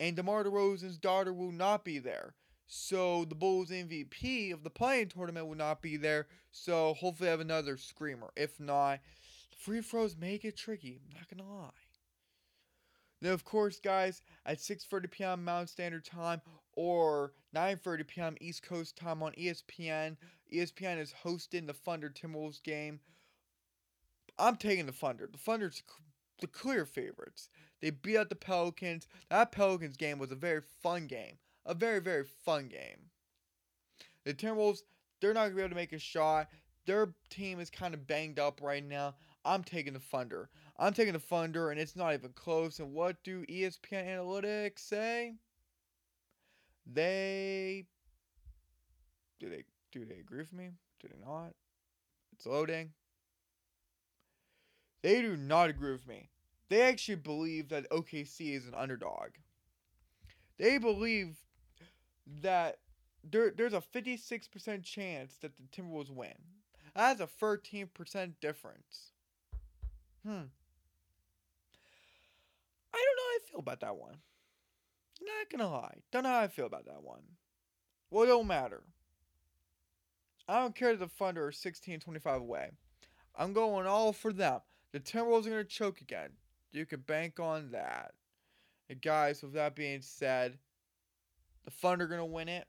And 0.00 0.16
DeMar 0.16 0.44
DeRozan's 0.44 0.98
daughter 0.98 1.32
will 1.32 1.52
not 1.52 1.84
be 1.84 1.98
there. 1.98 2.34
So 2.66 3.24
the 3.26 3.34
Bulls 3.34 3.70
MVP 3.70 4.52
of 4.52 4.64
the 4.64 4.70
play-in 4.70 5.08
tournament 5.08 5.46
will 5.46 5.56
not 5.56 5.82
be 5.82 5.96
there. 5.96 6.26
So 6.50 6.94
hopefully 6.94 7.28
I 7.28 7.32
have 7.32 7.40
another 7.40 7.76
screamer. 7.76 8.30
If 8.34 8.58
not, 8.58 9.00
free 9.62 9.80
throws 9.80 10.16
make 10.16 10.44
it 10.44 10.56
tricky. 10.56 11.00
I'm 11.04 11.16
not 11.16 11.28
gonna 11.28 11.48
lie. 11.48 11.70
Now, 13.20 13.30
of 13.30 13.44
course, 13.44 13.78
guys, 13.78 14.22
at 14.44 14.58
6:30 14.58 15.10
p.m. 15.10 15.44
Mountain 15.44 15.68
Standard 15.68 16.04
Time 16.04 16.42
or 16.72 17.32
9:30 17.54 18.06
p.m. 18.06 18.36
East 18.40 18.62
Coast 18.62 18.96
time 18.96 19.22
on 19.22 19.32
ESPN. 19.32 20.16
ESPN 20.52 20.98
is 20.98 21.12
hosting 21.12 21.66
the 21.66 21.72
Thunder 21.72 22.10
Timberwolves 22.10 22.62
game. 22.62 23.00
I'm 24.38 24.56
taking 24.56 24.86
the 24.86 24.92
Thunder. 24.92 25.28
The 25.30 25.38
Thunder's 25.38 25.82
the 26.40 26.48
clear 26.48 26.84
favorites. 26.84 27.48
They 27.80 27.90
beat 27.90 28.16
out 28.16 28.28
the 28.28 28.34
Pelicans. 28.34 29.06
That 29.30 29.52
Pelicans 29.52 29.96
game 29.96 30.18
was 30.18 30.32
a 30.32 30.36
very 30.36 30.62
fun 30.82 31.06
game. 31.06 31.38
A 31.64 31.74
very, 31.74 32.00
very 32.00 32.24
fun 32.24 32.66
game. 32.66 33.10
The 34.24 34.34
Timberwolves, 34.34 34.82
they're 35.20 35.34
not 35.34 35.48
to 35.48 35.54
be 35.54 35.60
able 35.60 35.70
to 35.70 35.76
make 35.76 35.92
a 35.92 35.98
shot. 35.98 36.48
Their 36.86 37.14
team 37.30 37.60
is 37.60 37.70
kind 37.70 37.94
of 37.94 38.08
banged 38.08 38.40
up 38.40 38.60
right 38.60 38.84
now. 38.84 39.14
I'm 39.44 39.64
taking 39.64 39.92
the 39.92 40.00
Thunder. 40.00 40.48
I'm 40.78 40.92
taking 40.92 41.14
the 41.14 41.18
Thunder, 41.18 41.70
and 41.70 41.80
it's 41.80 41.96
not 41.96 42.14
even 42.14 42.30
close. 42.34 42.78
And 42.78 42.92
what 42.92 43.22
do 43.24 43.44
ESPN 43.46 44.06
Analytics 44.06 44.78
say? 44.78 45.34
They 46.86 47.86
do 49.38 49.48
they 49.48 49.64
do 49.90 50.04
they 50.04 50.16
agree 50.16 50.38
with 50.38 50.52
me? 50.52 50.70
Do 51.00 51.08
they 51.08 51.24
not? 51.24 51.52
It's 52.32 52.46
loading. 52.46 52.90
They 55.02 55.20
do 55.20 55.36
not 55.36 55.68
agree 55.68 55.92
with 55.92 56.06
me. 56.06 56.28
They 56.68 56.82
actually 56.82 57.16
believe 57.16 57.68
that 57.68 57.90
OKC 57.90 58.56
is 58.56 58.66
an 58.66 58.74
underdog. 58.74 59.30
They 60.58 60.78
believe 60.78 61.36
that 62.42 62.78
there, 63.28 63.50
there's 63.50 63.74
a 63.74 63.82
56% 63.94 64.82
chance 64.82 65.36
that 65.40 65.52
the 65.56 65.62
Timberwolves 65.64 66.10
win. 66.10 66.34
That's 66.94 67.20
a 67.20 67.28
13% 67.42 68.32
difference. 68.40 69.11
Hmm. 70.24 70.44
I 72.94 72.98
don't 72.98 73.16
know 73.16 73.22
how 73.22 73.34
I 73.34 73.38
feel 73.50 73.60
about 73.60 73.80
that 73.80 73.96
one. 73.96 74.16
Not 75.20 75.50
gonna 75.50 75.70
lie. 75.70 75.98
Don't 76.10 76.24
know 76.24 76.30
how 76.30 76.40
I 76.40 76.48
feel 76.48 76.66
about 76.66 76.86
that 76.86 77.02
one. 77.02 77.22
Well, 78.10 78.24
it 78.24 78.26
don't 78.26 78.46
matter. 78.46 78.82
I 80.48 80.58
don't 80.58 80.74
care 80.74 80.92
that 80.92 80.98
the 80.98 81.08
Thunder 81.08 81.46
are 81.46 81.52
16 81.52 82.00
25 82.00 82.40
away. 82.40 82.70
I'm 83.36 83.52
going 83.52 83.86
all 83.86 84.12
for 84.12 84.32
them. 84.32 84.60
The 84.92 85.00
Timberwolves 85.00 85.46
are 85.46 85.62
to 85.62 85.68
choke 85.68 86.00
again. 86.00 86.30
You 86.72 86.86
can 86.86 87.00
bank 87.00 87.40
on 87.40 87.70
that. 87.70 88.12
And 88.90 89.00
guys, 89.00 89.42
with 89.42 89.54
that 89.54 89.74
being 89.74 90.02
said, 90.02 90.58
the 91.64 91.70
Thunder 91.70 92.04
are 92.12 92.18
to 92.18 92.24
win 92.24 92.48
it. 92.48 92.66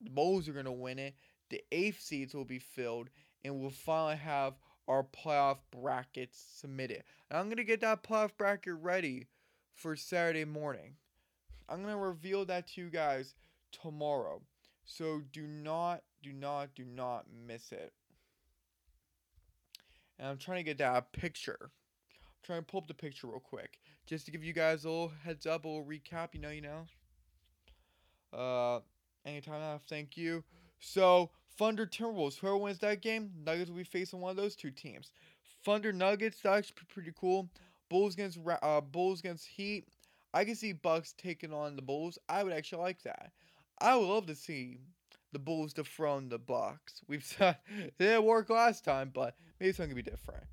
The 0.00 0.10
Bulls 0.10 0.48
are 0.48 0.62
to 0.62 0.72
win 0.72 0.98
it. 0.98 1.14
The 1.50 1.62
eighth 1.70 2.00
seeds 2.00 2.34
will 2.34 2.44
be 2.44 2.58
filled. 2.58 3.10
And 3.44 3.60
we'll 3.60 3.70
finally 3.70 4.16
have 4.16 4.54
our 4.88 5.04
playoff 5.04 5.58
brackets 5.70 6.42
submitted. 6.56 7.04
And 7.30 7.38
I'm 7.38 7.46
going 7.46 7.58
to 7.58 7.64
get 7.64 7.80
that 7.82 8.02
playoff 8.02 8.30
bracket 8.36 8.74
ready 8.80 9.26
for 9.74 9.94
Saturday 9.94 10.44
morning. 10.44 10.94
I'm 11.68 11.82
going 11.82 11.94
to 11.94 12.00
reveal 12.00 12.44
that 12.46 12.68
to 12.68 12.80
you 12.80 12.88
guys 12.88 13.34
tomorrow. 13.70 14.40
So 14.84 15.20
do 15.32 15.46
not, 15.46 16.02
do 16.22 16.32
not, 16.32 16.74
do 16.74 16.84
not 16.84 17.26
miss 17.46 17.70
it. 17.72 17.92
And 20.18 20.28
I'm 20.28 20.38
trying 20.38 20.58
to 20.58 20.64
get 20.64 20.78
that 20.78 21.12
picture. 21.12 21.58
I'm 21.60 22.42
trying 22.42 22.60
to 22.60 22.66
pull 22.66 22.80
up 22.80 22.88
the 22.88 22.94
picture 22.94 23.26
real 23.26 23.40
quick. 23.40 23.78
Just 24.06 24.24
to 24.24 24.32
give 24.32 24.42
you 24.42 24.54
guys 24.54 24.84
a 24.84 24.88
little 24.88 25.12
heads 25.22 25.46
up, 25.46 25.64
a 25.64 25.68
little 25.68 25.84
recap, 25.84 26.28
you 26.32 26.40
know, 26.40 26.50
you 26.50 26.62
know. 26.62 26.86
Uh 28.32 28.80
anytime 29.24 29.60
now, 29.60 29.80
thank 29.88 30.16
you. 30.16 30.42
So 30.80 31.30
Thunder 31.58 31.86
Timberwolves, 31.86 32.38
whoever 32.38 32.56
wins 32.56 32.78
that 32.78 33.02
game, 33.02 33.32
Nuggets 33.44 33.68
will 33.68 33.78
be 33.78 33.84
facing 33.84 34.20
one 34.20 34.30
of 34.30 34.36
those 34.36 34.54
two 34.54 34.70
teams. 34.70 35.10
Thunder 35.64 35.92
Nuggets, 35.92 36.40
that's 36.40 36.72
pretty 36.94 37.12
cool. 37.18 37.50
Bulls 37.90 38.14
against 38.14 38.38
uh, 38.62 38.80
Bulls 38.80 39.20
against 39.20 39.46
Heat. 39.46 39.88
I 40.32 40.44
can 40.44 40.54
see 40.54 40.72
Bucks 40.72 41.14
taking 41.18 41.52
on 41.52 41.74
the 41.74 41.82
Bulls. 41.82 42.18
I 42.28 42.44
would 42.44 42.52
actually 42.52 42.82
like 42.82 43.02
that. 43.02 43.32
I 43.80 43.96
would 43.96 44.06
love 44.06 44.26
to 44.26 44.36
see 44.36 44.78
the 45.32 45.38
Bulls 45.40 45.72
dethrone 45.72 46.28
the 46.28 46.38
Bucks. 46.38 47.00
We've 47.08 47.24
said 47.38 47.56
it 47.76 47.98
didn't 47.98 48.24
work 48.24 48.50
last 48.50 48.84
time, 48.84 49.10
but 49.12 49.34
maybe 49.58 49.72
something 49.72 49.96
could 49.96 50.04
be 50.04 50.10
different. 50.10 50.44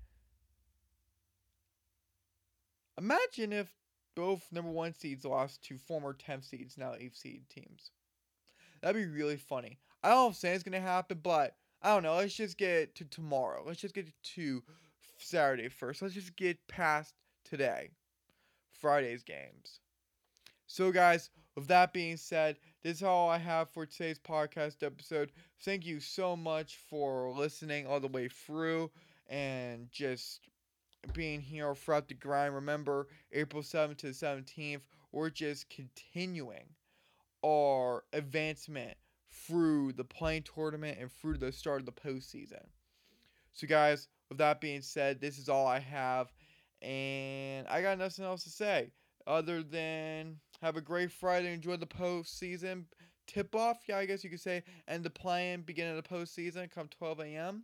Imagine 2.97 3.53
if 3.53 3.69
both 4.15 4.51
number 4.51 4.71
one 4.71 4.93
seeds 4.93 5.25
lost 5.25 5.61
to 5.65 5.77
former 5.77 6.13
10th 6.13 6.49
seeds, 6.49 6.77
now 6.77 6.91
8th 6.91 7.21
seed 7.21 7.43
teams. 7.49 7.91
That'd 8.81 8.95
be 8.95 9.05
really 9.05 9.37
funny. 9.37 9.79
I 10.05 10.09
don't 10.09 10.31
if 10.31 10.43
it's 10.43 10.63
gonna 10.63 10.79
happen, 10.79 11.19
but 11.23 11.55
I 11.81 11.89
don't 11.89 12.03
know. 12.03 12.13
Let's 12.13 12.35
just 12.35 12.59
get 12.59 12.93
to 12.95 13.05
tomorrow. 13.05 13.63
Let's 13.65 13.81
just 13.81 13.95
get 13.95 14.07
to 14.35 14.61
Saturday 15.17 15.67
first. 15.67 16.03
Let's 16.03 16.13
just 16.13 16.35
get 16.35 16.67
past 16.67 17.15
today, 17.43 17.89
Friday's 18.71 19.23
games. 19.23 19.79
So, 20.67 20.91
guys, 20.91 21.31
with 21.55 21.65
that 21.69 21.91
being 21.91 22.17
said, 22.17 22.57
this 22.83 22.97
is 22.97 23.03
all 23.03 23.31
I 23.31 23.39
have 23.39 23.71
for 23.71 23.87
today's 23.87 24.19
podcast 24.19 24.83
episode. 24.83 25.31
Thank 25.63 25.87
you 25.87 25.99
so 25.99 26.35
much 26.35 26.77
for 26.87 27.31
listening 27.31 27.87
all 27.87 27.99
the 27.99 28.07
way 28.07 28.27
through 28.27 28.91
and 29.27 29.89
just 29.91 30.41
being 31.13 31.41
here 31.41 31.73
throughout 31.73 32.09
the 32.09 32.13
grind. 32.13 32.53
Remember, 32.53 33.07
April 33.31 33.63
7th 33.63 33.97
to 33.97 34.07
the 34.07 34.13
17th, 34.13 34.81
we're 35.11 35.31
just 35.31 35.67
continuing 35.71 36.65
our 37.43 38.03
advancement 38.13 38.97
through 39.47 39.93
the 39.93 40.03
play-in 40.03 40.43
tournament 40.43 40.97
and 40.99 41.11
through 41.11 41.37
the 41.37 41.51
start 41.51 41.79
of 41.79 41.85
the 41.85 41.91
postseason. 41.91 42.65
So, 43.53 43.67
guys, 43.67 44.07
with 44.29 44.37
that 44.39 44.61
being 44.61 44.81
said, 44.81 45.21
this 45.21 45.37
is 45.37 45.49
all 45.49 45.67
I 45.67 45.79
have, 45.79 46.33
and 46.81 47.67
I 47.67 47.81
got 47.81 47.97
nothing 47.97 48.25
else 48.25 48.43
to 48.43 48.49
say 48.49 48.91
other 49.27 49.63
than 49.63 50.37
have 50.61 50.77
a 50.77 50.81
great 50.81 51.11
Friday, 51.11 51.53
enjoy 51.53 51.77
the 51.77 51.85
postseason 51.85 52.85
tip 53.27 53.55
off. 53.55 53.79
Yeah, 53.87 53.97
I 53.97 54.05
guess 54.05 54.23
you 54.23 54.29
could 54.29 54.41
say, 54.41 54.63
and 54.87 55.03
the 55.03 55.09
play-in 55.09 55.61
beginning 55.61 55.97
of 55.97 56.03
the 56.03 56.09
postseason 56.09 56.69
come 56.69 56.87
12 56.87 57.19
a.m. 57.21 57.63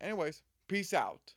Anyways, 0.00 0.42
peace 0.68 0.92
out. 0.92 1.34